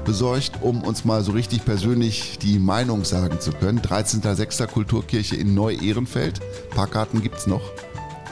besorgt, 0.08 0.54
um 0.62 0.82
uns 0.82 1.06
mal 1.06 1.22
so 1.24 1.34
richtig 1.34 1.64
persönlich 1.66 2.40
die 2.42 2.58
Meinung 2.58 3.04
sagen 3.06 3.40
zu 3.40 3.52
können. 3.52 3.80
13.06. 3.82 4.66
Kulturkirche 4.68 5.36
in 5.36 5.54
Neu-Ehrenfeld. 5.54 6.40
Ein 6.72 6.76
paar 6.76 6.88
Karten 6.88 7.22
gibt 7.22 7.38
es 7.38 7.46
noch. 7.46 7.62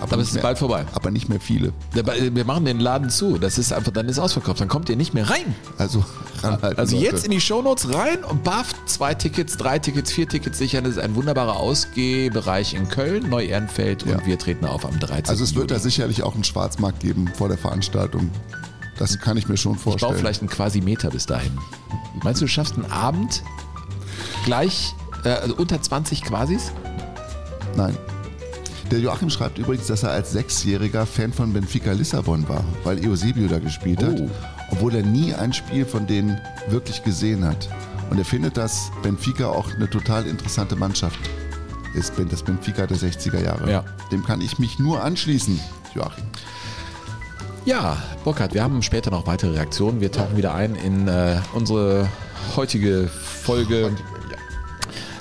Aber 0.01 0.17
nicht 0.17 0.27
es 0.29 0.35
ist 0.35 0.41
bald 0.41 0.57
vorbei. 0.59 0.85
Aber 0.93 1.09
nicht 1.09 1.29
mehr 1.29 1.39
viele. 1.39 1.71
Wir 1.93 2.43
machen 2.45 2.65
den 2.65 2.79
Laden 2.81 3.09
zu. 3.09 3.37
Das 3.37 3.57
ist 3.57 3.71
einfach, 3.71 3.91
dann 3.93 4.09
ist 4.09 4.19
ausverkauft. 4.19 4.59
Dann 4.59 4.67
kommt 4.67 4.89
ihr 4.89 4.97
nicht 4.97 5.13
mehr 5.13 5.29
rein. 5.29 5.55
Also 5.77 6.03
ranhalten, 6.41 6.77
Also 6.77 6.95
Leute. 6.97 7.07
jetzt 7.11 7.25
in 7.25 7.31
die 7.31 7.39
Shownotes 7.39 7.93
rein 7.93 8.23
und 8.25 8.43
baff, 8.43 8.73
zwei 8.87 9.13
Tickets, 9.13 9.55
drei 9.55 9.79
Tickets, 9.79 10.11
vier 10.11 10.27
Tickets 10.27 10.57
sichern. 10.57 10.83
Das 10.83 10.93
ist 10.93 10.99
ein 10.99 11.15
wunderbarer 11.15 11.55
Ausgehbereich 11.57 12.73
in 12.73 12.89
Köln, 12.89 13.29
Neu-Ehrenfeld 13.29 14.03
und 14.03 14.09
Ja. 14.11 14.25
wir 14.25 14.37
treten 14.37 14.65
auf 14.65 14.85
am 14.85 14.99
13. 14.99 15.29
Also 15.29 15.43
es 15.45 15.55
wird 15.55 15.71
da 15.71 15.75
Juli. 15.75 15.83
sicherlich 15.83 16.23
auch 16.23 16.35
einen 16.35 16.43
Schwarzmarkt 16.43 16.99
geben 16.99 17.29
vor 17.33 17.47
der 17.47 17.57
Veranstaltung. 17.57 18.29
Das 18.97 19.19
kann 19.19 19.35
ich 19.37 19.47
mir 19.49 19.57
schon 19.57 19.73
Ich 19.75 19.79
baue 19.83 19.91
vorstellen. 19.93 20.15
vielleicht 20.17 20.41
einen 20.41 20.49
Quasimeter 20.49 21.09
bis 21.09 21.25
dahin. 21.25 21.51
Meinst 22.23 22.41
du, 22.41 22.45
du 22.45 22.49
schaffst 22.49 22.75
einen 22.75 22.89
Abend 22.91 23.43
gleich 24.45 24.95
äh, 25.23 25.29
also 25.29 25.55
unter 25.55 25.81
20 25.81 26.23
Quasis? 26.23 26.71
Nein. 27.75 27.97
Der 28.91 28.99
Joachim 28.99 29.29
schreibt 29.29 29.57
übrigens, 29.57 29.87
dass 29.87 30.03
er 30.03 30.11
als 30.11 30.31
Sechsjähriger 30.31 31.05
Fan 31.05 31.33
von 31.33 31.51
Benfica 31.51 31.91
Lissabon 31.91 32.47
war, 32.47 32.63
weil 32.83 33.05
Eusebio 33.09 33.47
da 33.47 33.57
gespielt 33.59 34.03
hat, 34.03 34.19
Oh. 34.19 34.29
obwohl 34.71 34.95
er 34.95 35.03
nie 35.03 35.33
ein 35.33 35.51
Spiel 35.53 35.85
von 35.85 36.05
denen 36.05 36.39
wirklich 36.69 37.03
gesehen 37.03 37.43
hat. 37.43 37.67
Und 38.11 38.19
er 38.19 38.25
findet, 38.25 38.55
dass 38.57 38.91
Benfica 39.01 39.47
auch 39.47 39.71
eine 39.73 39.89
total 39.89 40.27
interessante 40.27 40.75
Mannschaft 40.75 41.19
ist, 41.95 42.13
das 42.29 42.43
Benfica 42.43 42.85
der 42.85 42.97
60er 42.97 43.43
Jahre. 43.43 43.69
Ja. 43.71 43.83
Dem 44.11 44.23
kann 44.23 44.39
ich 44.41 44.59
mich 44.59 44.77
nur 44.77 45.03
anschließen, 45.03 45.59
Joachim. 45.95 46.25
Ja, 47.65 47.97
Burkhard, 48.23 48.53
wir 48.53 48.61
haben 48.61 48.83
später 48.83 49.09
noch 49.09 49.25
weitere 49.25 49.55
Reaktionen. 49.55 49.99
Wir 49.99 50.11
tauchen 50.11 50.37
wieder 50.37 50.53
ein 50.53 50.75
in 50.75 51.07
äh, 51.07 51.37
unsere 51.51 52.07
heutige 52.55 53.07
Folge. 53.07 53.91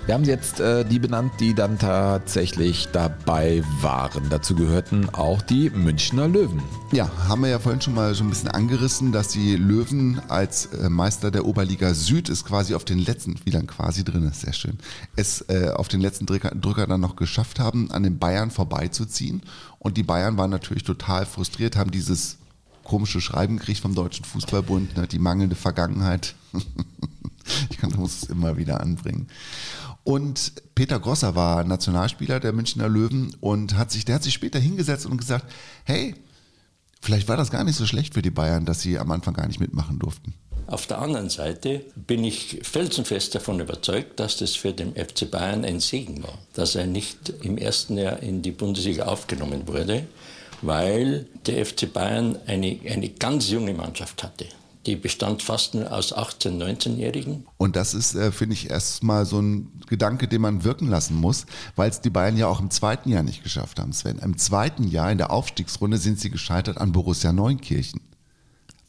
Wir 0.06 0.12
haben 0.12 0.24
jetzt 0.24 0.60
äh, 0.60 0.84
die 0.84 0.98
benannt, 0.98 1.32
die 1.40 1.54
dann 1.54 1.78
tatsächlich 1.78 2.88
dabei 2.92 3.64
waren. 3.80 4.28
Dazu 4.28 4.54
gehörten 4.54 5.08
auch 5.08 5.40
die 5.40 5.70
Münchner 5.70 6.28
Löwen. 6.28 6.62
Ja, 6.92 7.10
haben 7.26 7.40
wir 7.40 7.48
ja 7.48 7.58
vorhin 7.58 7.80
schon 7.80 7.94
mal 7.94 8.14
so 8.14 8.22
ein 8.22 8.28
bisschen 8.28 8.50
angerissen, 8.50 9.12
dass 9.12 9.28
die 9.28 9.56
Löwen 9.56 10.20
als 10.28 10.66
äh, 10.66 10.90
Meister 10.90 11.30
der 11.30 11.46
Oberliga 11.46 11.94
Süd 11.94 12.28
es 12.28 12.44
quasi 12.44 12.74
auf 12.74 12.84
den 12.84 12.98
letzten, 12.98 13.36
wie 13.44 13.50
dann 13.50 13.66
quasi 13.66 14.04
drin 14.04 14.24
ist, 14.24 14.42
sehr 14.42 14.52
schön, 14.52 14.78
es 15.16 15.40
äh, 15.48 15.70
auf 15.74 15.88
den 15.88 16.02
letzten 16.02 16.26
Drücker, 16.26 16.50
Drücker 16.50 16.86
dann 16.86 17.00
noch 17.00 17.16
geschafft 17.16 17.58
haben, 17.58 17.90
an 17.90 18.02
den 18.02 18.18
Bayern 18.18 18.50
vorbeizuziehen. 18.50 19.40
Und 19.78 19.96
die 19.96 20.02
Bayern 20.02 20.36
waren 20.36 20.50
natürlich 20.50 20.82
total 20.82 21.24
frustriert, 21.24 21.76
haben 21.76 21.90
dieses 21.90 22.36
komische 22.82 23.22
Schreiben 23.22 23.56
gekriegt 23.56 23.80
vom 23.80 23.94
Deutschen 23.94 24.26
Fußballbund, 24.26 24.98
ne, 24.98 25.08
die 25.08 25.18
mangelnde 25.18 25.56
Vergangenheit. 25.56 26.34
ich 27.70 27.78
kann, 27.78 27.92
muss 27.96 28.22
es 28.22 28.28
immer 28.28 28.58
wieder 28.58 28.82
anbringen. 28.82 29.28
Und 30.04 30.52
Peter 30.74 31.00
Grosser 31.00 31.34
war 31.34 31.64
Nationalspieler 31.64 32.38
der 32.38 32.52
Münchner 32.52 32.88
Löwen 32.88 33.34
und 33.40 33.76
hat 33.76 33.90
sich, 33.90 34.04
der 34.04 34.16
hat 34.16 34.22
sich 34.22 34.34
später 34.34 34.58
hingesetzt 34.58 35.06
und 35.06 35.16
gesagt, 35.16 35.50
hey, 35.84 36.14
vielleicht 37.00 37.26
war 37.26 37.38
das 37.38 37.50
gar 37.50 37.64
nicht 37.64 37.76
so 37.76 37.86
schlecht 37.86 38.12
für 38.14 38.22
die 38.22 38.30
Bayern, 38.30 38.66
dass 38.66 38.82
sie 38.82 38.98
am 38.98 39.10
Anfang 39.10 39.32
gar 39.34 39.46
nicht 39.46 39.60
mitmachen 39.60 39.98
durften. 39.98 40.34
Auf 40.66 40.86
der 40.86 40.98
anderen 40.98 41.28
Seite 41.28 41.84
bin 41.94 42.24
ich 42.24 42.60
felsenfest 42.62 43.34
davon 43.34 43.60
überzeugt, 43.60 44.18
dass 44.20 44.38
das 44.38 44.54
für 44.54 44.72
den 44.72 44.94
FC 44.94 45.30
Bayern 45.30 45.64
ein 45.64 45.80
Segen 45.80 46.22
war, 46.22 46.38
dass 46.54 46.74
er 46.74 46.86
nicht 46.86 47.32
im 47.42 47.58
ersten 47.58 47.98
Jahr 47.98 48.22
in 48.22 48.40
die 48.40 48.50
Bundesliga 48.50 49.04
aufgenommen 49.04 49.66
wurde, 49.66 50.06
weil 50.62 51.26
der 51.46 51.64
FC 51.66 51.92
Bayern 51.92 52.38
eine, 52.46 52.78
eine 52.88 53.10
ganz 53.10 53.50
junge 53.50 53.74
Mannschaft 53.74 54.22
hatte. 54.22 54.46
Die 54.86 54.96
bestand 54.96 55.42
fast 55.42 55.74
nur 55.74 55.90
aus 55.90 56.14
18-, 56.14 56.58
19-Jährigen. 56.58 57.46
Und 57.56 57.74
das 57.76 57.94
ist, 57.94 58.14
äh, 58.14 58.30
finde 58.32 58.54
ich, 58.54 58.68
erstmal 58.68 59.24
so 59.24 59.40
ein 59.40 59.72
Gedanke, 59.86 60.28
den 60.28 60.42
man 60.42 60.62
wirken 60.64 60.88
lassen 60.88 61.14
muss, 61.14 61.46
weil 61.74 61.88
es 61.88 62.00
die 62.02 62.10
Bayern 62.10 62.36
ja 62.36 62.48
auch 62.48 62.60
im 62.60 62.70
zweiten 62.70 63.08
Jahr 63.08 63.22
nicht 63.22 63.42
geschafft 63.42 63.78
haben, 63.78 63.92
Sven. 63.92 64.18
Im 64.18 64.36
zweiten 64.36 64.84
Jahr 64.86 65.10
in 65.10 65.18
der 65.18 65.30
Aufstiegsrunde 65.30 65.96
sind 65.96 66.20
sie 66.20 66.30
gescheitert 66.30 66.78
an 66.78 66.92
Borussia 66.92 67.32
Neunkirchen. 67.32 68.00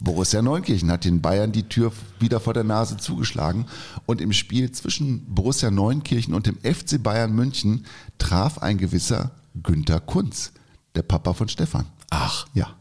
Borussia 0.01 0.41
Neunkirchen 0.41 0.91
hat 0.91 1.05
den 1.05 1.21
Bayern 1.21 1.53
die 1.53 1.69
Tür 1.69 1.93
wieder 2.19 2.41
vor 2.41 2.53
der 2.53 2.65
Nase 2.65 2.97
zugeschlagen 2.97 3.65
und 4.05 4.19
im 4.19 4.33
Spiel 4.33 4.71
zwischen 4.71 5.33
Borussia 5.33 5.71
Neunkirchen 5.71 6.33
und 6.33 6.45
dem 6.47 6.57
FC 6.57 7.01
Bayern 7.01 7.33
München 7.33 7.85
traf 8.17 8.57
ein 8.57 8.77
gewisser 8.77 9.31
Günther 9.63 10.01
Kunz, 10.01 10.51
der 10.95 11.03
Papa 11.03 11.31
von 11.33 11.47
Stefan. 11.47 11.85
Ach, 12.09 12.45
Ja. 12.53 12.75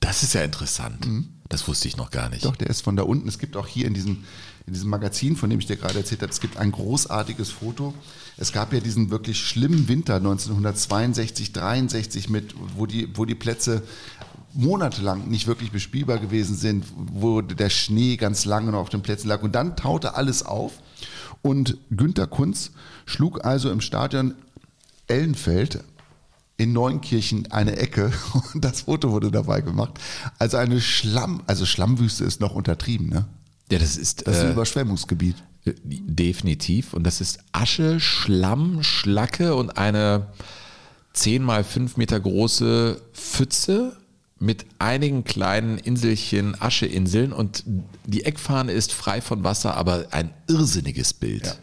das 0.00 0.24
ist 0.24 0.34
ja 0.34 0.42
interessant. 0.42 1.06
Das 1.48 1.66
wusste 1.68 1.88
ich 1.88 1.96
noch 1.96 2.10
gar 2.10 2.28
nicht. 2.28 2.44
Doch, 2.44 2.56
der 2.56 2.68
ist 2.68 2.82
von 2.82 2.96
da 2.96 3.02
unten. 3.02 3.28
Es 3.28 3.38
gibt 3.38 3.56
auch 3.56 3.66
hier 3.66 3.86
in 3.86 3.94
diesem, 3.94 4.24
in 4.66 4.72
diesem 4.72 4.90
Magazin, 4.90 5.36
von 5.36 5.48
dem 5.48 5.58
ich 5.58 5.66
dir 5.66 5.76
gerade 5.76 5.98
erzählt 5.98 6.22
habe, 6.22 6.32
es 6.32 6.40
gibt 6.40 6.56
ein 6.56 6.72
großartiges 6.72 7.50
Foto. 7.50 7.94
Es 8.36 8.52
gab 8.52 8.72
ja 8.72 8.80
diesen 8.80 9.10
wirklich 9.10 9.38
schlimmen 9.40 9.88
Winter 9.88 10.16
1962, 10.16 11.52
63 11.52 12.28
mit, 12.28 12.54
wo 12.76 12.86
die, 12.86 13.16
wo 13.16 13.24
die 13.24 13.34
Plätze 13.34 13.82
monatelang 14.52 15.28
nicht 15.28 15.46
wirklich 15.46 15.70
bespielbar 15.70 16.18
gewesen 16.18 16.56
sind, 16.56 16.86
wo 16.96 17.42
der 17.42 17.70
Schnee 17.70 18.16
ganz 18.16 18.44
lange 18.44 18.72
noch 18.72 18.80
auf 18.80 18.88
den 18.88 19.02
Plätzen 19.02 19.28
lag. 19.28 19.42
Und 19.42 19.54
dann 19.54 19.76
taute 19.76 20.14
alles 20.14 20.44
auf 20.44 20.72
und 21.42 21.78
Günter 21.90 22.26
Kunz 22.26 22.72
schlug 23.04 23.44
also 23.44 23.70
im 23.70 23.80
Stadion 23.80 24.34
Ellenfeld 25.06 25.84
in 26.56 26.72
Neunkirchen 26.72 27.50
eine 27.52 27.76
Ecke 27.76 28.12
und 28.54 28.64
das 28.64 28.82
Foto 28.82 29.10
wurde 29.10 29.30
dabei 29.30 29.60
gemacht. 29.60 29.94
Also 30.38 30.56
eine 30.56 30.80
Schlamm, 30.80 31.42
also 31.46 31.66
Schlammwüste 31.66 32.24
ist 32.24 32.40
noch 32.40 32.54
untertrieben, 32.54 33.08
ne? 33.08 33.26
Ja, 33.70 33.78
das 33.78 33.96
ist, 33.96 34.26
Das 34.26 34.36
ist 34.36 34.42
ein 34.42 34.48
äh, 34.48 34.52
Überschwemmungsgebiet. 34.52 35.36
definitiv. 35.64 36.94
Und 36.94 37.04
das 37.04 37.20
ist 37.20 37.40
Asche, 37.52 37.98
Schlamm, 37.98 38.82
Schlacke 38.82 39.56
und 39.56 39.76
eine 39.76 40.28
10 41.14 41.42
mal 41.42 41.64
5 41.64 41.96
Meter 41.96 42.20
große 42.20 43.00
Pfütze 43.12 43.96
mit 44.38 44.66
einigen 44.78 45.24
kleinen 45.24 45.78
Inselchen, 45.78 46.60
Ascheinseln 46.60 47.32
und 47.32 47.64
die 48.04 48.24
Eckfahne 48.24 48.72
ist 48.72 48.92
frei 48.92 49.20
von 49.20 49.44
Wasser, 49.44 49.74
aber 49.76 50.06
ein 50.10 50.30
irrsinniges 50.46 51.14
Bild. 51.14 51.58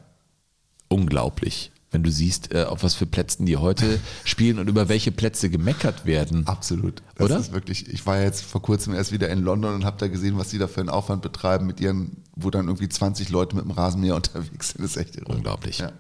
Unglaublich. 0.89 1.71
Wenn 1.93 2.03
du 2.03 2.11
siehst, 2.11 2.53
äh, 2.53 2.63
auf 2.63 2.83
was 2.83 2.95
für 2.95 3.05
Plätzen 3.05 3.45
die 3.45 3.55
heute 3.57 3.99
spielen 4.25 4.59
und 4.59 4.67
über 4.67 4.89
welche 4.89 5.11
Plätze 5.11 5.49
gemeckert 5.49 6.05
werden. 6.05 6.45
Absolut. 6.47 7.01
Das 7.15 7.25
Oder? 7.25 7.39
ist 7.39 7.53
wirklich, 7.53 7.87
ich 7.87 8.05
war 8.05 8.19
jetzt 8.19 8.43
vor 8.43 8.61
kurzem 8.61 8.93
erst 8.93 9.11
wieder 9.11 9.29
in 9.29 9.41
London 9.43 9.75
und 9.75 9.85
habe 9.85 9.97
da 9.99 10.07
gesehen, 10.07 10.37
was 10.37 10.49
die 10.49 10.57
da 10.57 10.67
für 10.67 10.81
einen 10.81 10.89
Aufwand 10.89 11.21
betreiben 11.21 11.65
mit 11.65 11.79
ihren, 11.79 12.17
wo 12.35 12.49
dann 12.49 12.67
irgendwie 12.67 12.89
20 12.89 13.29
Leute 13.29 13.55
mit 13.55 13.63
dem 13.63 13.71
Rasenmäher 13.71 14.15
unterwegs 14.17 14.69
sind. 14.71 14.83
Das 14.83 14.91
ist 14.91 14.97
echt 14.97 15.15
irre. 15.15 15.31
Unglaublich. 15.31 15.79
Ja. 15.79 15.91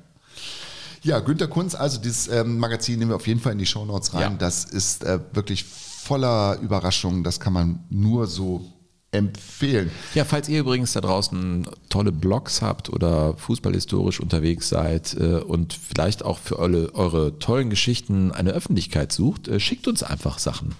Ja, 1.03 1.19
Günter 1.19 1.47
Kunz, 1.47 1.75
also 1.75 1.99
dieses 1.99 2.29
ähm, 2.29 2.59
Magazin 2.59 2.97
nehmen 2.97 3.11
wir 3.11 3.17
auf 3.17 3.27
jeden 3.27 3.41
Fall 3.41 3.51
in 3.51 3.57
die 3.57 3.65
Shownotes 3.65 4.13
rein. 4.13 4.21
Ja. 4.21 4.37
Das 4.37 4.63
ist 4.63 5.03
äh, 5.03 5.19
wirklich 5.33 5.65
voller 5.65 6.57
Überraschungen. 6.61 7.23
Das 7.23 7.41
kann 7.41 7.53
man 7.53 7.83
nur 7.89 8.27
so 8.27 8.65
empfehlen. 9.13 9.91
Ja, 10.15 10.25
falls 10.25 10.49
ihr 10.49 10.59
übrigens 10.59 10.93
da 10.93 11.01
draußen 11.01 11.67
tolle 11.89 12.11
Blogs 12.11 12.61
habt 12.61 12.89
oder 12.89 13.35
fußballhistorisch 13.37 14.19
unterwegs 14.19 14.69
seid 14.69 15.15
äh, 15.19 15.35
und 15.35 15.73
vielleicht 15.73 16.25
auch 16.25 16.39
für 16.39 16.59
eure, 16.59 16.93
eure 16.95 17.39
tollen 17.39 17.69
Geschichten 17.69 18.31
eine 18.31 18.51
Öffentlichkeit 18.51 19.11
sucht, 19.11 19.47
äh, 19.47 19.59
schickt 19.59 19.87
uns 19.87 20.03
einfach 20.03 20.39
Sachen. 20.39 20.75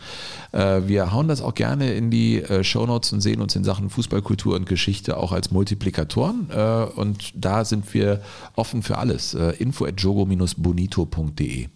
Äh, 0.52 0.82
wir 0.88 1.13
hauen 1.13 1.28
das 1.28 1.41
auch 1.41 1.54
gerne 1.54 1.93
in 1.93 2.10
die 2.10 2.41
äh, 2.41 2.63
Shownotes 2.63 3.13
und 3.13 3.22
sehen 3.22 3.41
uns 3.41 3.56
in 3.56 3.63
Sachen 3.63 3.89
Fußballkultur 3.89 4.56
und 4.56 4.65
Geschichte 4.65 5.17
auch 5.17 5.32
als 5.32 5.52
Multiplikatoren. 5.52 6.48
Und 6.96 7.34
da 7.36 7.65
sind 7.65 7.93
wir 7.93 8.22
offen 8.56 8.84
für 8.84 8.98
alles. 8.98 9.34
Info 9.34 9.86
at 9.86 10.00
jogo-bonito.de. 10.00 11.67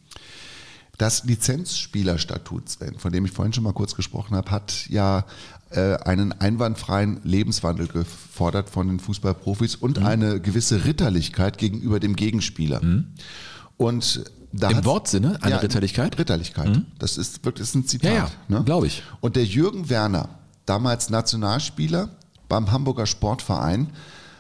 Das 0.98 1.26
Lizenzspielerstatut, 1.26 2.70
Sven, 2.70 2.98
von 2.98 3.12
dem 3.12 3.26
ich 3.26 3.32
vorhin 3.32 3.54
schon 3.54 3.64
mal 3.64 3.74
kurz 3.74 3.96
gesprochen 3.96 4.36
habe, 4.36 4.50
hat 4.50 4.88
ja 4.90 5.26
einen 5.72 6.32
einwandfreien 6.32 7.20
Lebenswandel 7.24 7.88
gefordert 7.88 8.70
von 8.70 8.88
den 8.88 9.00
Fußballprofis 9.00 9.76
und 9.76 10.00
eine 10.00 10.40
gewisse 10.40 10.86
Ritterlichkeit 10.86 11.58
gegenüber 11.58 12.00
dem 12.00 12.16
Gegenspieler. 12.16 12.82
Und 13.76 14.24
da 14.54 14.70
Im 14.70 14.86
Wortsinne 14.86 15.38
eine 15.42 15.56
Ja, 15.56 15.58
Ritterlichkeit? 15.60 16.18
Ritterlichkeit. 16.18 16.82
Das 17.00 17.18
ist 17.18 17.44
wirklich 17.46 17.74
ein 17.76 17.86
Zitat. 17.86 18.12
Ja, 18.12 18.32
ja, 18.50 18.60
ne? 18.60 18.64
glaube 18.64 18.88
ich. 18.88 19.04
Und 19.20 19.36
der 19.36 19.46
Jürgen 19.46 19.90
Werner, 19.90 20.30
damals 20.66 21.10
Nationalspieler 21.10 22.10
beim 22.48 22.72
Hamburger 22.72 23.06
Sportverein, 23.06 23.90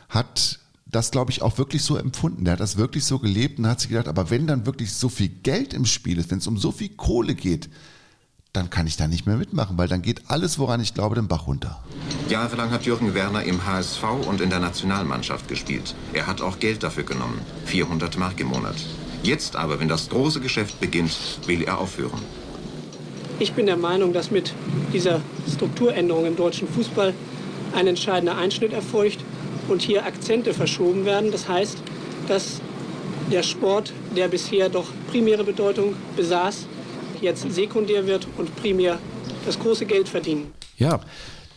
hat 0.09 0.59
das, 0.85 1.11
glaube 1.11 1.31
ich, 1.31 1.41
auch 1.41 1.57
wirklich 1.57 1.83
so 1.83 1.97
empfunden. 1.97 2.45
Der 2.45 2.53
hat 2.53 2.61
das 2.61 2.77
wirklich 2.77 3.03
so 3.03 3.19
gelebt 3.19 3.59
und 3.59 3.67
hat 3.67 3.81
sich 3.81 3.89
gedacht, 3.89 4.07
aber 4.07 4.29
wenn 4.29 4.47
dann 4.47 4.65
wirklich 4.65 4.93
so 4.93 5.09
viel 5.09 5.27
Geld 5.27 5.73
im 5.73 5.85
Spiel 5.85 6.17
ist, 6.17 6.31
wenn 6.31 6.37
es 6.39 6.47
um 6.47 6.57
so 6.57 6.71
viel 6.71 6.89
Kohle 6.89 7.35
geht, 7.35 7.69
dann 8.57 8.69
kann 8.69 8.87
ich 8.87 8.97
da 8.97 9.07
nicht 9.07 9.25
mehr 9.25 9.37
mitmachen, 9.37 9.77
weil 9.77 9.87
dann 9.87 10.01
geht 10.01 10.21
alles, 10.27 10.59
woran 10.59 10.81
ich 10.81 10.93
glaube, 10.93 11.15
den 11.15 11.27
Bach 11.27 11.47
runter. 11.47 11.81
Jahrelang 12.27 12.71
hat 12.71 12.85
Jürgen 12.85 13.13
Werner 13.13 13.43
im 13.43 13.65
HSV 13.65 14.03
und 14.27 14.41
in 14.41 14.49
der 14.49 14.59
Nationalmannschaft 14.59 15.47
gespielt. 15.47 15.93
Er 16.13 16.27
hat 16.27 16.41
auch 16.41 16.59
Geld 16.59 16.83
dafür 16.83 17.03
genommen, 17.03 17.39
400 17.65 18.17
Mark 18.17 18.39
im 18.39 18.47
Monat. 18.47 18.75
Jetzt 19.23 19.55
aber, 19.55 19.79
wenn 19.79 19.87
das 19.87 20.09
große 20.09 20.41
Geschäft 20.41 20.79
beginnt, 20.79 21.15
will 21.45 21.63
er 21.63 21.77
aufhören. 21.77 22.21
Ich 23.39 23.53
bin 23.53 23.67
der 23.67 23.77
Meinung, 23.77 24.13
dass 24.13 24.31
mit 24.31 24.53
dieser 24.91 25.21
Strukturänderung 25.53 26.25
im 26.25 26.35
deutschen 26.35 26.67
Fußball 26.67 27.13
ein 27.75 27.87
entscheidender 27.87 28.37
Einschnitt 28.37 28.73
erfolgt 28.73 29.19
und 29.67 29.81
hier 29.81 30.05
Akzente 30.05 30.53
verschoben 30.53 31.05
werden. 31.05 31.31
Das 31.31 31.47
heißt, 31.47 31.77
dass 32.27 32.61
der 33.31 33.43
Sport, 33.43 33.93
der 34.15 34.27
bisher 34.27 34.69
doch 34.69 34.87
primäre 35.11 35.43
Bedeutung 35.43 35.95
besaß, 36.15 36.65
jetzt 37.21 37.49
sekundär 37.51 38.05
wird 38.05 38.27
und 38.37 38.55
primär 38.55 38.99
das 39.45 39.59
große 39.59 39.85
Geld 39.85 40.09
verdienen. 40.09 40.51
Ja, 40.77 40.99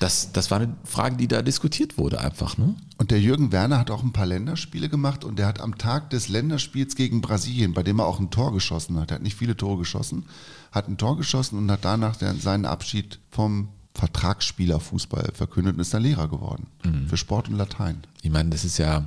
das, 0.01 0.33
das 0.33 0.51
war 0.51 0.61
eine 0.61 0.75
Frage, 0.85 1.17
die 1.17 1.29
da 1.29 1.43
diskutiert 1.43 1.99
wurde 1.99 2.21
einfach. 2.21 2.57
Ne? 2.57 2.75
Und 2.97 3.11
der 3.11 3.21
Jürgen 3.21 3.53
Werner 3.53 3.79
hat 3.79 3.91
auch 3.91 4.03
ein 4.03 4.13
paar 4.13 4.25
Länderspiele 4.25 4.89
gemacht 4.89 5.25
und 5.25 5.39
der 5.39 5.47
hat 5.47 5.61
am 5.61 5.77
Tag 5.77 6.09
des 6.11 6.29
Länderspiels 6.29 6.97
gegen 6.97 7.21
Brasilien, 7.21 7.75
bei 7.75 7.83
dem 7.83 7.99
er 7.99 8.07
auch 8.07 8.19
ein 8.19 8.31
Tor 8.31 8.53
geschossen 8.53 8.99
hat, 8.99 9.11
er 9.11 9.17
hat 9.17 9.23
nicht 9.23 9.37
viele 9.37 9.57
Tore 9.57 9.79
geschossen, 9.79 10.25
hat 10.73 10.89
ein 10.89 10.97
Tor 10.97 11.19
geschossen 11.19 11.59
und 11.59 11.71
hat 11.71 11.81
danach 11.85 12.15
seinen 12.15 12.65
Abschied 12.65 13.19
vom 13.31 13.69
Vertragsspielerfußball 13.95 15.33
verkündet 15.35 15.75
und 15.75 15.81
ist 15.81 15.93
dann 15.93 16.03
Lehrer 16.03 16.29
geworden. 16.29 16.69
Für 17.09 17.19
Sport 17.19 17.49
und 17.49 17.57
Latein. 17.57 17.99
Ich 18.23 18.31
meine, 18.31 18.49
das 18.51 18.65
ist 18.65 18.79
ja 18.79 19.05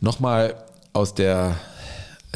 nochmal 0.00 0.56
aus 0.92 1.14
der 1.14 1.56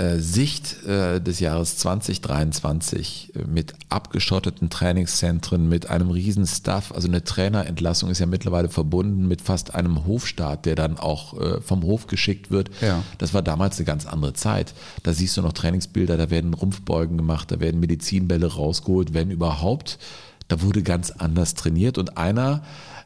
äh, 0.01 0.19
Sicht 0.19 0.83
äh, 0.85 1.21
des 1.21 1.41
Jahres 1.41 1.77
2023 1.77 3.33
äh, 3.35 3.45
mit 3.47 3.75
abgeschotteten 3.91 4.71
Trainingszentren, 4.71 5.69
mit 5.69 5.91
einem 5.91 6.11
riesen 6.11 6.47
Staff, 6.47 6.93
also 6.93 7.07
eine 7.07 7.23
Trainerentlassung 7.23 8.09
ist 8.09 8.19
ja 8.19 8.27
mittlerweile 8.27 8.71
verbunden 8.71 9.29
mit 9.29 9.43
fast 9.43 9.75
einem 9.75 10.07
Hofstaat, 10.07 10.65
der 10.65 10.75
dann 10.75 10.99
auch 10.99 11.39
äh, 11.39 11.61
vom 11.61 11.83
Hof 11.83 12.07
geschickt 12.07 12.51
wird. 12.51 12.71
Ja. 12.81 13.03
Das 13.19 13.35
war 13.35 13.43
damals 13.43 13.77
eine 13.77 13.85
ganz 13.85 14.07
andere 14.07 14.33
Zeit. 14.33 14.73
Da 15.03 15.13
siehst 15.13 15.37
du 15.37 15.43
noch 15.43 15.53
Trainingsbilder, 15.53 16.17
da 16.17 16.31
werden 16.31 16.55
Rumpfbeugen 16.55 17.19
gemacht, 17.19 17.51
da 17.51 17.61
werden 17.61 17.81
Medizinbälle 17.81 18.47
rausgeholt, 18.47 19.13
wenn 19.13 19.31
überhaupt 19.31 19.99
Da 20.49 20.63
wurde 20.63 20.83
ganz 20.83 21.11
anders 21.11 21.55
trainiert 21.55 21.99
und 21.99 22.17
einer 22.17 22.63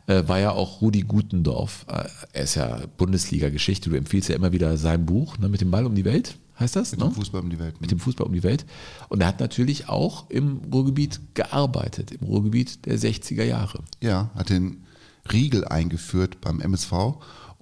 äh, 0.07 0.23
war 0.27 0.39
ja 0.39 0.53
auch 0.53 0.81
Rudi 0.81 1.01
Gutendorf. 1.01 1.87
Er 2.33 2.45
ist 2.45 2.55
ja 2.55 2.79
Bundesliga-Geschichte. 2.97 3.91
Du 3.91 3.97
empfiehlst 3.97 4.29
ja 4.29 4.37
immer 4.37 4.53
wieder 4.53 4.77
sein 4.77 5.07
Buch 5.07 5.39
ne, 5.39 5.49
mit 5.49 5.61
dem 5.61 5.71
Ball 5.71 5.87
um 5.87 5.95
die 5.95 6.05
Welt. 6.05 6.37
Heißt 6.59 6.77
das? 6.77 6.93
Mit 6.93 7.01
ne? 7.01 7.07
dem 7.07 7.15
Fußball 7.15 7.41
um 7.41 7.51
die 7.51 7.59
Welt. 7.59 7.81
Mit 7.81 7.91
dem 7.91 7.99
Fußball 7.99 8.27
um 8.27 8.33
die 8.33 8.43
Welt. 8.43 8.65
Und 9.09 9.21
er 9.21 9.27
hat 9.27 9.41
natürlich 9.41 9.89
auch 9.89 10.31
im 10.31 10.59
Ruhrgebiet 10.73 11.21
gearbeitet, 11.35 12.13
im 12.13 12.27
Ruhrgebiet 12.27 12.87
der 12.87 12.99
60er 12.99 13.45
Jahre. 13.45 13.81
Ja, 14.01 14.31
hat 14.35 14.51
den 14.51 14.85
Riegel 15.33 15.65
eingeführt 15.65 16.41
beim 16.41 16.61
MSV 16.61 16.93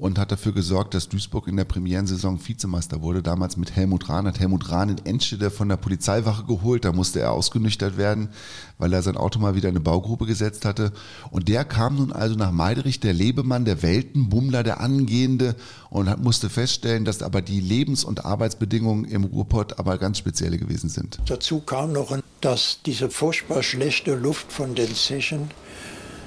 und 0.03 0.19
hat 0.19 0.33
dafür 0.33 0.51
gesorgt, 0.51 0.95
dass 0.95 1.09
Duisburg 1.09 1.47
in 1.47 1.57
der 1.57 1.65
Premierensaison 1.65 2.41
Vizemeister 2.45 3.03
wurde. 3.03 3.23
Damals 3.23 3.57
mit 3.57 3.77
Helmut 3.77 4.09
Rahn. 4.09 4.27
Hat 4.27 4.41
Helmut 4.41 4.69
Rahn 4.69 4.89
in 4.89 5.07
Enschede 5.07 5.49
von 5.49 5.69
der 5.69 5.77
Polizeiwache 5.77 6.43
geholt. 6.43 6.85
Da 6.85 6.91
musste 6.91 7.21
er 7.21 7.31
ausgenüchtert 7.31 7.97
werden, 7.97 8.31
weil 8.79 8.93
er 8.93 9.03
sein 9.03 9.17
Auto 9.17 9.39
mal 9.39 9.55
wieder 9.55 9.69
in 9.69 9.77
eine 9.77 9.85
Baugrube 9.85 10.27
gesetzt 10.27 10.65
hatte. 10.65 10.91
Und 11.31 11.47
der 11.47 11.65
kam 11.65 11.95
nun 11.95 12.13
also 12.13 12.35
nach 12.35 12.51
Meiderich, 12.51 12.99
der 12.99 13.13
Lebemann, 13.13 13.65
der 13.65 13.85
Weltenbummler, 13.85 14.65
der 14.65 14.81
Angehende 14.81 15.55
und 15.89 16.09
hat, 16.09 16.21
musste 16.21 16.51
feststellen, 16.51 17.05
dass 17.05 17.23
aber 17.23 17.41
die 17.41 17.61
Lebens- 17.61 18.03
und 18.03 18.25
Arbeitsbedingungen 18.25 19.05
im 19.05 19.23
Ruhrpott 19.23 19.79
aber 19.79 19.99
ganz 19.99 20.19
spezielle 20.19 20.59
gewesen 20.59 20.89
sind. 20.89 21.21
Dazu 21.27 21.61
kam 21.61 21.93
noch, 21.93 22.19
dass 22.41 22.81
diese 22.85 23.09
furchtbar 23.09 23.63
schlechte 23.63 24.17
Luft 24.17 24.51
von 24.51 24.75
den 24.75 24.93
Zechen 24.97 25.53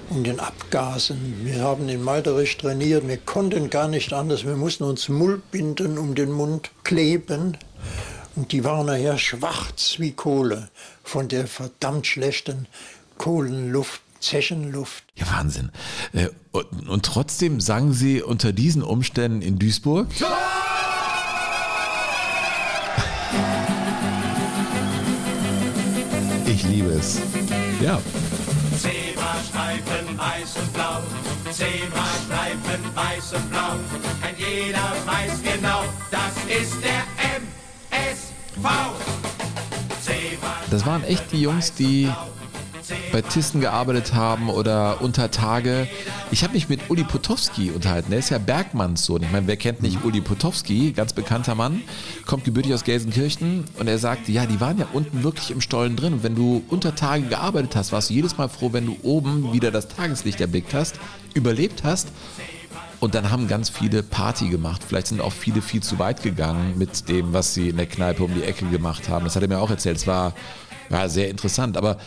und 0.09 0.25
den 0.25 0.39
Abgasen. 0.39 1.41
Wir 1.43 1.61
haben 1.61 1.87
in 1.89 2.03
Malderich 2.03 2.57
trainiert, 2.57 3.07
wir 3.07 3.17
konnten 3.17 3.69
gar 3.69 3.87
nicht 3.87 4.13
anders. 4.13 4.45
Wir 4.45 4.55
mussten 4.55 4.83
uns 4.83 5.09
Mullbinden 5.09 5.97
um 5.97 6.15
den 6.15 6.31
Mund 6.31 6.71
kleben. 6.83 7.57
Und 8.35 8.51
die 8.51 8.63
waren 8.63 8.85
nachher 8.87 9.17
schwarz 9.17 9.95
wie 9.97 10.11
Kohle 10.11 10.69
von 11.03 11.27
der 11.27 11.47
verdammt 11.47 12.05
schlechten 12.07 12.67
Kohlenluft, 13.17 14.01
Zechenluft. 14.19 15.03
Ja, 15.15 15.25
Wahnsinn. 15.31 15.71
Äh, 16.13 16.29
Und, 16.51 16.87
und 16.89 17.05
trotzdem 17.05 17.59
sangen 17.61 17.93
sie 17.93 18.21
unter 18.21 18.51
diesen 18.53 18.81
Umständen 18.81 19.41
in 19.41 19.59
Duisburg. 19.59 20.07
Ich 26.45 26.63
liebe 26.63 26.89
es. 26.89 27.19
Ja. 27.81 28.01
Zebrastreifen 29.75 30.17
weiß 30.17 30.57
und 30.57 30.73
blau, 30.73 31.01
Zebrastreifen 31.51 32.95
weiß 32.95 33.33
und 33.33 33.49
blau. 33.49 33.71
Ein 34.21 34.35
jeder 34.37 34.95
weiß 35.05 35.41
genau, 35.43 35.83
das 36.11 36.35
ist 36.47 36.77
der 36.83 37.03
MSV. 37.35 38.69
Das 40.71 40.85
waren 40.85 41.03
echt 41.03 41.31
die 41.31 41.41
Jungs, 41.41 41.73
die 41.73 42.11
bei 43.11 43.21
Thyssen 43.21 43.61
gearbeitet 43.61 44.13
haben 44.13 44.49
oder 44.49 45.01
unter 45.01 45.31
Tage. 45.31 45.87
Ich 46.31 46.43
habe 46.43 46.53
mich 46.53 46.69
mit 46.69 46.89
Uli 46.89 47.03
Potowski 47.03 47.71
unterhalten. 47.71 48.11
Der 48.11 48.19
ist 48.19 48.29
ja 48.29 48.37
Bergmanns 48.37 49.05
Sohn. 49.05 49.23
Ich 49.23 49.31
meine, 49.31 49.47
wer 49.47 49.57
kennt 49.57 49.81
nicht 49.81 50.03
Uli 50.03 50.21
Potowski? 50.21 50.91
Ganz 50.91 51.13
bekannter 51.13 51.55
Mann. 51.55 51.81
Kommt 52.25 52.43
gebürtig 52.43 52.73
aus 52.73 52.83
Gelsenkirchen. 52.83 53.65
Und 53.79 53.87
er 53.87 53.97
sagt, 53.97 54.29
ja, 54.29 54.45
die 54.45 54.59
waren 54.59 54.77
ja 54.77 54.87
unten 54.93 55.23
wirklich 55.23 55.51
im 55.51 55.61
Stollen 55.61 55.95
drin. 55.95 56.13
Und 56.13 56.23
wenn 56.23 56.35
du 56.35 56.63
unter 56.69 56.95
Tage 56.95 57.23
gearbeitet 57.23 57.75
hast, 57.75 57.91
warst 57.91 58.09
du 58.09 58.13
jedes 58.13 58.37
Mal 58.37 58.49
froh, 58.49 58.73
wenn 58.73 58.85
du 58.85 58.97
oben 59.03 59.53
wieder 59.53 59.71
das 59.71 59.87
Tageslicht 59.87 60.41
erblickt 60.41 60.73
hast, 60.73 60.99
überlebt 61.33 61.83
hast. 61.83 62.09
Und 62.99 63.13
dann 63.13 63.29
haben 63.29 63.47
ganz 63.47 63.69
viele 63.69 64.03
Party 64.03 64.49
gemacht. 64.49 64.81
Vielleicht 64.87 65.07
sind 65.07 65.21
auch 65.21 65.33
viele 65.33 65.61
viel 65.61 65.83
zu 65.83 65.99
weit 65.99 66.23
gegangen 66.23 66.77
mit 66.77 67.07
dem, 67.09 67.33
was 67.33 67.53
sie 67.53 67.69
in 67.69 67.77
der 67.77 67.85
Kneipe 67.85 68.23
um 68.23 68.33
die 68.33 68.43
Ecke 68.43 68.65
gemacht 68.65 69.09
haben. 69.09 69.25
Das 69.25 69.35
hat 69.35 69.43
er 69.43 69.49
mir 69.49 69.59
auch 69.59 69.69
erzählt. 69.69 69.97
Es 69.97 70.07
war, 70.07 70.33
war 70.89 71.09
sehr 71.09 71.29
interessant. 71.29 71.77
Aber 71.77 71.97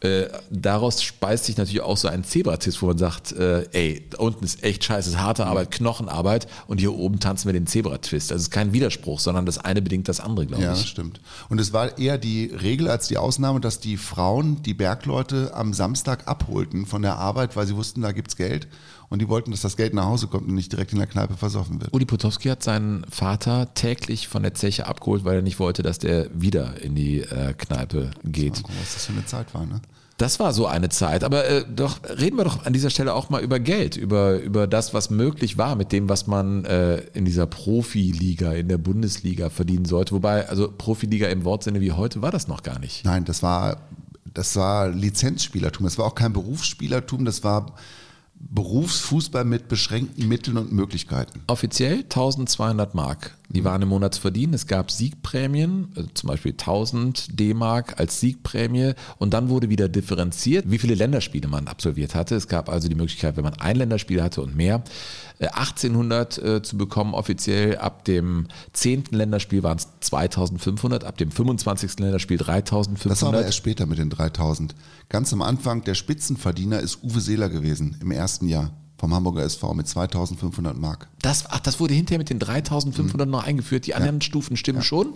äh, 0.00 0.26
daraus 0.50 1.02
speist 1.02 1.44
sich 1.46 1.56
natürlich 1.56 1.80
auch 1.80 1.96
so 1.96 2.08
ein 2.08 2.22
Zebratis, 2.24 2.80
wo 2.82 2.86
man 2.86 2.98
sagt, 2.98 3.32
äh, 3.32 3.66
ey, 3.72 4.06
da 4.10 4.18
unten 4.18 4.44
ist 4.44 4.62
echt 4.62 4.84
scheiße, 4.84 5.10
ist 5.10 5.18
harte 5.18 5.46
Arbeit, 5.46 5.70
Knochenarbeit 5.70 6.46
und 6.66 6.78
hier 6.78 6.92
oben 6.94 7.18
tanzen 7.18 7.46
wir 7.48 7.52
den 7.52 7.66
Zebratwist. 7.66 8.30
Also 8.30 8.40
es 8.42 8.48
ist 8.48 8.50
kein 8.50 8.72
Widerspruch, 8.72 9.20
sondern 9.20 9.46
das 9.46 9.58
eine 9.58 9.80
bedingt 9.82 10.08
das 10.08 10.20
andere, 10.20 10.46
glaube 10.46 10.62
Ja, 10.62 10.70
das 10.70 10.82
ich. 10.82 10.88
stimmt. 10.88 11.20
Und 11.48 11.60
es 11.60 11.72
war 11.72 11.98
eher 11.98 12.18
die 12.18 12.46
Regel 12.46 12.88
als 12.88 13.08
die 13.08 13.16
Ausnahme, 13.16 13.60
dass 13.60 13.80
die 13.80 13.96
Frauen 13.96 14.62
die 14.62 14.74
Bergleute 14.74 15.52
am 15.54 15.72
Samstag 15.72 16.28
abholten 16.28 16.86
von 16.86 17.02
der 17.02 17.16
Arbeit, 17.16 17.56
weil 17.56 17.66
sie 17.66 17.76
wussten, 17.76 18.02
da 18.02 18.12
gibt's 18.12 18.36
Geld. 18.36 18.68
Und 19.08 19.22
die 19.22 19.28
wollten, 19.28 19.52
dass 19.52 19.60
das 19.60 19.76
Geld 19.76 19.94
nach 19.94 20.06
Hause 20.06 20.26
kommt 20.26 20.48
und 20.48 20.54
nicht 20.54 20.72
direkt 20.72 20.92
in 20.92 20.98
der 20.98 21.06
Kneipe 21.06 21.36
versoffen 21.36 21.80
wird. 21.80 21.94
Uli 21.94 22.04
Potowski 22.04 22.48
hat 22.48 22.64
seinen 22.64 23.06
Vater 23.08 23.72
täglich 23.74 24.26
von 24.26 24.42
der 24.42 24.54
Zeche 24.54 24.88
abgeholt, 24.88 25.24
weil 25.24 25.36
er 25.36 25.42
nicht 25.42 25.60
wollte, 25.60 25.84
dass 25.84 26.00
der 26.00 26.28
wieder 26.34 26.82
in 26.82 26.96
die 26.96 27.20
äh, 27.20 27.54
Kneipe 27.56 28.10
geht. 28.24 28.64
Was 28.80 28.94
das 28.94 29.06
für 29.06 29.12
eine 29.12 29.24
Zeit 29.24 29.54
war, 29.54 29.64
ne? 29.64 29.80
Das 30.16 30.40
war 30.40 30.52
so 30.54 30.66
eine 30.66 30.88
Zeit. 30.88 31.24
Aber 31.24 31.46
äh, 31.46 31.64
doch 31.68 32.00
reden 32.04 32.36
wir 32.36 32.44
doch 32.44 32.64
an 32.64 32.72
dieser 32.72 32.90
Stelle 32.90 33.14
auch 33.14 33.28
mal 33.28 33.42
über 33.42 33.60
Geld, 33.60 33.96
über, 33.96 34.40
über 34.40 34.66
das, 34.66 34.94
was 34.94 35.10
möglich 35.10 35.58
war 35.58 35.76
mit 35.76 35.92
dem, 35.92 36.08
was 36.08 36.26
man 36.26 36.64
äh, 36.64 36.98
in 37.12 37.24
dieser 37.24 37.46
Profiliga, 37.46 38.52
in 38.52 38.68
der 38.68 38.78
Bundesliga 38.78 39.50
verdienen 39.50 39.84
sollte. 39.84 40.14
Wobei, 40.14 40.48
also 40.48 40.72
Profiliga 40.72 41.28
im 41.28 41.44
Wortsinne 41.44 41.80
wie 41.80 41.92
heute 41.92 42.22
war 42.22 42.30
das 42.30 42.48
noch 42.48 42.62
gar 42.62 42.78
nicht. 42.78 43.04
Nein, 43.04 43.24
das 43.24 43.42
war, 43.42 43.82
das 44.32 44.56
war 44.56 44.88
Lizenzspielertum. 44.88 45.84
Das 45.84 45.98
war 45.98 46.06
auch 46.06 46.14
kein 46.14 46.32
Berufsspielertum, 46.32 47.26
das 47.26 47.44
war 47.44 47.74
Berufsfußball 48.38 49.44
mit 49.44 49.68
beschränkten 49.68 50.28
Mitteln 50.28 50.56
und 50.58 50.72
Möglichkeiten. 50.72 51.40
Offiziell 51.46 52.00
1200 52.00 52.94
Mark. 52.94 53.36
Die 53.48 53.64
waren 53.64 53.80
im 53.82 53.88
Monatsverdienen. 53.88 54.54
Es 54.54 54.66
gab 54.66 54.90
Siegprämien, 54.90 55.88
also 55.94 56.08
zum 56.14 56.28
Beispiel 56.28 56.52
1000 56.52 57.38
D-Mark 57.38 57.98
als 58.00 58.20
Siegprämie. 58.20 58.94
Und 59.18 59.34
dann 59.34 59.48
wurde 59.48 59.68
wieder 59.68 59.88
differenziert, 59.88 60.64
wie 60.68 60.78
viele 60.78 60.94
Länderspiele 60.94 61.46
man 61.46 61.68
absolviert 61.68 62.14
hatte. 62.14 62.34
Es 62.34 62.48
gab 62.48 62.68
also 62.68 62.88
die 62.88 62.96
Möglichkeit, 62.96 63.36
wenn 63.36 63.44
man 63.44 63.54
ein 63.54 63.76
Länderspiel 63.76 64.22
hatte 64.22 64.42
und 64.42 64.56
mehr, 64.56 64.82
äh, 65.38 65.46
1800 65.46 66.38
äh, 66.38 66.62
zu 66.62 66.76
bekommen 66.76 67.14
offiziell. 67.14 67.78
Ab 67.78 68.04
dem 68.04 68.48
10. 68.72 69.04
Länderspiel 69.10 69.62
waren 69.62 69.78
es 69.78 69.88
2500, 70.00 71.04
ab 71.04 71.16
dem 71.16 71.30
25. 71.30 72.00
Länderspiel 72.00 72.38
3500. 72.38 73.10
Das 73.10 73.22
war 73.22 73.28
aber 73.28 73.44
erst 73.44 73.58
später 73.58 73.86
mit 73.86 73.98
den 73.98 74.10
3000. 74.10 74.74
Ganz 75.08 75.32
am 75.32 75.42
Anfang, 75.42 75.84
der 75.84 75.94
Spitzenverdiener 75.94 76.80
ist 76.80 77.02
Uwe 77.04 77.20
Seeler 77.20 77.48
gewesen 77.48 77.96
im 78.00 78.10
ersten 78.10 78.48
Jahr 78.48 78.72
vom 78.98 79.14
Hamburger 79.14 79.42
SV 79.42 79.74
mit 79.74 79.88
2500 79.88 80.76
Mark. 80.76 81.08
Das, 81.20 81.44
ach, 81.48 81.60
das 81.60 81.80
wurde 81.80 81.94
hinterher 81.94 82.18
mit 82.18 82.30
den 82.30 82.38
3500 82.38 83.28
noch 83.28 83.44
eingeführt. 83.44 83.86
Die 83.86 83.94
anderen 83.94 84.20
Stufen 84.20 84.56
stimmen 84.56 84.82
schon. 84.82 85.14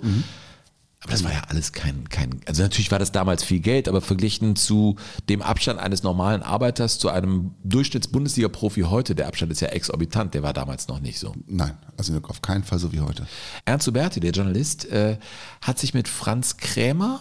Aber 1.03 1.13
das 1.13 1.25
war 1.25 1.33
ja 1.33 1.43
alles 1.49 1.73
kein, 1.73 2.11
kein, 2.11 2.43
also 2.45 2.63
natürlich 2.63 2.91
war 2.91 2.99
das 2.99 3.11
damals 3.11 3.43
viel 3.43 3.61
Geld, 3.61 3.89
aber 3.89 4.03
verglichen 4.03 4.55
zu 4.55 4.97
dem 5.31 5.41
Abstand 5.41 5.81
eines 5.81 6.03
normalen 6.03 6.43
Arbeiters 6.43 6.99
zu 6.99 7.09
einem 7.09 7.55
Durchschnitts-Bundesliga-Profi 7.65 8.83
heute, 8.83 9.15
der 9.15 9.27
Abstand 9.27 9.51
ist 9.51 9.61
ja 9.61 9.69
exorbitant, 9.69 10.35
der 10.35 10.43
war 10.43 10.53
damals 10.53 10.89
noch 10.89 11.01
nicht 11.01 11.19
so. 11.19 11.33
Nein, 11.47 11.79
also 11.97 12.13
auf 12.25 12.43
keinen 12.43 12.65
Fall 12.65 12.79
so 12.79 12.93
wie 12.93 13.01
heute. 13.01 13.27
Ernst 13.65 13.87
Huberti, 13.87 14.21
der 14.21 14.33
Journalist, 14.33 14.85
äh, 14.91 15.17
hat 15.63 15.79
sich 15.79 15.95
mit 15.95 16.07
Franz 16.07 16.59
Krämer 16.59 17.21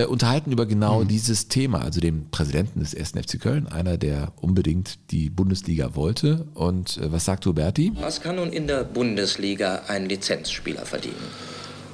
äh, 0.00 0.06
unterhalten 0.06 0.52
über 0.52 0.66
genau 0.66 1.04
dieses 1.04 1.48
Thema, 1.48 1.80
also 1.82 2.00
dem 2.00 2.30
Präsidenten 2.30 2.80
des 2.80 2.94
1. 2.94 3.10
FC 3.10 3.40
Köln, 3.40 3.66
einer, 3.66 3.98
der 3.98 4.32
unbedingt 4.40 4.98
die 5.10 5.30
Bundesliga 5.30 5.94
wollte. 5.94 6.46
Und 6.54 6.98
äh, 6.98 7.12
was 7.12 7.24
sagt 7.24 7.46
Huberti? 7.46 7.92
Was 8.00 8.20
kann 8.20 8.36
nun 8.36 8.52
in 8.52 8.66
der 8.66 8.84
Bundesliga 8.84 9.82
ein 9.88 10.08
Lizenzspieler 10.08 10.86
verdienen? 10.86 11.16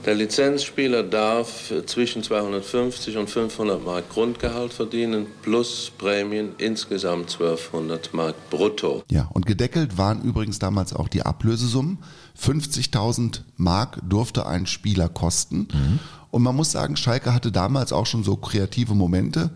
Der 0.07 0.15
Lizenzspieler 0.15 1.03
darf 1.03 1.73
zwischen 1.87 2.23
250 2.23 3.17
und 3.17 3.29
500 3.29 3.85
Mark 3.85 4.09
Grundgehalt 4.09 4.73
verdienen, 4.73 5.27
plus 5.43 5.91
Prämien 5.99 6.51
insgesamt 6.59 7.33
1200 7.33 8.15
Mark 8.15 8.37
brutto. 8.49 9.03
Ja, 9.11 9.29
und 9.33 9.47
gedeckelt 9.47 9.99
waren 9.99 10.23
übrigens 10.23 10.61
damals 10.61 10.93
auch 10.93 11.09
die 11.09 11.23
Ablösesummen. 11.23 11.99
50.000 12.41 13.41
Mark 13.57 13.99
durfte 14.09 14.47
ein 14.47 14.67
Spieler 14.67 15.09
kosten. 15.09 15.67
Und 16.31 16.43
man 16.43 16.57
muss 16.57 16.73
sagen, 16.73 16.97
Schalke 16.97 17.33
hatte 17.33 17.53
damals 17.53 17.93
auch 17.93 18.07
schon 18.07 18.25
so 18.25 18.37
kreative 18.37 18.95
Momente. 18.95 19.51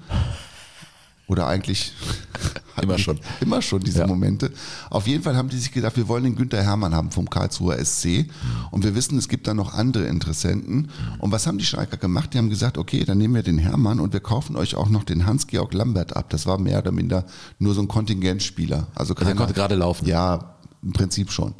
Oder 1.30 1.46
eigentlich 1.46 1.92
immer 2.82 2.98
schon. 2.98 3.20
Immer 3.40 3.62
schon 3.62 3.80
diese 3.80 4.04
Momente. 4.04 4.50
Auf 4.90 5.06
jeden 5.06 5.22
Fall 5.22 5.36
haben 5.36 5.48
die 5.48 5.58
sich 5.58 5.70
gedacht, 5.70 5.96
wir 5.96 6.08
wollen 6.08 6.24
den 6.24 6.34
Günther 6.34 6.60
Hermann 6.60 6.92
haben 6.92 7.12
vom 7.12 7.30
Karlsruher 7.30 7.78
SC. 7.84 8.26
Und 8.72 8.82
wir 8.82 8.96
wissen, 8.96 9.16
es 9.16 9.28
gibt 9.28 9.46
da 9.46 9.54
noch 9.54 9.72
andere 9.72 10.06
Interessenten. 10.06 10.90
Und 11.18 11.30
was 11.30 11.46
haben 11.46 11.58
die 11.58 11.64
Schalker 11.64 11.98
gemacht? 11.98 12.34
Die 12.34 12.38
haben 12.38 12.50
gesagt, 12.50 12.78
okay, 12.78 13.04
dann 13.04 13.18
nehmen 13.18 13.34
wir 13.34 13.44
den 13.44 13.58
Hermann 13.58 14.00
und 14.00 14.12
wir 14.12 14.20
kaufen 14.20 14.56
euch 14.56 14.74
auch 14.74 14.88
noch 14.88 15.04
den 15.04 15.24
Hans-Georg 15.24 15.72
Lambert 15.72 16.16
ab. 16.16 16.30
Das 16.30 16.46
war 16.46 16.58
mehr 16.58 16.78
oder 16.78 16.90
minder 16.90 17.24
nur 17.60 17.74
so 17.74 17.80
ein 17.82 17.86
Kontingentspieler. 17.88 18.88
Also 18.96 19.14
der 19.14 19.34
konnte 19.36 19.54
gerade 19.54 19.76
laufen. 19.76 20.06
Ja, 20.06 20.56
im 20.82 20.92
Prinzip 20.92 21.30
schon. 21.30 21.54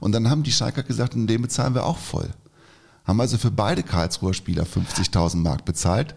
Und 0.00 0.12
dann 0.12 0.30
haben 0.30 0.42
die 0.42 0.52
Schalker 0.52 0.82
gesagt, 0.82 1.14
den 1.14 1.42
bezahlen 1.42 1.74
wir 1.74 1.84
auch 1.84 1.98
voll. 1.98 2.30
Haben 3.04 3.20
also 3.20 3.36
für 3.36 3.50
beide 3.50 3.82
Karlsruher 3.82 4.34
Spieler 4.34 4.64
50.000 4.64 5.36
Mark 5.36 5.64
bezahlt. 5.64 6.14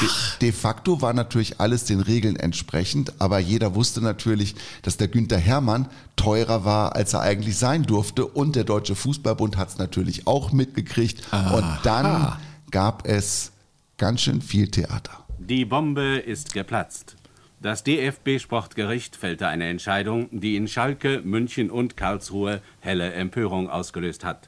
De, 0.00 0.08
de 0.42 0.52
facto 0.52 1.00
war 1.02 1.12
natürlich 1.12 1.60
alles 1.60 1.84
den 1.84 2.00
Regeln 2.00 2.36
entsprechend, 2.36 3.20
aber 3.20 3.38
jeder 3.38 3.74
wusste 3.74 4.00
natürlich, 4.00 4.54
dass 4.82 4.98
der 4.98 5.08
Günther 5.08 5.38
Hermann 5.38 5.88
teurer 6.14 6.64
war, 6.64 6.94
als 6.94 7.14
er 7.14 7.22
eigentlich 7.22 7.56
sein 7.56 7.84
durfte. 7.84 8.26
Und 8.26 8.54
der 8.54 8.64
Deutsche 8.64 8.94
Fußballbund 8.94 9.56
hat 9.56 9.70
es 9.70 9.78
natürlich 9.78 10.26
auch 10.26 10.52
mitgekriegt. 10.52 11.22
Und 11.32 11.78
dann 11.82 12.36
gab 12.70 13.06
es 13.06 13.52
ganz 13.96 14.20
schön 14.20 14.42
viel 14.42 14.68
Theater. 14.68 15.24
Die 15.38 15.64
Bombe 15.64 16.18
ist 16.18 16.52
geplatzt. 16.52 17.16
Das 17.60 17.82
DFB-Sportgericht 17.82 19.16
fällte 19.16 19.48
eine 19.48 19.68
Entscheidung, 19.68 20.28
die 20.30 20.54
in 20.54 20.68
Schalke, 20.68 21.22
München 21.24 21.70
und 21.70 21.96
Karlsruhe 21.96 22.60
helle 22.78 23.12
Empörung 23.14 23.68
ausgelöst 23.68 24.24
hat. 24.24 24.47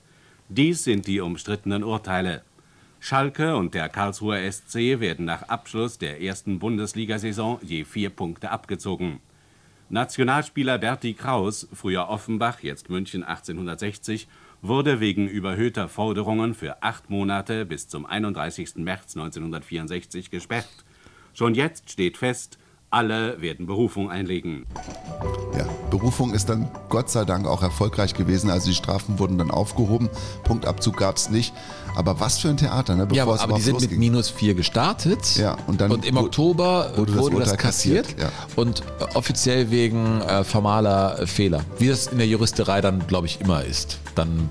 Dies 0.52 0.82
sind 0.82 1.06
die 1.06 1.20
umstrittenen 1.20 1.84
Urteile. 1.84 2.42
Schalke 2.98 3.54
und 3.54 3.72
der 3.72 3.88
Karlsruher 3.88 4.50
SC 4.50 4.98
werden 4.98 5.24
nach 5.24 5.42
Abschluss 5.42 5.96
der 5.96 6.20
ersten 6.20 6.58
Bundesliga-Saison 6.58 7.60
je 7.62 7.84
vier 7.84 8.10
Punkte 8.10 8.50
abgezogen. 8.50 9.20
Nationalspieler 9.90 10.78
Berti 10.78 11.14
Kraus, 11.14 11.68
früher 11.72 12.08
Offenbach, 12.08 12.64
jetzt 12.64 12.90
München 12.90 13.22
1860, 13.22 14.26
wurde 14.60 14.98
wegen 14.98 15.28
überhöhter 15.28 15.88
Forderungen 15.88 16.54
für 16.54 16.82
acht 16.82 17.10
Monate 17.10 17.64
bis 17.64 17.86
zum 17.86 18.04
31. 18.04 18.74
März 18.78 19.16
1964 19.16 20.32
gesperrt. 20.32 20.84
Schon 21.32 21.54
jetzt 21.54 21.92
steht 21.92 22.16
fest, 22.16 22.58
alle 22.90 23.40
werden 23.40 23.66
Berufung 23.66 24.10
einlegen. 24.10 24.66
Ja, 25.56 25.64
Berufung 25.90 26.34
ist 26.34 26.48
dann 26.48 26.68
Gott 26.88 27.08
sei 27.10 27.24
Dank 27.24 27.46
auch 27.46 27.62
erfolgreich 27.62 28.14
gewesen. 28.14 28.50
Also 28.50 28.68
die 28.68 28.74
Strafen 28.74 29.18
wurden 29.18 29.38
dann 29.38 29.50
aufgehoben. 29.50 30.08
Punktabzug 30.44 30.96
gab 30.96 31.16
es 31.16 31.30
nicht. 31.30 31.52
Aber 31.96 32.20
was 32.20 32.38
für 32.38 32.48
ein 32.48 32.56
Theater, 32.56 32.94
ne? 32.96 33.02
ja, 33.12 33.24
bevor 33.24 33.34
es 33.36 33.40
aber 33.40 33.56
die 33.56 33.62
sind 33.62 33.74
losging. 33.74 33.90
mit 33.90 33.98
minus 33.98 34.30
4 34.30 34.54
gestartet. 34.54 35.36
Ja, 35.36 35.56
und 35.66 35.80
dann 35.80 35.90
im 36.02 36.14
wu- 36.16 36.20
Oktober 36.20 36.92
wurde 36.96 37.14
wurde, 37.16 37.36
das 37.40 37.50
das, 37.50 37.58
kassiert. 37.58 38.06
kassiert, 38.16 38.22
ja. 38.22 38.30
Und 38.56 38.80
äh, 39.00 39.14
offiziell 39.14 39.70
wegen 39.70 40.20
äh, 40.22 40.44
formaler 40.44 41.20
äh, 41.20 41.26
Fehler. 41.26 41.60
Wie 41.78 41.88
das 41.88 42.08
in 42.08 42.18
der 42.18 42.26
Juristerei 42.26 42.80
dann, 42.80 43.06
glaube 43.06 43.26
ich, 43.26 43.40
immer 43.40 43.62
ist. 43.64 43.98
Dann 44.14 44.48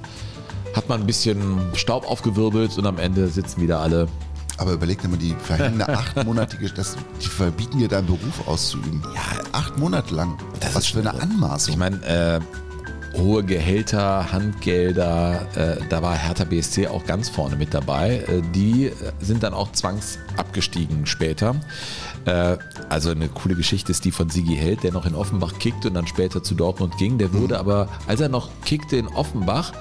hat 0.76 0.88
man 0.88 1.02
ein 1.02 1.08
bisschen 1.08 1.60
Staub 1.74 2.08
aufgewirbelt 2.10 2.78
und 2.78 2.86
am 2.86 3.00
Ende 3.00 3.28
sitzen 3.28 3.62
wieder 3.62 3.80
alle. 3.80 4.08
Aber 4.60 4.74
überleg 4.74 5.02
dir 5.02 5.08
mal, 5.08 5.18
die 5.18 5.36
verhängen 5.42 5.82
eine 5.82 5.98
achtmonatige, 5.98 6.70
das, 6.70 6.98
die 7.22 7.28
verbieten 7.28 7.80
dir 7.80 7.88
deinen 7.88 8.08
Beruf 8.08 8.48
auszuüben. 8.48 9.02
Ja, 9.16 9.44
acht 9.54 9.78
Monate 9.78 10.14
lang. 10.14 10.38
Was 10.74 10.88
für 10.88 11.00
eine 11.00 11.14
Anmaßung. 11.14 11.74
Ich 11.74 11.80
meine, 11.80 12.06
äh, 12.06 12.40
hohe 13.18 13.44
Gehälter, 13.44 14.32
Handgelder, 14.32 15.48
äh, 15.56 15.78
da 15.90 16.02
war 16.02 16.16
Hertha 16.16 16.44
BSC 16.44 16.88
auch 16.88 17.06
ganz 17.06 17.30
vorne 17.30 17.56
mit 17.56 17.74
dabei. 17.74 18.18
Äh, 18.28 18.42
die 18.54 18.92
sind 19.20 19.44
dann 19.44 19.54
auch 19.54 19.72
zwangsabgestiegen 19.72 21.06
später. 21.06 21.56
Äh, 22.26 22.58
also 22.90 23.12
eine 23.12 23.30
coole 23.30 23.56
Geschichte 23.56 23.92
ist 23.92 24.06
die 24.06 24.12
von 24.12 24.30
Sigi 24.30 24.56
Held, 24.56 24.84
der 24.84 24.92
noch 24.92 25.06
in 25.06 25.16
Offenbach 25.16 25.54
kickte 25.60 25.88
und 25.88 25.94
dann 25.94 26.08
später 26.08 26.44
zu 26.44 26.56
Dortmund 26.56 26.98
ging. 26.98 27.18
Der 27.18 27.34
wurde 27.34 27.60
aber, 27.60 27.90
als 28.08 28.22
er 28.22 28.30
noch 28.30 28.50
kickte 28.66 28.98
in 28.98 29.08
Offenbach, 29.08 29.74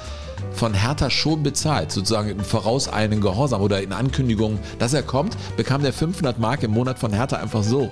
von 0.58 0.74
Hertha 0.74 1.08
schon 1.08 1.42
bezahlt, 1.42 1.92
sozusagen 1.92 2.30
im 2.30 2.40
vorauseilenden 2.40 3.20
Gehorsam 3.20 3.62
oder 3.62 3.80
in 3.80 3.92
Ankündigung, 3.92 4.58
dass 4.80 4.92
er 4.92 5.04
kommt, 5.04 5.36
bekam 5.56 5.82
der 5.82 5.92
500 5.92 6.38
Mark 6.38 6.64
im 6.64 6.72
Monat 6.72 6.98
von 6.98 7.12
Hertha 7.12 7.36
einfach 7.36 7.62
so. 7.62 7.90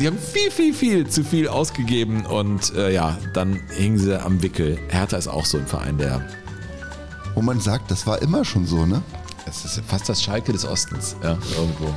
Die 0.00 0.06
haben 0.06 0.18
viel, 0.18 0.50
viel, 0.50 0.74
viel 0.74 1.06
zu 1.06 1.22
viel 1.22 1.46
ausgegeben 1.46 2.26
und 2.26 2.74
äh, 2.74 2.92
ja, 2.92 3.16
dann 3.34 3.60
hingen 3.68 3.98
sie 3.98 4.20
am 4.20 4.42
Wickel. 4.42 4.78
Hertha 4.88 5.16
ist 5.18 5.28
auch 5.28 5.44
so 5.44 5.58
ein 5.58 5.66
Verein, 5.66 5.98
der. 5.98 6.22
Wo 7.34 7.42
man 7.42 7.60
sagt, 7.60 7.90
das 7.90 8.06
war 8.06 8.22
immer 8.22 8.44
schon 8.44 8.66
so, 8.66 8.86
ne? 8.86 9.02
Es 9.48 9.64
ist 9.64 9.80
fast 9.86 10.08
das 10.08 10.22
Schalke 10.22 10.52
des 10.52 10.64
Ostens, 10.66 11.16
ja, 11.22 11.38
irgendwo. 11.56 11.94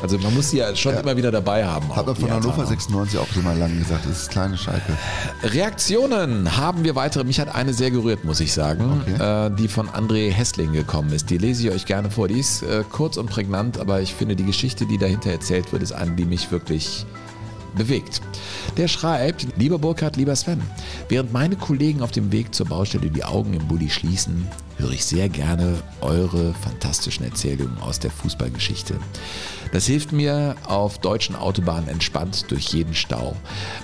Also 0.00 0.18
man 0.18 0.32
muss 0.34 0.50
sie 0.50 0.58
ja 0.58 0.74
schon 0.76 0.94
immer 0.94 1.16
wieder 1.16 1.32
dabei 1.32 1.64
haben. 1.64 1.94
Hat 1.94 2.06
man 2.06 2.14
von 2.14 2.30
Hannover 2.30 2.56
Herthaner. 2.58 2.68
96 2.68 3.18
auch 3.18 3.36
immer 3.36 3.54
lange 3.54 3.76
gesagt, 3.78 4.06
das 4.06 4.22
ist 4.22 4.30
kleine 4.30 4.56
Schalke. 4.56 4.96
Reaktionen 5.42 6.56
haben 6.56 6.84
wir 6.84 6.94
weitere. 6.94 7.24
Mich 7.24 7.40
hat 7.40 7.52
eine 7.54 7.72
sehr 7.72 7.90
gerührt, 7.90 8.24
muss 8.24 8.38
ich 8.40 8.52
sagen, 8.52 9.02
äh, 9.18 9.50
die 9.50 9.66
von 9.66 9.88
André 9.88 10.30
Hessling 10.30 10.72
gekommen 10.72 11.12
ist. 11.12 11.30
Die 11.30 11.38
lese 11.38 11.66
ich 11.68 11.74
euch 11.74 11.86
gerne 11.86 12.10
vor. 12.10 12.28
Die 12.28 12.38
ist 12.38 12.62
äh, 12.62 12.84
kurz 12.90 13.16
und 13.16 13.28
prägnant, 13.28 13.78
aber 13.78 14.00
ich 14.00 14.14
finde, 14.14 14.36
die 14.36 14.44
Geschichte, 14.44 14.86
die 14.86 14.98
dahinter 14.98 15.30
erzählt 15.30 15.72
wird, 15.72 15.82
ist 15.82 15.92
eine, 15.92 16.12
die 16.12 16.24
mich 16.24 16.50
wirklich 16.52 17.06
bewegt. 17.74 18.20
Der 18.76 18.88
schreibt, 18.88 19.46
lieber 19.56 19.78
Burkhard, 19.78 20.16
lieber 20.16 20.34
Sven, 20.36 20.62
während 21.08 21.32
meine 21.32 21.56
Kollegen 21.56 22.02
auf 22.02 22.10
dem 22.10 22.32
Weg 22.32 22.54
zur 22.54 22.66
Baustelle 22.66 23.10
die 23.10 23.24
Augen 23.24 23.54
im 23.54 23.66
Bulli 23.68 23.90
schließen, 23.90 24.48
höre 24.78 24.90
ich 24.90 25.04
sehr 25.04 25.28
gerne 25.28 25.82
eure 26.00 26.54
fantastischen 26.54 27.24
Erzählungen 27.24 27.78
aus 27.78 27.98
der 27.98 28.10
Fußballgeschichte. 28.10 28.94
Das 29.72 29.86
hilft 29.86 30.12
mir 30.12 30.56
auf 30.66 30.98
deutschen 30.98 31.36
Autobahnen 31.36 31.88
entspannt 31.88 32.50
durch 32.50 32.66
jeden 32.68 32.94
Stau. 32.94 33.36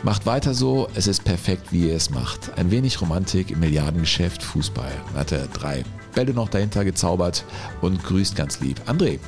Macht 0.03 0.27
weiter 0.27 0.55
so, 0.55 0.89
es 0.95 1.07
ist 1.07 1.25
perfekt, 1.25 1.73
wie 1.73 1.89
ihr 1.89 1.97
es 1.97 2.11
macht. 2.11 2.57
Ein 2.57 2.71
wenig 2.71 3.01
Romantik 3.01 3.51
im 3.51 3.61
Milliardengeschäft 3.61 4.43
Fußball. 4.43 4.93
Hat 5.15 5.33
er 5.33 5.47
drei 5.49 5.85
Bälle 6.15 6.33
noch 6.33 6.49
dahinter 6.49 6.85
gezaubert 6.85 7.45
und 7.81 8.03
grüßt 8.03 8.37
ganz 8.37 8.61
lieb. 8.61 8.81
André, 8.87 9.19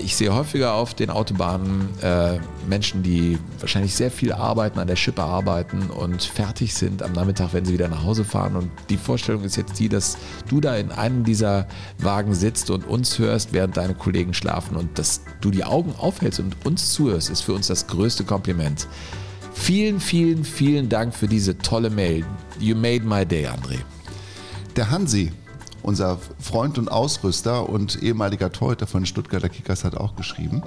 ich 0.00 0.16
sehe 0.16 0.34
häufiger 0.34 0.72
auf 0.72 0.94
den 0.94 1.10
Autobahnen 1.10 1.90
äh, 2.00 2.38
Menschen, 2.68 3.02
die 3.02 3.38
wahrscheinlich 3.60 3.94
sehr 3.94 4.10
viel 4.10 4.32
arbeiten, 4.32 4.78
an 4.78 4.86
der 4.86 4.96
Schippe 4.96 5.22
arbeiten 5.22 5.90
und 5.90 6.22
fertig 6.22 6.74
sind 6.74 7.02
am 7.02 7.12
Nachmittag, 7.12 7.52
wenn 7.52 7.66
sie 7.66 7.74
wieder 7.74 7.88
nach 7.88 8.02
Hause 8.02 8.24
fahren. 8.24 8.56
Und 8.56 8.70
die 8.88 8.96
Vorstellung 8.96 9.44
ist 9.44 9.56
jetzt 9.56 9.78
die, 9.78 9.90
dass 9.90 10.16
du 10.48 10.60
da 10.60 10.76
in 10.76 10.90
einem 10.90 11.22
dieser 11.24 11.66
Wagen 11.98 12.34
sitzt 12.34 12.70
und 12.70 12.86
uns 12.86 13.18
hörst, 13.18 13.52
während 13.52 13.76
deine 13.76 13.94
Kollegen 13.94 14.32
schlafen 14.32 14.76
und 14.76 14.98
dass 14.98 15.20
du 15.42 15.50
die 15.50 15.64
Augen 15.64 15.94
aufhältst 15.98 16.40
und 16.40 16.56
uns 16.64 16.92
zuhörst, 16.92 17.28
ist 17.28 17.42
für 17.42 17.52
uns 17.52 17.66
das 17.66 17.86
größte 17.86 18.24
Kompliment. 18.24 18.88
Vielen, 19.52 20.00
vielen, 20.00 20.44
vielen 20.44 20.88
Dank 20.88 21.14
für 21.14 21.28
diese 21.28 21.58
tolle 21.58 21.90
Mail. 21.90 22.24
You 22.58 22.74
made 22.74 23.04
my 23.04 23.26
day, 23.26 23.46
André. 23.46 23.78
Der 24.76 24.90
Hansi, 24.90 25.32
unser 25.82 26.18
Freund 26.40 26.78
und 26.78 26.90
Ausrüster 26.90 27.68
und 27.68 28.02
ehemaliger 28.02 28.52
Torhüter 28.52 28.86
von 28.86 29.06
Stuttgarter 29.06 29.48
Kickers, 29.48 29.84
hat 29.84 29.96
auch 29.96 30.16
geschrieben. 30.16 30.62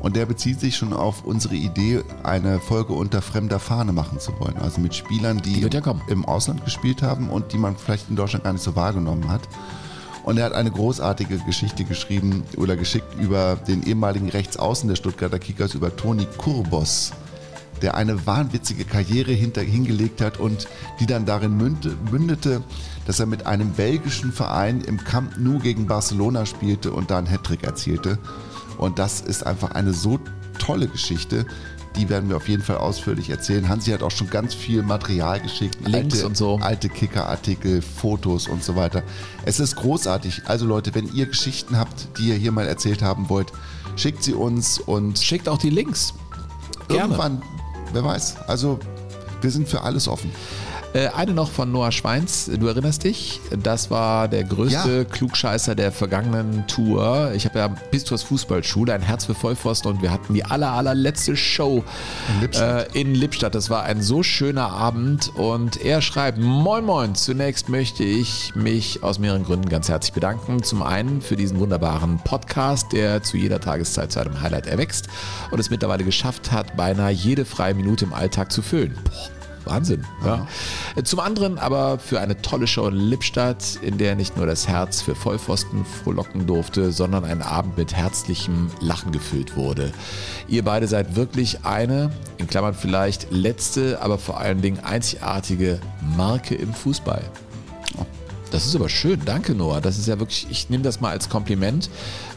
Und 0.00 0.14
der 0.14 0.26
bezieht 0.26 0.60
sich 0.60 0.76
schon 0.76 0.92
auf 0.92 1.24
unsere 1.24 1.56
Idee, 1.56 2.02
eine 2.22 2.60
Folge 2.60 2.92
unter 2.92 3.20
fremder 3.20 3.58
Fahne 3.58 3.92
machen 3.92 4.20
zu 4.20 4.38
wollen. 4.38 4.56
Also 4.58 4.80
mit 4.80 4.94
Spielern, 4.94 5.42
die, 5.42 5.60
im 6.08 6.24
Ausland 6.24 6.64
gespielt 6.64 7.02
haben 7.02 7.30
und 7.30 7.52
die 7.52 7.58
man 7.58 7.76
vielleicht 7.76 8.08
in 8.08 8.16
Deutschland 8.16 8.44
gar 8.44 8.52
nicht 8.52 8.62
so 8.62 8.76
wahrgenommen 8.76 9.28
hat. 9.28 9.42
Und 10.22 10.36
er 10.36 10.44
hat 10.44 10.52
eine 10.52 10.70
großartige 10.70 11.38
Geschichte 11.38 11.84
geschrieben 11.84 12.42
oder 12.56 12.76
geschickt 12.76 13.18
über 13.18 13.56
den 13.56 13.82
ehemaligen 13.84 14.28
Rechtsaußen 14.28 14.88
der 14.88 14.96
Stuttgarter 14.96 15.38
Kickers, 15.38 15.74
über 15.74 15.96
Toni 15.96 16.26
Kurbos, 16.36 17.12
der 17.80 17.94
eine 17.94 18.26
wahnwitzige 18.26 18.84
Karriere 18.84 19.32
hinter, 19.32 19.62
hingelegt 19.62 20.20
hat 20.20 20.38
und 20.38 20.68
die 21.00 21.06
dann 21.06 21.24
darin 21.24 21.56
mündete, 21.56 21.96
mündete, 22.10 22.62
dass 23.08 23.20
er 23.20 23.26
mit 23.26 23.46
einem 23.46 23.72
belgischen 23.72 24.32
Verein 24.32 24.82
im 24.82 25.02
Camp 25.02 25.38
Nou 25.38 25.58
gegen 25.58 25.86
Barcelona 25.86 26.44
spielte 26.44 26.92
und 26.92 27.10
da 27.10 27.16
einen 27.16 27.26
Hattrick 27.26 27.64
erzielte. 27.64 28.18
Und 28.76 28.98
das 28.98 29.22
ist 29.22 29.46
einfach 29.46 29.70
eine 29.70 29.94
so 29.94 30.20
tolle 30.58 30.88
Geschichte. 30.88 31.46
Die 31.96 32.10
werden 32.10 32.28
wir 32.28 32.36
auf 32.36 32.50
jeden 32.50 32.62
Fall 32.62 32.76
ausführlich 32.76 33.30
erzählen. 33.30 33.66
Hansi 33.66 33.92
hat 33.92 34.02
auch 34.02 34.10
schon 34.10 34.28
ganz 34.28 34.52
viel 34.52 34.82
Material 34.82 35.40
geschickt. 35.40 35.78
Links 35.86 36.16
alte, 36.16 36.26
und 36.26 36.36
so. 36.36 36.58
Alte 36.60 36.90
Kicker-Artikel, 36.90 37.80
Fotos 37.80 38.46
und 38.46 38.62
so 38.62 38.76
weiter. 38.76 39.02
Es 39.46 39.58
ist 39.58 39.76
großartig. 39.76 40.42
Also 40.44 40.66
Leute, 40.66 40.94
wenn 40.94 41.10
ihr 41.14 41.24
Geschichten 41.24 41.78
habt, 41.78 42.18
die 42.18 42.28
ihr 42.28 42.34
hier 42.34 42.52
mal 42.52 42.68
erzählt 42.68 43.00
haben 43.00 43.30
wollt, 43.30 43.54
schickt 43.96 44.22
sie 44.22 44.34
uns 44.34 44.78
und 44.78 45.18
schickt 45.18 45.48
auch 45.48 45.58
die 45.58 45.70
Links. 45.70 46.12
Gerne. 46.88 47.04
Irgendwann, 47.04 47.42
wer 47.94 48.04
weiß. 48.04 48.36
Also 48.48 48.78
wir 49.40 49.50
sind 49.50 49.66
für 49.66 49.80
alles 49.80 50.08
offen. 50.08 50.30
Äh, 50.94 51.08
Eine 51.08 51.34
noch 51.34 51.50
von 51.50 51.70
Noah 51.70 51.92
Schweins, 51.92 52.46
du 52.46 52.66
erinnerst 52.66 53.04
dich? 53.04 53.40
Das 53.62 53.90
war 53.90 54.26
der 54.26 54.44
größte 54.44 55.04
Klugscheißer 55.04 55.74
der 55.74 55.92
vergangenen 55.92 56.66
Tour. 56.66 57.32
Ich 57.34 57.44
habe 57.44 57.58
ja 57.58 57.68
Pistors 57.68 58.22
Fußballschule, 58.22 58.94
ein 58.94 59.02
Herz 59.02 59.26
für 59.26 59.34
Vollpfosten 59.34 59.90
und 59.92 60.02
wir 60.02 60.10
hatten 60.10 60.32
die 60.32 60.44
aller, 60.44 60.72
allerletzte 60.72 61.36
Show 61.36 61.84
in 62.34 62.40
Lippstadt. 62.40 62.94
Äh, 62.94 63.00
in 63.00 63.14
Lippstadt. 63.14 63.54
Das 63.54 63.68
war 63.68 63.82
ein 63.82 64.00
so 64.00 64.22
schöner 64.22 64.70
Abend 64.70 65.30
und 65.36 65.84
er 65.84 66.00
schreibt, 66.00 66.38
moin 66.38 66.86
moin, 66.86 67.14
zunächst 67.14 67.68
möchte 67.68 68.02
ich 68.02 68.54
mich 68.54 69.02
aus 69.02 69.18
mehreren 69.18 69.44
Gründen 69.44 69.68
ganz 69.68 69.90
herzlich 69.90 70.14
bedanken. 70.14 70.62
Zum 70.62 70.82
einen 70.82 71.20
für 71.20 71.36
diesen 71.36 71.60
wunderbaren 71.60 72.18
Podcast, 72.24 72.92
der 72.92 73.22
zu 73.22 73.36
jeder 73.36 73.60
Tageszeit 73.60 74.10
zu 74.10 74.20
einem 74.20 74.40
Highlight 74.40 74.66
erwächst 74.66 75.08
und 75.50 75.58
es 75.58 75.68
mittlerweile 75.68 76.04
geschafft 76.04 76.50
hat, 76.50 76.78
beinahe 76.78 77.12
jede 77.12 77.44
freie 77.44 77.74
Minute 77.74 78.06
im 78.06 78.14
Alltag 78.14 78.50
zu 78.50 78.62
füllen. 78.62 78.98
Boah. 79.04 79.37
Wahnsinn. 79.68 80.04
Ja. 80.24 80.46
Zum 81.04 81.20
anderen 81.20 81.58
aber 81.58 81.98
für 81.98 82.20
eine 82.20 82.40
tolle 82.40 82.66
Show 82.66 82.88
in 82.88 82.96
Lippstadt, 82.96 83.78
in 83.82 83.98
der 83.98 84.16
nicht 84.16 84.36
nur 84.36 84.46
das 84.46 84.66
Herz 84.66 85.02
für 85.02 85.14
Vollpfosten 85.14 85.84
frohlocken 85.84 86.46
durfte, 86.46 86.92
sondern 86.92 87.24
ein 87.24 87.42
Abend 87.42 87.76
mit 87.76 87.94
herzlichem 87.94 88.70
Lachen 88.80 89.12
gefüllt 89.12 89.56
wurde. 89.56 89.92
Ihr 90.48 90.64
beide 90.64 90.88
seid 90.88 91.16
wirklich 91.16 91.64
eine, 91.64 92.10
in 92.38 92.46
Klammern 92.46 92.74
vielleicht 92.74 93.30
letzte, 93.30 94.00
aber 94.02 94.18
vor 94.18 94.38
allen 94.38 94.62
Dingen 94.62 94.80
einzigartige 94.80 95.78
Marke 96.16 96.54
im 96.54 96.72
Fußball. 96.72 97.22
Das 98.50 98.66
ist 98.66 98.74
aber 98.74 98.88
schön. 98.88 99.20
Danke, 99.24 99.54
Noah. 99.54 99.80
Das 99.80 99.98
ist 99.98 100.08
ja 100.08 100.18
wirklich, 100.18 100.46
ich 100.50 100.70
nehme 100.70 100.82
das 100.82 101.00
mal 101.00 101.10
als 101.10 101.28
Kompliment, 101.28 101.90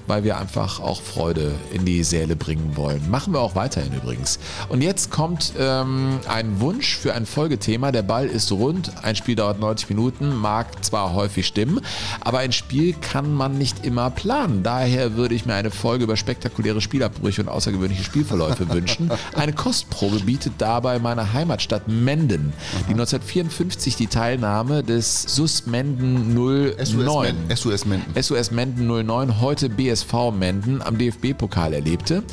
weil 0.08 0.24
wir 0.24 0.38
einfach 0.38 0.80
auch 0.80 1.02
Freude 1.02 1.54
in 1.74 1.86
die 1.86 2.04
Säle 2.04 2.36
bringen 2.36 2.76
wollen. 2.76 3.10
Machen 3.10 3.34
wir 3.34 3.40
auch 3.40 3.56
weiterhin 3.56 3.94
übrigens. 3.94 4.40
Und 4.70 4.82
jetzt 4.82 5.12
kommt 5.12 5.54
ähm, 5.60 6.20
ein 6.28 6.60
Wunsch 6.60 6.98
für 6.98 7.14
ein 7.14 7.26
Folgethema. 7.26 7.92
Der 7.92 8.04
Ball 8.04 8.28
ist 8.28 8.52
rund. 8.52 8.92
Ein 9.04 9.16
Spiel 9.16 9.36
dauert 9.36 9.60
90 9.60 9.90
Minuten, 9.90 10.36
mag 10.36 10.84
zwar 10.84 11.14
häufig 11.14 11.48
stimmen, 11.48 11.82
aber 12.22 12.40
ein 12.40 12.52
Spiel 12.52 12.94
kann 12.94 13.34
man 13.34 13.58
nicht 13.58 13.86
immer 13.86 14.10
planen. 14.10 14.64
Daher 14.64 15.16
würde 15.16 15.36
ich 15.36 15.46
mir 15.46 15.54
eine 15.54 15.72
Folge 15.72 16.04
über 16.04 16.18
spektakuläre 16.18 16.82
Spielabbrüche 16.82 17.42
und 17.42 17.50
außergewöhnliche 17.50 18.04
Spielverläufe 18.04 18.70
wünschen. 18.74 19.12
Eine 19.36 19.54
Kostprobe 19.54 20.20
bietet 20.20 20.54
dabei 20.58 21.00
meine 21.00 21.34
Heimatstadt 21.34 21.88
Menden, 21.88 22.54
die 22.88 22.94
1954 22.94 23.96
die 23.96 24.08
Teilnahme 24.08 24.84
des 24.84 25.24
SUS 25.24 25.66
Menden 25.66 26.34
09 26.34 27.36
SUS, 27.50 27.62
SUS 27.62 27.86
Menden. 27.86 28.22
SUS 28.22 28.52
Menden 28.52 28.88
09, 28.88 29.42
heute 29.42 29.70
BSV 29.92 30.32
Menden, 30.32 30.82
am 30.82 30.98
DFB-Pokal 30.98 31.74
erlebte, 31.74 32.24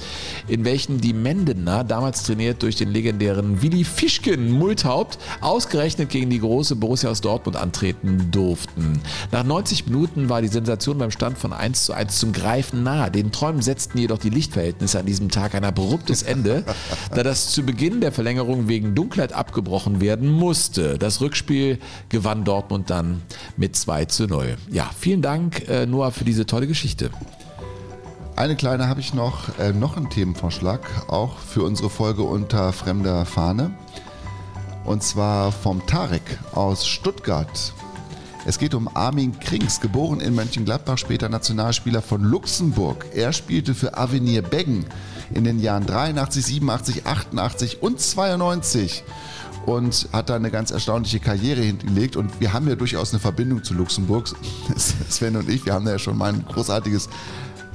in 0.46 0.64
welchem 0.64 1.00
die 1.00 1.12
Mendener, 1.12 1.82
damals 1.82 2.22
trainiert 2.22 2.62
durch 2.62 2.76
den 2.76 2.90
legendären 2.90 3.62
Willi 3.62 3.82
Fischken 3.82 4.52
Multhaupt, 4.52 5.18
ausgerechnet 5.40 6.11
gegen 6.11 6.30
die 6.30 6.38
große 6.38 6.76
Borussia 6.76 7.11
aus 7.11 7.20
Dortmund 7.20 7.56
antreten 7.56 8.30
durften. 8.30 9.00
Nach 9.32 9.42
90 9.42 9.86
Minuten 9.86 10.28
war 10.28 10.40
die 10.40 10.48
Sensation 10.48 10.98
beim 10.98 11.11
Stand 11.11 11.36
von 11.36 11.52
1 11.52 11.86
zu 11.86 11.92
1 11.92 12.18
zum 12.18 12.32
Greifen 12.32 12.84
nahe. 12.84 13.11
Den 13.11 13.32
Träumen 13.32 13.61
setzten 13.61 13.98
jedoch 13.98 14.18
die 14.18 14.30
Lichtverhältnisse 14.30 15.00
an 15.00 15.06
diesem 15.06 15.28
Tag 15.28 15.56
ein 15.56 15.64
abruptes 15.64 16.22
Ende, 16.22 16.64
da 17.14 17.24
das 17.24 17.50
zu 17.50 17.64
Beginn 17.64 18.00
der 18.00 18.12
Verlängerung 18.12 18.68
wegen 18.68 18.94
Dunkelheit 18.94 19.32
abgebrochen 19.32 20.00
werden 20.00 20.30
musste. 20.30 20.96
Das 20.96 21.20
Rückspiel 21.20 21.80
gewann 22.09 22.44
Dortmund 22.44 22.90
dann 22.90 23.22
mit 23.56 23.74
2 23.74 24.04
zu 24.04 24.26
0. 24.26 24.56
Ja, 24.70 24.88
vielen 24.96 25.22
Dank, 25.22 25.68
äh, 25.68 25.86
Noah, 25.86 26.12
für 26.12 26.24
diese 26.24 26.46
tolle 26.46 26.68
Geschichte. 26.68 27.11
Eine 28.39 28.55
kleine 28.55 28.86
habe 28.86 29.01
ich 29.01 29.14
noch, 29.14 29.59
äh, 29.59 29.72
noch 29.72 29.97
einen 29.97 30.11
Themenvorschlag, 30.11 30.78
auch 31.09 31.39
für 31.39 31.64
unsere 31.64 31.91
Folge 31.91 32.22
unter 32.22 32.72
fremder 32.72 33.24
Fahne. 33.24 33.72
Und 34.84 35.03
zwar 35.03 35.51
vom 35.51 35.84
Tarek 35.89 36.22
aus 36.53 36.86
Stuttgart. 36.86 37.72
Es 38.47 38.61
geht 38.61 38.74
um 38.74 38.89
Armin 38.95 39.41
Krings, 39.41 39.80
geboren 39.80 40.20
in 40.20 40.36
Mönchengladbach, 40.36 40.99
später 40.99 41.28
Nationalspieler 41.28 42.01
von 42.01 42.22
Luxemburg. 42.22 43.07
Er 43.12 43.32
spielte 43.32 43.74
für 43.74 43.99
Avenir 43.99 44.43
Beggen 44.43 44.86
in 45.34 45.43
den 45.43 45.59
Jahren 45.59 45.84
83, 45.84 46.47
87, 46.47 47.07
88 47.07 47.82
und 47.82 48.01
92 48.01 49.03
und 49.66 50.09
hat 50.12 50.30
da 50.30 50.36
eine 50.36 50.53
ganz 50.53 50.70
erstaunliche 50.70 51.18
Karriere 51.18 51.61
hingelegt. 51.61 52.14
Und 52.14 52.41
wir 52.41 52.53
haben 52.53 52.68
ja 52.68 52.76
durchaus 52.76 53.12
eine 53.12 53.18
Verbindung 53.18 53.64
zu 53.64 53.74
Luxemburg. 53.74 54.28
Sven 54.76 55.34
und 55.34 55.49
ich, 55.49 55.66
wir 55.66 55.74
haben 55.74 55.84
da 55.84 55.91
ja 55.91 55.99
schon 55.99 56.16
mal 56.16 56.32
ein 56.32 56.45
großartiges 56.47 57.09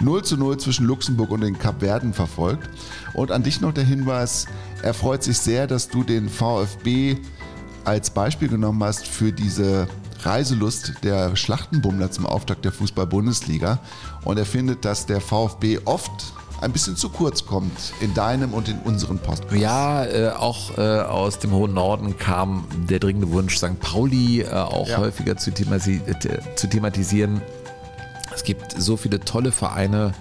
0 0.01 0.23
zu 0.23 0.37
0 0.37 0.57
zwischen 0.57 0.85
Luxemburg 0.85 1.29
und 1.31 1.41
den 1.41 1.57
Kapverden 1.57 2.13
verfolgt. 2.13 2.69
Und 3.13 3.31
an 3.31 3.43
dich 3.43 3.61
noch 3.61 3.73
der 3.73 3.83
Hinweis, 3.83 4.47
er 4.81 4.93
freut 4.93 5.23
sich 5.23 5.37
sehr, 5.37 5.67
dass 5.67 5.87
du 5.89 6.03
den 6.03 6.29
VfB 6.29 7.17
als 7.85 8.09
Beispiel 8.09 8.47
genommen 8.47 8.83
hast 8.83 9.07
für 9.07 9.31
diese 9.31 9.87
Reiselust 10.23 10.93
der 11.03 11.35
Schlachtenbummler 11.35 12.09
zum 12.11 12.25
Auftakt 12.25 12.63
der 12.65 12.71
Fußball-Bundesliga. 12.71 13.79
Und 14.23 14.37
er 14.37 14.45
findet, 14.45 14.85
dass 14.85 15.05
der 15.05 15.19
VfB 15.21 15.79
oft 15.85 16.11
ein 16.61 16.71
bisschen 16.71 16.95
zu 16.95 17.09
kurz 17.09 17.45
kommt 17.45 17.93
in 17.99 18.13
deinem 18.13 18.53
und 18.53 18.69
in 18.69 18.77
unseren 18.85 19.19
Podcasts. 19.19 19.53
Ja, 19.61 20.05
äh, 20.05 20.29
auch 20.29 20.77
äh, 20.77 20.81
aus 21.01 21.39
dem 21.39 21.51
hohen 21.51 21.73
Norden 21.73 22.17
kam 22.17 22.63
der 22.89 22.99
dringende 22.99 23.29
Wunsch, 23.31 23.57
St. 23.57 23.77
Pauli 23.81 24.41
äh, 24.43 24.49
auch 24.53 24.87
Ja. 24.87 24.97
häufiger 24.99 25.35
zu, 25.35 25.51
themasi 25.51 25.99
äh, 26.05 26.15
zu 26.55 26.67
thematisieren. 26.67 27.41
Es 28.35 28.43
gibt 28.43 28.73
so 28.77 28.97
viele 28.97 29.19
tolle 29.19 29.51
Vereine 29.51 30.13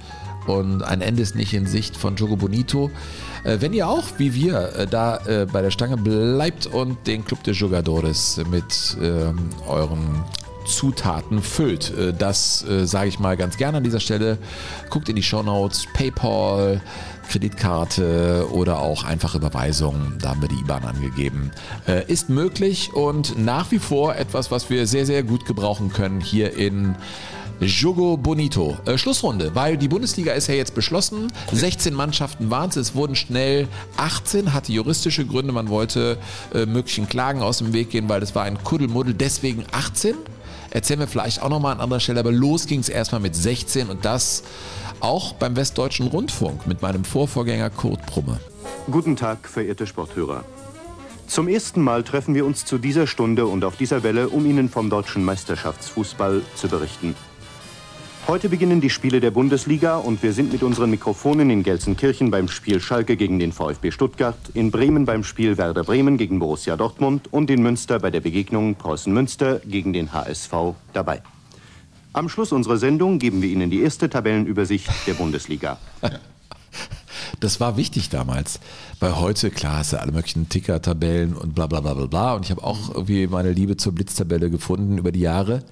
und 0.47 0.83
ein 0.83 1.01
Ende 1.01 1.23
ist 1.23 1.35
nicht 1.35 1.55
in 1.55 1.67
Sicht 1.67 1.97
von 1.97 2.17
Jogo 2.17 2.37
Bonito. 2.37 2.91
Äh, 3.45 3.59
wenn 3.61 3.73
ihr 3.73 3.89
auch, 3.89 4.05
wie 4.19 4.35
wir, 4.35 4.75
äh, 4.77 4.87
da 4.87 5.19
äh, 5.27 5.47
bei 5.51 5.63
der 5.63 5.71
Stange 5.71 5.97
bleibt 5.97 6.67
und 6.67 7.07
den 7.07 7.25
Club 7.25 7.43
de 7.45 7.55
Jugadores 7.55 8.41
mit 8.51 8.97
ähm, 9.01 9.51
euren 9.69 10.25
Zutaten 10.65 11.43
füllt. 11.43 11.93
Das 12.21 12.65
sage 12.85 13.09
ich 13.09 13.19
mal 13.19 13.37
ganz 13.37 13.57
gerne 13.57 13.79
an 13.79 13.83
dieser 13.83 13.99
Stelle. 13.99 14.39
Guckt 14.91 15.09
in 15.09 15.17
die 15.17 15.23
Shownotes, 15.25 15.89
PayPal, 15.93 16.81
Kreditkarte 17.29 18.47
oder 18.53 18.79
auch 18.79 19.03
einfache 19.03 19.39
Überweisung. 19.39 20.19
Da 20.21 20.31
haben 20.31 20.41
wir 20.41 20.49
die 20.49 20.61
IBAN 20.61 20.85
angegeben. 20.85 21.51
Ist 22.07 22.29
möglich 22.29 22.93
und 22.95 23.37
nach 23.37 23.73
wie 23.73 23.81
vor 23.81 24.15
etwas, 24.15 24.53
was 24.53 24.71
wir 24.71 24.87
sehr, 24.87 25.05
sehr 25.05 25.25
gut 25.25 25.47
gebrauchen 25.47 25.93
können 25.93 26.21
hier 26.21 26.57
in 26.57 26.95
Jogo 27.63 28.17
Bonito. 28.17 28.77
Äh, 28.87 28.99
Schlussrunde, 28.99 29.55
weil 29.55 29.77
die 29.77 29.87
Bundesliga 29.87 30.33
ist 30.33 30.49
ja 30.49 30.55
jetzt 30.55 30.75
beschlossen. 30.75 31.33
16 31.53 31.95
Mannschaften 31.95 32.51
waren 32.51 32.71
es. 32.71 32.77
Es 32.77 32.95
wurden 32.95 33.15
schnell 33.15 33.69
18, 33.97 34.53
hatte 34.53 34.73
juristische 34.73 35.25
Gründe. 35.25 35.53
Man 35.53 35.69
wollte 35.69 36.19
äh, 36.53 36.67
möglichen 36.67 37.09
Klagen 37.09 37.41
aus 37.41 37.59
dem 37.59 37.73
Weg 37.73 37.91
gehen, 37.91 38.09
weil 38.09 38.21
das 38.21 38.35
war 38.35 38.43
ein 38.43 38.63
Kuddelmuddel. 38.65 39.15
Deswegen 39.15 39.65
18. 39.71 40.17
Erzählen 40.71 41.01
wir 41.01 41.07
vielleicht 41.07 41.41
auch 41.43 41.51
nochmal 41.51 41.75
an 41.75 41.81
anderer 41.81 42.01
Stelle. 42.01 42.19
Aber 42.19 42.33
los 42.33 42.67
ging 42.67 42.81
es 42.81 42.89
erstmal 42.89 43.21
mit 43.21 43.37
16 43.37 43.91
und 43.91 44.05
das 44.05 44.43
auch 44.99 45.35
beim 45.35 45.55
Westdeutschen 45.55 46.09
Rundfunk 46.09 46.67
mit 46.67 46.83
meinem 46.83 47.05
Vorvorgänger 47.05 47.71
Kurt 47.71 48.05
Prumme. 48.07 48.41
Guten 48.91 49.15
Tag, 49.15 49.49
verehrte 49.49 49.87
Sporthörer. 49.87 50.45
Zum 51.29 51.49
ersten 51.49 51.81
Mal 51.81 52.03
treffen 52.03 52.35
wir 52.35 52.45
uns 52.45 52.65
zu 52.65 52.79
dieser 52.79 53.07
Stunde 53.07 53.47
und 53.47 53.65
auf 53.65 53.77
dieser 53.77 54.03
Welle, 54.03 54.29
um 54.29 54.47
Ihnen 54.47 54.69
vom 54.69 54.91
deutschen 54.91 55.25
Meisterschaftsfußball 55.25 56.43
zu 56.57 56.69
berichten. 56.69 57.15
Heute 58.29 58.49
beginnen 58.49 58.81
die 58.81 58.89
Spiele 58.89 59.21
der 59.21 59.33
Bundesliga 59.33 59.97
und 59.97 60.23
wir 60.23 60.33
sind 60.33 60.53
mit 60.53 60.63
unseren 60.63 60.91
Mikrofonen 60.91 61.51
in 61.51 61.65
Gelsenkirchen 61.65 62.31
beim 62.31 62.47
Spiel 62.47 62.81
Schalke 62.81 63.17
gegen 63.17 63.41
den 63.41 63.53
VfB 63.53 63.91
Stuttgart, 63.91 64.39
in 64.55 64.71
Bremen 64.71 65.05
beim 65.05 65.25
Spiel 65.25 65.59
Werder 65.59 65.83
Bremen 65.83 66.17
gegen 66.19 66.39
Borussia 66.39 66.77
Dortmund 66.77 67.33
und 67.33 67.51
in 67.51 67.63
Münster 67.63 67.99
bei 67.99 68.13
der 68.13 68.21
Begegnung 68.21 68.77
Preußen 68.77 69.13
Münster 69.13 69.61
gegen 69.67 69.93
den 69.93 70.13
HSV 70.13 70.53
dabei. 70.93 71.21
Am 72.13 72.29
Schluss 72.29 72.53
unserer 72.53 72.77
Sendung 72.77 73.19
geben 73.19 73.43
wir 73.43 73.49
Ihnen 73.49 73.71
die 73.71 73.83
erste 73.83 74.09
Tabellenübersicht 74.09 74.89
der 75.07 75.15
Bundesliga. 75.15 75.79
Das 77.41 77.59
war 77.59 77.77
wichtig 77.77 78.09
damals, 78.09 78.61
weil 79.01 79.19
heute, 79.19 79.51
klar, 79.51 79.79
hast 79.79 79.93
du 79.93 80.01
alle 80.01 80.13
möglichen 80.13 80.49
Ticker-Tabellen 80.49 81.35
und 81.35 81.57
bla 81.57 81.67
bla 81.67 81.81
bla 81.81 81.93
bla 81.95 82.07
bla. 82.07 82.35
Und 82.35 82.45
ich 82.45 82.53
habe 82.53 82.63
auch 82.63 82.95
irgendwie 82.95 83.27
meine 83.27 83.51
Liebe 83.51 83.77
zur 83.77 83.93
Blitztabelle 83.93 84.49
gefunden 84.49 84.97
über 84.97 85.11
die 85.11 85.21
Jahre. 85.21 85.65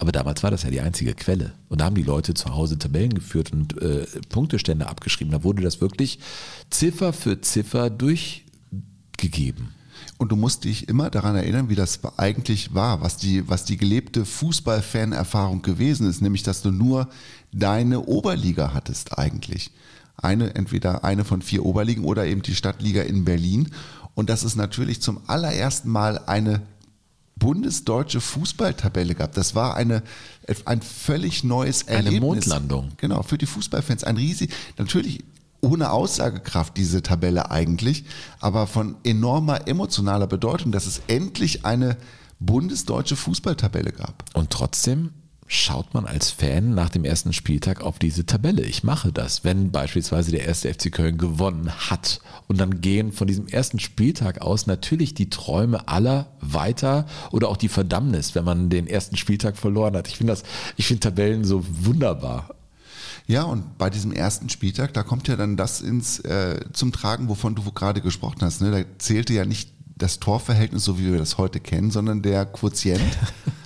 Aber 0.00 0.12
damals 0.12 0.42
war 0.42 0.50
das 0.50 0.62
ja 0.62 0.70
die 0.70 0.80
einzige 0.80 1.12
Quelle. 1.12 1.52
Und 1.68 1.80
da 1.82 1.84
haben 1.84 1.94
die 1.94 2.02
Leute 2.02 2.32
zu 2.32 2.54
Hause 2.54 2.78
Tabellen 2.78 3.12
geführt 3.12 3.52
und 3.52 3.80
äh, 3.82 4.06
Punktestände 4.30 4.88
abgeschrieben. 4.88 5.30
Da 5.30 5.44
wurde 5.44 5.62
das 5.62 5.82
wirklich 5.82 6.18
Ziffer 6.70 7.12
für 7.12 7.42
Ziffer 7.42 7.90
durchgegeben. 7.90 9.74
Und 10.16 10.32
du 10.32 10.36
musst 10.36 10.64
dich 10.64 10.88
immer 10.88 11.10
daran 11.10 11.36
erinnern, 11.36 11.68
wie 11.68 11.74
das 11.74 12.00
eigentlich 12.16 12.72
war, 12.72 13.02
was 13.02 13.18
die, 13.18 13.46
was 13.46 13.66
die 13.66 13.76
gelebte 13.76 14.24
Fußball-Fan-Erfahrung 14.24 15.60
gewesen 15.60 16.08
ist, 16.08 16.22
nämlich 16.22 16.44
dass 16.44 16.62
du 16.62 16.70
nur 16.70 17.10
deine 17.52 18.06
Oberliga 18.06 18.72
hattest 18.72 19.18
eigentlich. 19.18 19.70
Eine, 20.16 20.54
entweder 20.54 21.04
eine 21.04 21.26
von 21.26 21.42
vier 21.42 21.66
Oberligen 21.66 22.04
oder 22.04 22.24
eben 22.24 22.40
die 22.40 22.54
Stadtliga 22.54 23.02
in 23.02 23.26
Berlin. 23.26 23.68
Und 24.14 24.30
dass 24.30 24.44
es 24.44 24.56
natürlich 24.56 25.02
zum 25.02 25.20
allerersten 25.26 25.90
Mal 25.90 26.20
eine 26.26 26.62
bundesdeutsche 27.40 28.20
Fußballtabelle 28.20 29.16
gab. 29.16 29.32
Das 29.32 29.56
war 29.56 29.74
eine, 29.74 30.04
ein 30.64 30.80
völlig 30.80 31.42
neues 31.42 31.88
Eine 31.88 31.96
Erlebnis. 31.96 32.20
Mondlandung. 32.20 32.92
Genau, 32.98 33.22
für 33.24 33.38
die 33.38 33.46
Fußballfans. 33.46 34.04
Ein 34.04 34.16
riesig, 34.16 34.52
natürlich 34.78 35.24
ohne 35.60 35.90
Aussagekraft 35.90 36.76
diese 36.76 37.02
Tabelle 37.02 37.50
eigentlich, 37.50 38.04
aber 38.38 38.66
von 38.68 38.96
enormer 39.04 39.66
emotionaler 39.66 40.26
Bedeutung, 40.26 40.70
dass 40.70 40.86
es 40.86 41.02
endlich 41.08 41.64
eine 41.64 41.96
bundesdeutsche 42.38 43.16
Fußballtabelle 43.16 43.92
gab. 43.92 44.24
Und 44.34 44.50
trotzdem 44.50 45.10
schaut 45.52 45.94
man 45.94 46.06
als 46.06 46.30
Fan 46.30 46.74
nach 46.76 46.90
dem 46.90 47.04
ersten 47.04 47.32
Spieltag 47.32 47.80
auf 47.80 47.98
diese 47.98 48.24
Tabelle. 48.24 48.62
Ich 48.62 48.84
mache 48.84 49.10
das, 49.10 49.42
wenn 49.42 49.72
beispielsweise 49.72 50.30
der 50.30 50.46
erste 50.46 50.72
FC 50.72 50.92
Köln 50.92 51.18
gewonnen 51.18 51.72
hat. 51.90 52.20
Und 52.46 52.60
dann 52.60 52.80
gehen 52.80 53.10
von 53.10 53.26
diesem 53.26 53.48
ersten 53.48 53.80
Spieltag 53.80 54.42
aus 54.42 54.68
natürlich 54.68 55.12
die 55.12 55.28
Träume 55.28 55.88
aller 55.88 56.28
weiter 56.40 57.04
oder 57.32 57.48
auch 57.48 57.56
die 57.56 57.68
Verdammnis, 57.68 58.36
wenn 58.36 58.44
man 58.44 58.70
den 58.70 58.86
ersten 58.86 59.16
Spieltag 59.16 59.56
verloren 59.56 59.96
hat. 59.96 60.06
Ich 60.06 60.18
finde 60.18 60.34
das, 60.34 60.44
ich 60.76 60.86
finde 60.86 61.00
Tabellen 61.00 61.44
so 61.44 61.64
wunderbar. 61.68 62.54
Ja, 63.26 63.42
und 63.42 63.76
bei 63.76 63.90
diesem 63.90 64.12
ersten 64.12 64.50
Spieltag, 64.50 64.94
da 64.94 65.02
kommt 65.02 65.26
ja 65.26 65.34
dann 65.34 65.56
das 65.56 65.80
ins, 65.80 66.20
äh, 66.20 66.60
zum 66.72 66.92
Tragen, 66.92 67.28
wovon 67.28 67.56
du 67.56 67.62
gerade 67.72 68.00
gesprochen 68.00 68.42
hast. 68.42 68.60
Ne? 68.60 68.70
Da 68.70 68.84
zählte 68.98 69.32
ja 69.32 69.44
nicht 69.44 69.72
das 69.96 70.20
Torverhältnis, 70.20 70.84
so 70.84 70.96
wie 71.00 71.10
wir 71.10 71.18
das 71.18 71.38
heute 71.38 71.58
kennen, 71.58 71.90
sondern 71.90 72.22
der 72.22 72.46
Quotient. 72.46 73.02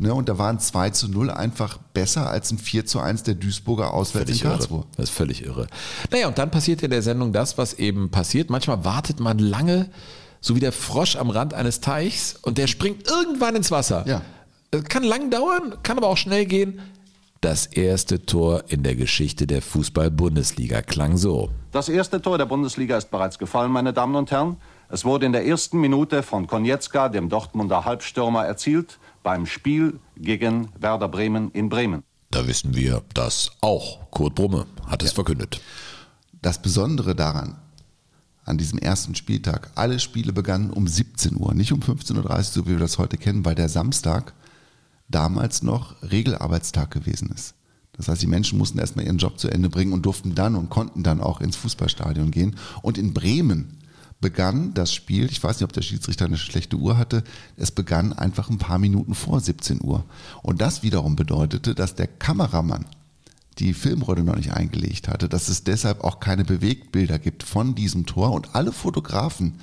ne? 0.00 0.14
Und 0.14 0.28
da 0.28 0.38
waren 0.38 0.58
2 0.58 0.90
zu 0.90 1.08
0 1.08 1.30
einfach 1.30 1.78
besser 1.94 2.28
als 2.30 2.50
ein 2.50 2.58
4 2.58 2.86
zu 2.86 3.00
1 3.00 3.22
der 3.22 3.34
Duisburger 3.34 3.94
auswärts 3.94 4.30
Völlig 4.30 4.42
in 4.42 4.48
Karlsruhe. 4.50 4.78
irre. 4.80 4.86
Das 4.96 5.04
ist 5.10 5.14
völlig 5.14 5.44
irre. 5.44 5.66
Naja, 6.10 6.28
und 6.28 6.38
dann 6.38 6.50
passiert 6.50 6.82
in 6.82 6.90
der 6.90 7.02
Sendung 7.02 7.32
das, 7.32 7.58
was 7.58 7.74
eben 7.74 8.10
passiert. 8.10 8.50
Manchmal 8.50 8.84
wartet 8.84 9.20
man 9.20 9.38
lange, 9.38 9.90
so 10.40 10.56
wie 10.56 10.60
der 10.60 10.72
Frosch 10.72 11.16
am 11.16 11.30
Rand 11.30 11.54
eines 11.54 11.80
Teichs, 11.80 12.36
und 12.42 12.58
der 12.58 12.66
springt 12.66 13.08
irgendwann 13.08 13.54
ins 13.56 13.70
Wasser. 13.70 14.04
Ja. 14.06 14.22
äh, 14.72 14.80
kann 14.82 15.02
lang 15.04 15.30
dauern, 15.30 15.74
kann 15.82 15.98
aber 15.98 16.08
auch 16.08 16.16
schnell 16.16 16.46
gehen. 16.46 16.80
Das 17.42 17.64
erste 17.66 18.26
Tor 18.26 18.64
in 18.68 18.82
der 18.82 18.94
Geschichte 18.96 19.46
der 19.46 19.62
Fußball-Bundesliga 19.62 20.82
klang 20.82 21.16
so. 21.16 21.48
Das 21.72 21.88
erste 21.88 22.20
Tor 22.20 22.36
der 22.36 22.44
Bundesliga 22.46 22.96
ist 22.98 23.10
bereits 23.10 23.38
gefallen, 23.38 23.72
meine 23.72 23.92
Damen 23.92 24.14
und 24.14 24.30
Herren. 24.30 24.56
Es 24.90 25.04
wurde 25.04 25.24
in 25.24 25.32
der 25.32 25.46
ersten 25.46 25.80
Minute 25.80 26.22
von 26.22 26.46
Konietzka, 26.46 27.08
dem 27.08 27.28
Dortmunder 27.28 27.84
Halbstürmer, 27.84 28.44
erzielt 28.44 28.98
beim 29.22 29.46
Spiel 29.46 29.98
gegen 30.16 30.68
Werder 30.78 31.08
Bremen 31.08 31.50
in 31.52 31.68
Bremen. 31.68 32.02
Da 32.30 32.46
wissen 32.46 32.74
wir 32.74 33.02
das 33.14 33.50
auch. 33.60 34.10
Kurt 34.10 34.34
Brumme 34.34 34.66
hat 34.86 35.02
es 35.02 35.12
verkündet. 35.12 35.60
Das 36.42 36.62
Besondere 36.62 37.14
daran, 37.14 37.56
an 38.44 38.56
diesem 38.56 38.78
ersten 38.78 39.14
Spieltag, 39.14 39.70
alle 39.74 39.98
Spiele 39.98 40.32
begannen 40.32 40.70
um 40.70 40.86
17 40.86 41.36
Uhr, 41.36 41.54
nicht 41.54 41.72
um 41.72 41.80
15.30 41.80 42.16
Uhr, 42.24 42.42
so 42.42 42.66
wie 42.66 42.70
wir 42.70 42.78
das 42.78 42.98
heute 42.98 43.16
kennen, 43.16 43.44
weil 43.44 43.54
der 43.54 43.68
Samstag 43.68 44.32
damals 45.08 45.62
noch 45.62 46.02
Regelarbeitstag 46.02 46.90
gewesen 46.90 47.30
ist. 47.30 47.54
Das 47.92 48.08
heißt, 48.08 48.22
die 48.22 48.26
Menschen 48.26 48.58
mussten 48.58 48.78
erstmal 48.78 49.04
ihren 49.04 49.18
Job 49.18 49.38
zu 49.38 49.48
Ende 49.48 49.68
bringen 49.68 49.92
und 49.92 50.06
durften 50.06 50.34
dann 50.34 50.54
und 50.54 50.70
konnten 50.70 51.02
dann 51.02 51.20
auch 51.20 51.40
ins 51.40 51.56
Fußballstadion 51.56 52.30
gehen. 52.30 52.56
Und 52.80 52.96
in 52.96 53.12
Bremen 53.12 53.76
begann 54.20 54.74
das 54.74 54.92
Spiel, 54.92 55.26
ich 55.26 55.42
weiß 55.42 55.56
nicht, 55.56 55.64
ob 55.64 55.72
der 55.72 55.82
Schiedsrichter 55.82 56.26
eine 56.26 56.36
schlechte 56.36 56.76
Uhr 56.76 56.98
hatte, 56.98 57.24
es 57.56 57.70
begann 57.70 58.12
einfach 58.12 58.50
ein 58.50 58.58
paar 58.58 58.78
Minuten 58.78 59.14
vor 59.14 59.40
17 59.40 59.82
Uhr. 59.82 60.04
Und 60.42 60.60
das 60.60 60.82
wiederum 60.82 61.16
bedeutete, 61.16 61.74
dass 61.74 61.94
der 61.94 62.06
Kameramann 62.06 62.86
die 63.58 63.74
Filmrolle 63.74 64.22
noch 64.22 64.36
nicht 64.36 64.52
eingelegt 64.52 65.08
hatte, 65.08 65.28
dass 65.28 65.48
es 65.48 65.64
deshalb 65.64 66.04
auch 66.04 66.20
keine 66.20 66.44
Bewegtbilder 66.44 67.18
gibt 67.18 67.42
von 67.42 67.74
diesem 67.74 68.06
Tor 68.06 68.32
und 68.32 68.54
alle 68.54 68.72
Fotografen 68.72 69.54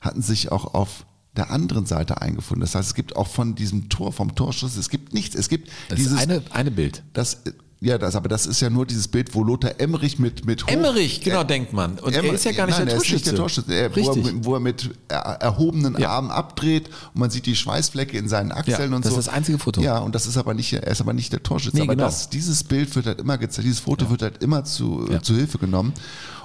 hatten 0.00 0.22
sich 0.22 0.52
auch 0.52 0.74
auf 0.74 1.04
der 1.36 1.50
anderen 1.50 1.86
Seite 1.86 2.20
eingefunden. 2.20 2.60
Das 2.60 2.74
heißt, 2.74 2.88
es 2.88 2.94
gibt 2.94 3.16
auch 3.16 3.28
von 3.28 3.54
diesem 3.54 3.88
Tor, 3.88 4.12
vom 4.12 4.34
Torschuss, 4.34 4.76
es 4.76 4.90
gibt 4.90 5.14
nichts. 5.14 5.34
Es 5.34 5.48
gibt 5.48 5.70
Das 5.88 5.96
dieses 5.96 6.12
ist 6.12 6.18
eine, 6.18 6.42
eine 6.50 6.70
Bild. 6.70 7.02
das, 7.14 7.42
ja, 7.84 7.98
das, 7.98 8.14
aber 8.14 8.28
das 8.28 8.46
ist 8.46 8.60
ja 8.60 8.70
nur 8.70 8.86
dieses 8.86 9.08
Bild, 9.08 9.34
wo 9.34 9.42
Lothar 9.42 9.72
Emmerich 9.78 10.18
mit 10.18 10.46
mit 10.46 10.62
hoch- 10.64 10.68
Emmerich, 10.68 11.20
genau, 11.20 11.42
denkt 11.42 11.72
man. 11.72 11.98
Und 11.98 12.14
er 12.14 12.22
Emmer- 12.22 12.32
ist 12.34 12.44
ja 12.44 12.52
gar 12.52 12.66
nicht 12.66 12.78
nein, 12.78 12.86
der 12.86 12.94
er 12.96 13.02
ist 13.02 13.10
nicht 13.12 13.26
der 13.26 13.34
Torschütze. 13.34 13.66
Torschütze. 13.66 13.74
Er, 13.74 13.90
wo, 13.90 14.00
er, 14.00 14.16
Richtig. 14.16 14.32
mit- 14.34 14.44
wo 14.44 14.54
er 14.54 14.60
mit 14.60 14.90
er, 15.08 15.16
erhobenen 15.18 15.96
Armen 16.04 16.30
abdreht 16.30 16.88
und 17.12 17.20
man 17.20 17.30
sieht 17.30 17.46
die 17.46 17.56
Schweißflecke 17.56 18.16
in 18.16 18.28
seinen 18.28 18.52
Achseln 18.52 18.90
Ja, 18.90 18.96
und 18.96 19.04
das 19.04 19.12
so. 19.14 19.18
ist 19.18 19.26
das 19.26 19.34
einzige 19.34 19.58
Foto. 19.58 19.80
Ja, 19.80 19.98
und 19.98 20.14
das 20.14 20.26
ist 20.26 20.36
aber 20.36 20.54
nicht, 20.54 20.72
er 20.72 20.86
ist 20.86 21.00
aber 21.00 21.12
nicht 21.12 21.32
der 21.32 21.42
Torschütze. 21.42 21.76
Nee, 21.76 21.82
aber 21.82 21.94
genau. 21.96 22.04
das, 22.06 22.30
dieses 22.30 22.62
Bild 22.64 22.94
wird 22.94 23.06
halt 23.06 23.20
immer 23.20 23.36
gezeigt, 23.36 23.66
dieses 23.66 23.80
Foto 23.80 24.08
wird 24.10 24.22
halt 24.22 24.42
immer 24.42 24.64
zu, 24.64 25.08
Ja. 25.10 25.20
zu 25.20 25.34
Hilfe 25.34 25.58
genommen. 25.58 25.92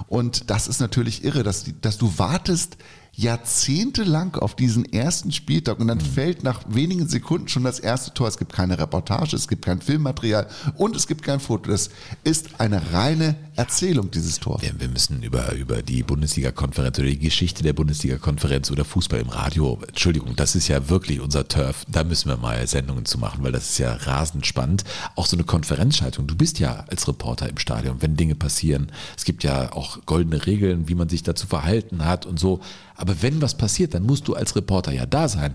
Und 0.08 0.50
das 0.50 0.66
ist 0.68 0.80
natürlich 0.80 1.22
irre, 1.24 1.42
dass, 1.44 1.64
dass 1.80 1.98
du 1.98 2.12
wartest 2.18 2.76
jahrzehntelang 3.18 4.36
auf 4.36 4.54
diesen 4.54 4.84
ersten 4.92 5.32
Spieltag 5.32 5.80
und 5.80 5.86
Mhm. 5.86 5.88
dann 5.88 6.00
fällt 6.00 6.44
nach 6.44 6.62
wenigen 6.68 7.08
Sekunden 7.08 7.48
schon 7.48 7.64
das 7.64 7.80
erste 7.80 8.14
Tor. 8.14 8.28
Es 8.28 8.38
gibt 8.38 8.52
keine 8.52 8.78
Reportage, 8.78 9.34
es 9.34 9.48
gibt 9.48 9.64
kein 9.64 9.80
Filmmaterial 9.80 10.46
und 10.76 10.94
es 10.94 11.08
gibt 11.08 11.22
kein 11.22 11.40
Foto. 11.40 11.70
Das 11.72 11.90
ist 12.22 12.60
eine 12.60 12.92
reine 12.92 13.34
Erzählung, 13.56 14.12
dieses 14.12 14.38
Tor. 14.38 14.62
Wir, 14.62 14.78
wir 14.78 14.88
müssen 14.88 15.20
über, 15.24 15.52
über 15.54 15.82
die 15.82 16.04
Bundesliga-Konferenz 16.04 16.96
oder 17.00 17.08
die 17.08 17.18
Geschichte 17.18 17.64
der 17.64 17.72
Bundesliga-Konferenz 17.72 18.70
oder 18.70 18.84
Fußball 18.84 19.18
im 19.18 19.30
Radio, 19.30 19.80
Entschuldigung, 19.88 20.36
das 20.36 20.54
ist 20.54 20.68
ja 20.68 20.88
wirklich 20.88 21.20
unser 21.20 21.48
Turf. 21.48 21.84
Da 21.88 22.04
müssen 22.04 22.28
wir 22.28 22.36
mal 22.36 22.64
Sendungen 22.68 23.04
zu 23.04 23.18
machen, 23.18 23.42
weil 23.42 23.50
das 23.50 23.70
ist 23.70 23.78
ja 23.78 23.94
rasend 23.94 24.46
spannend. 24.46 24.84
Auch 25.16 25.26
so 25.26 25.36
eine 25.36 25.42
Konferenzschaltung. 25.44 26.28
Du 26.28 26.36
bist 26.36 26.60
ja 26.60 26.84
als 26.88 27.08
Reporter 27.08 27.48
im 27.48 27.58
Stadion, 27.58 27.96
wenn 28.00 28.16
Dinge 28.16 28.36
passieren. 28.36 28.92
Es 29.16 29.24
gibt 29.24 29.42
ja 29.42 29.72
auch 29.72 30.06
goldene 30.06 30.46
Regeln, 30.46 30.88
wie 30.88 30.94
man 30.94 31.08
sich 31.08 31.24
dazu 31.24 31.48
verhalten 31.48 32.04
hat 32.04 32.24
und 32.24 32.38
so. 32.38 32.60
Aber 32.98 33.22
wenn 33.22 33.40
was 33.40 33.56
passiert, 33.56 33.94
dann 33.94 34.02
musst 34.02 34.28
du 34.28 34.34
als 34.34 34.54
Reporter 34.56 34.92
ja 34.92 35.06
da 35.06 35.28
sein. 35.28 35.54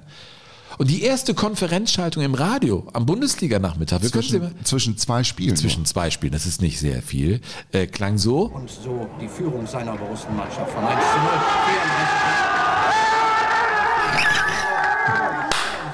Und 0.79 0.89
die 0.89 1.03
erste 1.03 1.35
Konferenzschaltung 1.35 2.23
im 2.23 2.33
Radio 2.33 2.87
am 2.93 3.05
Bundesliga-Nachmittag, 3.05 4.01
Zwischen, 4.03 4.55
zwischen 4.65 4.97
zwei 4.97 5.23
Spielen. 5.23 5.55
zwischen 5.55 5.85
zwei 5.85 6.09
Spielen, 6.09 6.33
das 6.33 6.47
ist 6.47 6.61
nicht 6.63 6.79
sehr 6.79 7.03
viel, 7.03 7.41
äh, 7.73 7.85
klang 7.85 8.17
so. 8.17 8.45
Und 8.47 8.71
so 8.71 9.07
die 9.21 9.27
Führung 9.27 9.67
seiner 9.67 9.93
Borussen-Mannschaft 9.95 10.71
von 10.71 10.83
1 10.83 10.99
zu 10.99 11.17
0. 11.19 11.27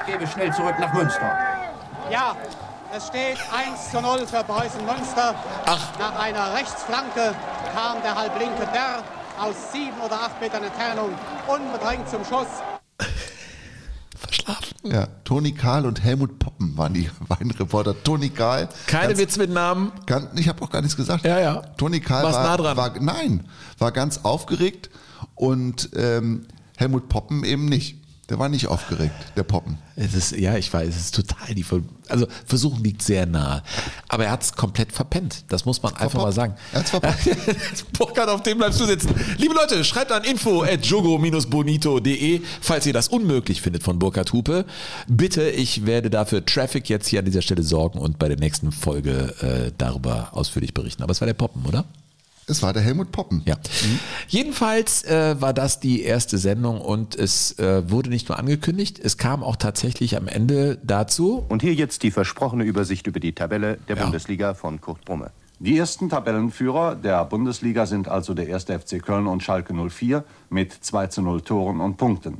Ich 0.00 0.06
gebe 0.12 0.26
schnell 0.26 0.52
zurück 0.54 0.74
nach 0.80 0.94
Münster. 0.94 1.38
Ja, 2.10 2.36
es 2.96 3.06
steht 3.08 3.38
1 3.54 3.90
zu 3.90 4.00
0 4.00 4.26
für 4.26 4.42
Preußen 4.44 4.84
Münster. 4.86 5.34
Nach 5.66 6.18
einer 6.18 6.54
Rechtsflanke 6.54 7.34
kam 7.74 8.00
der 8.02 8.14
Halblinke 8.14 8.66
Derr 8.72 9.02
aus 9.40 9.54
sieben 9.72 9.98
oder 10.04 10.20
acht 10.20 10.40
Metern 10.40 10.62
Entfernung 10.64 11.10
unbedrängt 11.48 12.08
zum 12.08 12.24
Schuss. 12.24 12.46
Ja, 14.82 15.06
Toni 15.24 15.52
Kahl 15.52 15.86
und 15.86 16.02
Helmut 16.02 16.38
Poppen 16.38 16.76
waren 16.76 16.94
die 16.94 17.08
beiden 17.28 17.50
Reporter. 17.52 17.94
Toni 18.02 18.30
Kahl. 18.30 18.68
Keine 18.86 19.08
ganz- 19.08 19.18
Witz 19.18 19.36
mit 19.38 19.50
Namen. 19.50 19.92
Ganz, 20.06 20.28
ich 20.38 20.48
habe 20.48 20.62
auch 20.62 20.70
gar 20.70 20.82
nichts 20.82 20.96
gesagt. 20.96 21.24
Ja, 21.24 21.38
ja. 21.38 21.62
Toni 21.76 22.00
Kahl 22.00 22.24
Warst 22.24 22.36
war, 22.38 22.44
nah 22.44 22.56
dran. 22.56 22.76
war 22.76 22.92
nein, 23.00 23.46
war 23.78 23.92
ganz 23.92 24.20
aufgeregt 24.24 24.90
und 25.34 25.90
ähm, 25.94 26.46
Helmut 26.76 27.08
Poppen 27.08 27.44
eben 27.44 27.66
nicht. 27.66 27.98
Der 28.30 28.38
war 28.38 28.48
nicht 28.48 28.68
aufgeregt, 28.68 29.14
der 29.36 29.42
Poppen. 29.42 29.76
Es 29.96 30.14
ist, 30.14 30.30
ja, 30.32 30.56
ich 30.56 30.72
weiß, 30.72 30.88
es 30.88 30.96
ist 30.96 31.14
total 31.16 31.52
die 31.52 31.64
Ver 31.64 31.80
also 32.08 32.26
Versuchen 32.46 32.82
liegt 32.82 33.02
sehr 33.02 33.26
nahe. 33.26 33.62
Aber 34.08 34.24
er 34.24 34.30
hat 34.30 34.42
es 34.42 34.52
komplett 34.52 34.92
verpennt. 34.92 35.44
Das 35.48 35.64
muss 35.64 35.82
man 35.82 35.94
einfach 35.96 36.22
mal 36.22 36.32
sagen. 36.32 36.54
Er 36.72 36.80
hat's 36.80 36.90
verpasst. 36.90 37.28
Burkhard, 37.98 38.28
auf 38.28 38.42
dem 38.42 38.58
bleibst 38.58 38.80
du 38.80 38.84
sitzen. 38.84 39.14
Liebe 39.36 39.54
Leute, 39.54 39.82
schreibt 39.84 40.12
an 40.12 40.24
info 40.24 40.62
at 40.62 40.86
jogo-bonito.de, 40.86 42.40
falls 42.60 42.86
ihr 42.86 42.92
das 42.92 43.08
unmöglich 43.08 43.60
findet 43.60 43.82
von 43.82 43.98
Burkhard 43.98 44.32
Hupe. 44.32 44.64
Bitte, 45.08 45.50
ich 45.50 45.86
werde 45.86 46.08
dafür 46.08 46.44
Traffic 46.44 46.88
jetzt 46.88 47.08
hier 47.08 47.18
an 47.18 47.24
dieser 47.24 47.42
Stelle 47.42 47.64
sorgen 47.64 47.98
und 47.98 48.18
bei 48.18 48.28
der 48.28 48.38
nächsten 48.38 48.70
Folge 48.70 49.34
äh, 49.40 49.72
darüber 49.76 50.28
ausführlich 50.32 50.72
berichten. 50.72 51.02
Aber 51.02 51.12
es 51.12 51.20
war 51.20 51.26
der 51.26 51.34
Poppen, 51.34 51.64
oder? 51.66 51.84
Es 52.50 52.62
war 52.62 52.72
der 52.72 52.82
Helmut 52.82 53.12
Poppen. 53.12 53.42
Ja. 53.46 53.56
Jedenfalls 54.28 55.04
äh, 55.04 55.40
war 55.40 55.54
das 55.54 55.78
die 55.78 56.02
erste 56.02 56.36
Sendung 56.36 56.80
und 56.80 57.14
es 57.14 57.58
äh, 57.58 57.88
wurde 57.88 58.10
nicht 58.10 58.28
nur 58.28 58.38
angekündigt, 58.38 58.98
es 58.98 59.16
kam 59.16 59.44
auch 59.44 59.56
tatsächlich 59.56 60.16
am 60.16 60.26
Ende 60.26 60.78
dazu. 60.82 61.44
Und 61.48 61.62
hier 61.62 61.74
jetzt 61.74 62.02
die 62.02 62.10
versprochene 62.10 62.64
Übersicht 62.64 63.06
über 63.06 63.20
die 63.20 63.32
Tabelle 63.32 63.78
der 63.88 63.96
Bundesliga 63.96 64.54
von 64.54 64.80
Kurt 64.80 65.04
Brumme. 65.04 65.30
Die 65.60 65.76
ersten 65.76 66.08
Tabellenführer 66.08 66.96
der 66.96 67.24
Bundesliga 67.26 67.86
sind 67.86 68.08
also 68.08 68.34
der 68.34 68.52
1. 68.52 68.64
FC 68.64 69.02
Köln 69.02 69.26
und 69.26 69.42
Schalke 69.42 69.74
04 69.74 70.24
mit 70.48 70.72
2 70.72 71.06
zu 71.08 71.22
0 71.22 71.42
Toren 71.42 71.80
und 71.80 71.98
Punkten. 71.98 72.38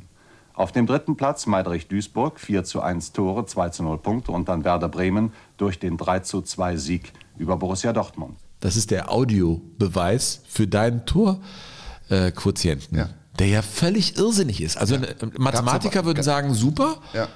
Auf 0.53 0.71
dem 0.71 0.87
dritten 0.87 1.15
Platz 1.15 1.45
Meidrich 1.45 1.87
Duisburg, 1.87 2.39
4 2.39 2.63
zu 2.63 2.81
1 2.81 3.13
Tore, 3.13 3.45
2 3.45 3.69
zu 3.69 3.83
0 3.83 3.99
Punkte 3.99 4.31
und 4.31 4.49
dann 4.49 4.63
Werder 4.63 4.89
Bremen 4.89 5.33
durch 5.57 5.79
den 5.79 5.97
3 5.97 6.19
zu 6.19 6.41
2 6.41 6.75
Sieg 6.77 7.13
über 7.37 7.57
Borussia 7.57 7.93
Dortmund. 7.93 8.37
Das 8.61 8.77
ist 8.77 8.91
der 8.91 9.11
Audiobeweis 9.11 10.41
für 10.47 10.67
deinen 10.67 11.05
Torquotienten, 11.05 12.97
äh, 12.97 13.07
der 13.39 13.47
ja 13.47 13.61
völlig 13.61 14.17
irrsinnig 14.17 14.61
ist. 14.61 14.77
Also 14.77 14.95
äh, 14.95 15.15
Mathematiker 15.37 15.99
aber- 15.99 16.07
würden 16.09 16.23
sagen, 16.23 16.53
super. 16.53 16.97
Ja. 17.13 17.27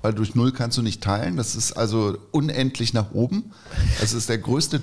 Weil 0.00 0.14
durch 0.14 0.34
Null 0.34 0.50
kannst 0.50 0.76
du 0.78 0.82
nicht 0.82 1.00
teilen. 1.00 1.36
Das 1.36 1.54
ist 1.54 1.74
also 1.74 2.18
unendlich 2.32 2.92
nach 2.92 3.12
oben. 3.12 3.52
Das 4.00 4.12
ist 4.12 4.28
der 4.28 4.38
größte 4.38 4.82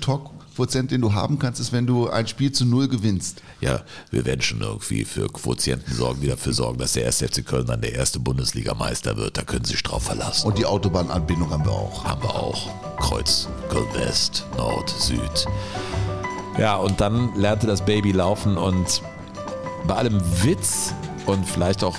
Torquotient, 0.60 0.90
den 0.90 1.00
du 1.00 1.14
haben 1.14 1.38
kannst, 1.38 1.58
ist, 1.58 1.72
wenn 1.72 1.86
du 1.86 2.10
ein 2.10 2.26
Spiel 2.26 2.52
zu 2.52 2.66
Null 2.66 2.88
gewinnst. 2.88 3.40
Ja, 3.62 3.80
wir 4.10 4.26
werden 4.26 4.42
schon 4.42 4.60
irgendwie 4.60 5.06
für 5.06 5.26
Quotienten 5.28 5.94
sorgen, 5.94 6.20
die 6.20 6.28
dafür 6.28 6.52
sorgen, 6.52 6.78
dass 6.78 6.92
der 6.92 7.06
1. 7.06 7.22
FC 7.22 7.46
Köln 7.46 7.66
dann 7.66 7.80
der 7.80 7.94
erste 7.94 8.20
Bundesligameister 8.20 9.16
wird. 9.16 9.38
Da 9.38 9.42
können 9.42 9.64
Sie 9.64 9.72
sich 9.72 9.82
drauf 9.82 10.02
verlassen. 10.02 10.46
Und 10.46 10.58
die 10.58 10.66
Autobahnanbindung 10.66 11.50
haben 11.50 11.64
wir 11.64 11.72
auch. 11.72 12.04
Haben 12.04 12.22
wir 12.22 12.34
auch. 12.34 12.68
Kreuz, 12.98 13.48
Köln 13.70 13.86
West, 13.94 14.44
Nord, 14.58 14.90
Süd. 14.90 15.46
Ja, 16.58 16.76
und 16.76 17.00
dann 17.00 17.34
lernte 17.36 17.66
das 17.66 17.82
Baby 17.82 18.12
laufen 18.12 18.58
und 18.58 19.00
bei 19.86 19.94
allem 19.94 20.20
Witz 20.42 20.92
und 21.24 21.48
vielleicht 21.48 21.82
auch 21.84 21.96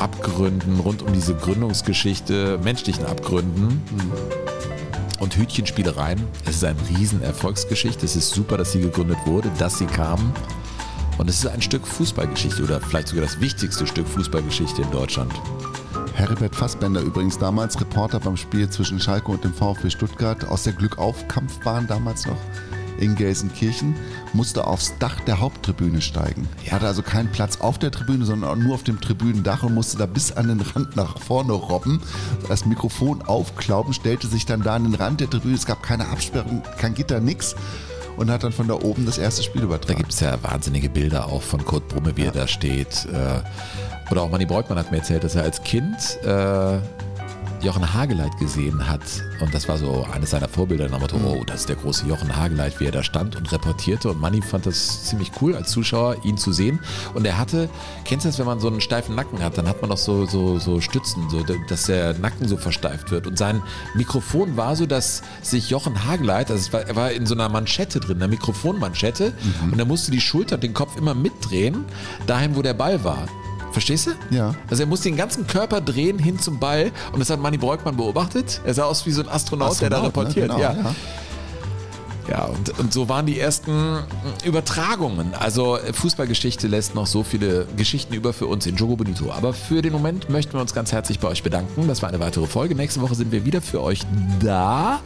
Abgründen 0.00 0.80
rund 0.80 1.02
um 1.02 1.12
diese 1.12 1.36
Gründungsgeschichte, 1.36 2.58
menschlichen 2.64 3.06
Abgründen 3.06 3.80
und 5.20 5.36
Hütchenspielereien. 5.36 6.20
Es 6.46 6.56
ist 6.56 6.64
eine 6.64 6.80
riesen 6.98 7.22
Erfolgsgeschichte. 7.22 8.04
Es 8.04 8.16
ist 8.16 8.30
super, 8.34 8.56
dass 8.56 8.72
sie 8.72 8.80
gegründet 8.80 9.18
wurde, 9.26 9.50
dass 9.58 9.78
sie 9.78 9.86
kamen. 9.86 10.32
Und 11.18 11.28
es 11.28 11.36
ist 11.36 11.46
ein 11.46 11.62
Stück 11.62 11.86
Fußballgeschichte 11.86 12.64
oder 12.64 12.80
vielleicht 12.80 13.08
sogar 13.08 13.24
das 13.24 13.40
wichtigste 13.40 13.86
Stück 13.86 14.08
Fußballgeschichte 14.08 14.82
in 14.82 14.90
Deutschland. 14.90 15.32
Herbert 16.14 16.56
Fassbender 16.56 17.00
übrigens 17.00 17.38
damals 17.38 17.80
Reporter 17.80 18.20
beim 18.20 18.36
Spiel 18.36 18.68
zwischen 18.68 18.98
Schalke 18.98 19.30
und 19.30 19.44
dem 19.44 19.54
VfB 19.54 19.90
Stuttgart 19.90 20.44
aus 20.46 20.64
der 20.64 20.72
Glückauf-Kampfbahn 20.72 21.86
damals 21.86 22.26
noch 22.26 22.36
in 23.00 23.16
Gelsenkirchen, 23.16 23.94
musste 24.32 24.66
aufs 24.66 24.94
Dach 24.98 25.20
der 25.20 25.40
Haupttribüne 25.40 26.00
steigen. 26.00 26.48
Hatte 26.70 26.86
also 26.86 27.02
keinen 27.02 27.30
Platz 27.32 27.60
auf 27.60 27.78
der 27.78 27.90
Tribüne, 27.90 28.24
sondern 28.24 28.58
nur 28.62 28.74
auf 28.74 28.82
dem 28.84 29.00
Tribünendach 29.00 29.62
und 29.62 29.74
musste 29.74 29.98
da 29.98 30.06
bis 30.06 30.32
an 30.32 30.48
den 30.48 30.60
Rand 30.60 30.96
nach 30.96 31.18
vorne 31.18 31.52
robben. 31.52 32.00
Das 32.48 32.66
Mikrofon 32.66 33.22
aufklauben, 33.22 33.92
stellte 33.92 34.26
sich 34.26 34.46
dann 34.46 34.62
da 34.62 34.76
an 34.76 34.84
den 34.84 34.94
Rand 34.94 35.20
der 35.20 35.30
Tribüne. 35.30 35.54
Es 35.54 35.66
gab 35.66 35.82
keine 35.82 36.08
Absperrung, 36.08 36.62
kein 36.78 36.94
Gitter, 36.94 37.20
nix. 37.20 37.56
Und 38.16 38.30
hat 38.30 38.44
dann 38.44 38.52
von 38.52 38.68
da 38.68 38.74
oben 38.74 39.06
das 39.06 39.16
erste 39.16 39.42
Spiel 39.42 39.62
Da 39.62 39.66
übertragen. 39.68 39.98
gibt 39.98 40.12
es 40.12 40.20
ja 40.20 40.36
wahnsinnige 40.42 40.90
Bilder 40.90 41.26
auch 41.26 41.42
von 41.42 41.64
Kurt 41.64 41.88
Brumme, 41.88 42.16
wie 42.16 42.24
er 42.24 42.32
da 42.32 42.46
steht. 42.46 43.06
Äh, 43.06 44.10
Oder 44.10 44.22
auch 44.22 44.30
Manny 44.30 44.44
Breutmann 44.44 44.78
hat 44.78 44.90
mir 44.90 44.98
erzählt, 44.98 45.24
dass 45.24 45.36
er 45.36 45.44
als 45.44 45.62
Kind 45.62 45.96
äh, 46.24 46.78
Jochen 47.62 47.92
Hageleit 47.92 48.38
gesehen 48.38 48.88
hat, 48.88 49.02
und 49.40 49.52
das 49.52 49.68
war 49.68 49.76
so 49.76 50.06
eines 50.12 50.30
seiner 50.30 50.48
Vorbilder, 50.48 50.88
dann 50.88 51.00
Motto, 51.00 51.16
oh, 51.24 51.44
das 51.44 51.60
ist 51.60 51.68
der 51.68 51.76
große 51.76 52.06
Jochen 52.06 52.34
Hageleit, 52.34 52.80
wie 52.80 52.86
er 52.86 52.92
da 52.92 53.02
stand 53.02 53.36
und 53.36 53.50
reportierte. 53.52 54.10
Und 54.10 54.20
Manni 54.20 54.40
fand 54.42 54.66
das 54.66 55.04
ziemlich 55.04 55.30
cool 55.40 55.54
als 55.54 55.70
Zuschauer, 55.70 56.16
ihn 56.24 56.36
zu 56.36 56.52
sehen. 56.52 56.80
Und 57.14 57.26
er 57.26 57.38
hatte, 57.38 57.68
kennst 58.04 58.24
du 58.24 58.28
das, 58.28 58.38
wenn 58.38 58.46
man 58.46 58.60
so 58.60 58.68
einen 58.68 58.80
steifen 58.80 59.14
Nacken 59.14 59.42
hat, 59.42 59.58
dann 59.58 59.68
hat 59.68 59.80
man 59.82 59.90
doch 59.90 59.98
so, 59.98 60.26
so, 60.26 60.58
so 60.58 60.80
Stützen, 60.80 61.28
so, 61.30 61.44
dass 61.68 61.84
der 61.84 62.14
Nacken 62.14 62.48
so 62.48 62.56
versteift 62.56 63.10
wird. 63.10 63.26
Und 63.26 63.38
sein 63.38 63.62
Mikrofon 63.94 64.56
war 64.56 64.76
so, 64.76 64.86
dass 64.86 65.22
sich 65.42 65.70
Jochen 65.70 66.06
Hageleit, 66.06 66.50
also 66.50 66.60
es 66.60 66.72
war, 66.72 66.82
er 66.82 66.96
war 66.96 67.12
in 67.12 67.26
so 67.26 67.34
einer 67.34 67.48
Manschette 67.48 68.00
drin, 68.00 68.16
einer 68.16 68.28
Mikrofonmanschette, 68.28 69.32
und 69.70 69.78
er 69.78 69.84
musste 69.84 70.10
die 70.10 70.20
Schulter 70.20 70.56
und 70.56 70.62
den 70.62 70.74
Kopf 70.74 70.96
immer 70.96 71.14
mitdrehen, 71.14 71.84
dahin, 72.26 72.56
wo 72.56 72.62
der 72.62 72.74
Ball 72.74 73.04
war. 73.04 73.28
Verstehst 73.72 74.06
du? 74.06 74.10
Ja. 74.34 74.54
Also 74.68 74.82
er 74.82 74.86
musste 74.86 75.08
den 75.08 75.16
ganzen 75.16 75.46
Körper 75.46 75.80
drehen 75.80 76.18
hin 76.18 76.38
zum 76.38 76.58
Ball 76.58 76.90
und 77.12 77.20
das 77.20 77.30
hat 77.30 77.40
Manni 77.40 77.58
Breukmann 77.58 77.96
beobachtet. 77.96 78.60
Er 78.64 78.74
sah 78.74 78.84
aus 78.84 79.06
wie 79.06 79.12
so 79.12 79.22
ein 79.22 79.28
Astronaut, 79.28 79.80
der 79.80 79.90
da 79.90 79.96
Astronaut, 79.96 80.14
ne? 80.14 80.22
reportiert. 80.22 80.48
Genau, 80.48 80.60
ja. 80.60 80.72
ja. 80.72 80.94
Ja, 82.30 82.44
und, 82.44 82.78
und 82.78 82.92
so 82.92 83.08
waren 83.08 83.26
die 83.26 83.40
ersten 83.40 83.98
Übertragungen. 84.44 85.34
Also 85.34 85.78
Fußballgeschichte 85.92 86.68
lässt 86.68 86.94
noch 86.94 87.08
so 87.08 87.24
viele 87.24 87.66
Geschichten 87.76 88.14
über 88.14 88.32
für 88.32 88.46
uns 88.46 88.66
in 88.66 88.76
Jogo 88.76 88.94
Bonito. 88.94 89.32
Aber 89.32 89.52
für 89.52 89.82
den 89.82 89.92
Moment 89.92 90.30
möchten 90.30 90.52
wir 90.52 90.60
uns 90.60 90.72
ganz 90.72 90.92
herzlich 90.92 91.18
bei 91.18 91.26
euch 91.26 91.42
bedanken. 91.42 91.88
Das 91.88 92.02
war 92.02 92.08
eine 92.08 92.20
weitere 92.20 92.46
Folge. 92.46 92.76
Nächste 92.76 93.00
Woche 93.00 93.16
sind 93.16 93.32
wir 93.32 93.44
wieder 93.44 93.60
für 93.60 93.82
euch 93.82 94.02
da. 94.40 95.00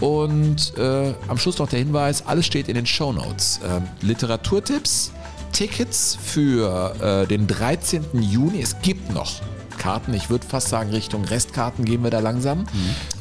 Und 0.00 0.76
äh, 0.76 1.14
am 1.28 1.38
Schluss 1.38 1.58
noch 1.58 1.68
der 1.68 1.78
Hinweis, 1.78 2.26
alles 2.26 2.46
steht 2.46 2.68
in 2.68 2.74
den 2.74 2.86
Show 2.86 3.12
Notes. 3.12 3.60
Ähm, 3.64 3.84
Literaturtipps, 4.00 5.12
Tickets 5.52 6.18
für 6.22 6.94
äh, 7.00 7.26
den 7.26 7.46
13. 7.46 8.04
Juni. 8.20 8.60
Es 8.60 8.80
gibt 8.80 9.12
noch 9.12 9.40
Karten. 9.78 10.12
Ich 10.12 10.28
würde 10.28 10.46
fast 10.46 10.68
sagen, 10.68 10.90
Richtung 10.90 11.24
Restkarten 11.24 11.84
gehen 11.84 12.02
wir 12.02 12.10
da 12.10 12.18
langsam. 12.18 12.66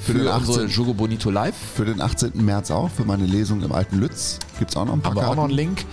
Für, 0.02 0.14
den 0.14 0.28
unsere 0.28 0.66
18. 0.66 0.70
Jogo 0.70 0.94
Bonito 0.94 1.30
Live. 1.30 1.56
Für 1.76 1.86
den 1.86 2.02
18. 2.02 2.32
März 2.36 2.72
auch, 2.72 2.90
für 2.90 3.06
meine 3.06 3.26
Lesung 3.26 3.62
im 3.64 3.72
Alten 3.72 4.00
Lütz. 4.00 4.40
Gibt 4.60 4.72
es 4.72 4.78
auch 4.78 4.86
noch 4.86 4.94
ein 4.94 5.02
paar 5.02 5.12
Haben 5.12 5.16
wir 5.18 5.22
auch 5.22 5.26
Karten. 5.28 5.38
noch 5.38 5.46
einen 5.46 5.54
Link. 5.54 5.86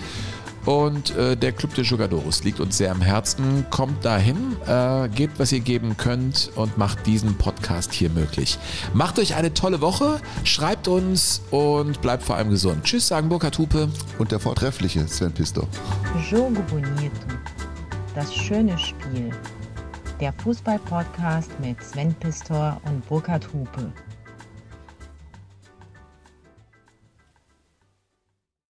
Und 0.64 1.14
äh, 1.16 1.36
der 1.36 1.52
Club 1.52 1.74
de 1.74 1.84
Jugadores 1.84 2.44
liegt 2.44 2.60
uns 2.60 2.78
sehr 2.78 2.90
am 2.90 3.00
Herzen. 3.02 3.66
Kommt 3.70 4.04
dahin, 4.04 4.56
äh, 4.66 5.08
gebt, 5.08 5.38
was 5.38 5.52
ihr 5.52 5.60
geben 5.60 5.96
könnt 5.96 6.50
und 6.54 6.78
macht 6.78 7.06
diesen 7.06 7.36
Podcast 7.36 7.92
hier 7.92 8.10
möglich. 8.10 8.58
Macht 8.94 9.18
euch 9.18 9.34
eine 9.34 9.52
tolle 9.52 9.80
Woche, 9.80 10.20
schreibt 10.44 10.88
uns 10.88 11.42
und 11.50 12.00
bleibt 12.00 12.22
vor 12.22 12.36
allem 12.36 12.50
gesund. 12.50 12.84
Tschüss, 12.84 13.08
sagen 13.08 13.28
Burkhard 13.28 13.58
Hupe. 13.58 13.88
Und 14.18 14.32
der 14.32 14.40
vortreffliche 14.40 15.06
Sven 15.08 15.32
Pisto. 15.32 15.66
Jogo 16.30 16.62
Bonito. 16.70 17.12
Das 18.14 18.32
schöne 18.34 18.78
Spiel. 18.78 19.30
Der 20.20 20.32
Fußball-Podcast 20.32 21.50
mit 21.60 21.82
Sven 21.82 22.14
Pistor 22.14 22.80
und 22.84 23.06
Burkhard 23.08 23.46
Hupe. 23.52 23.92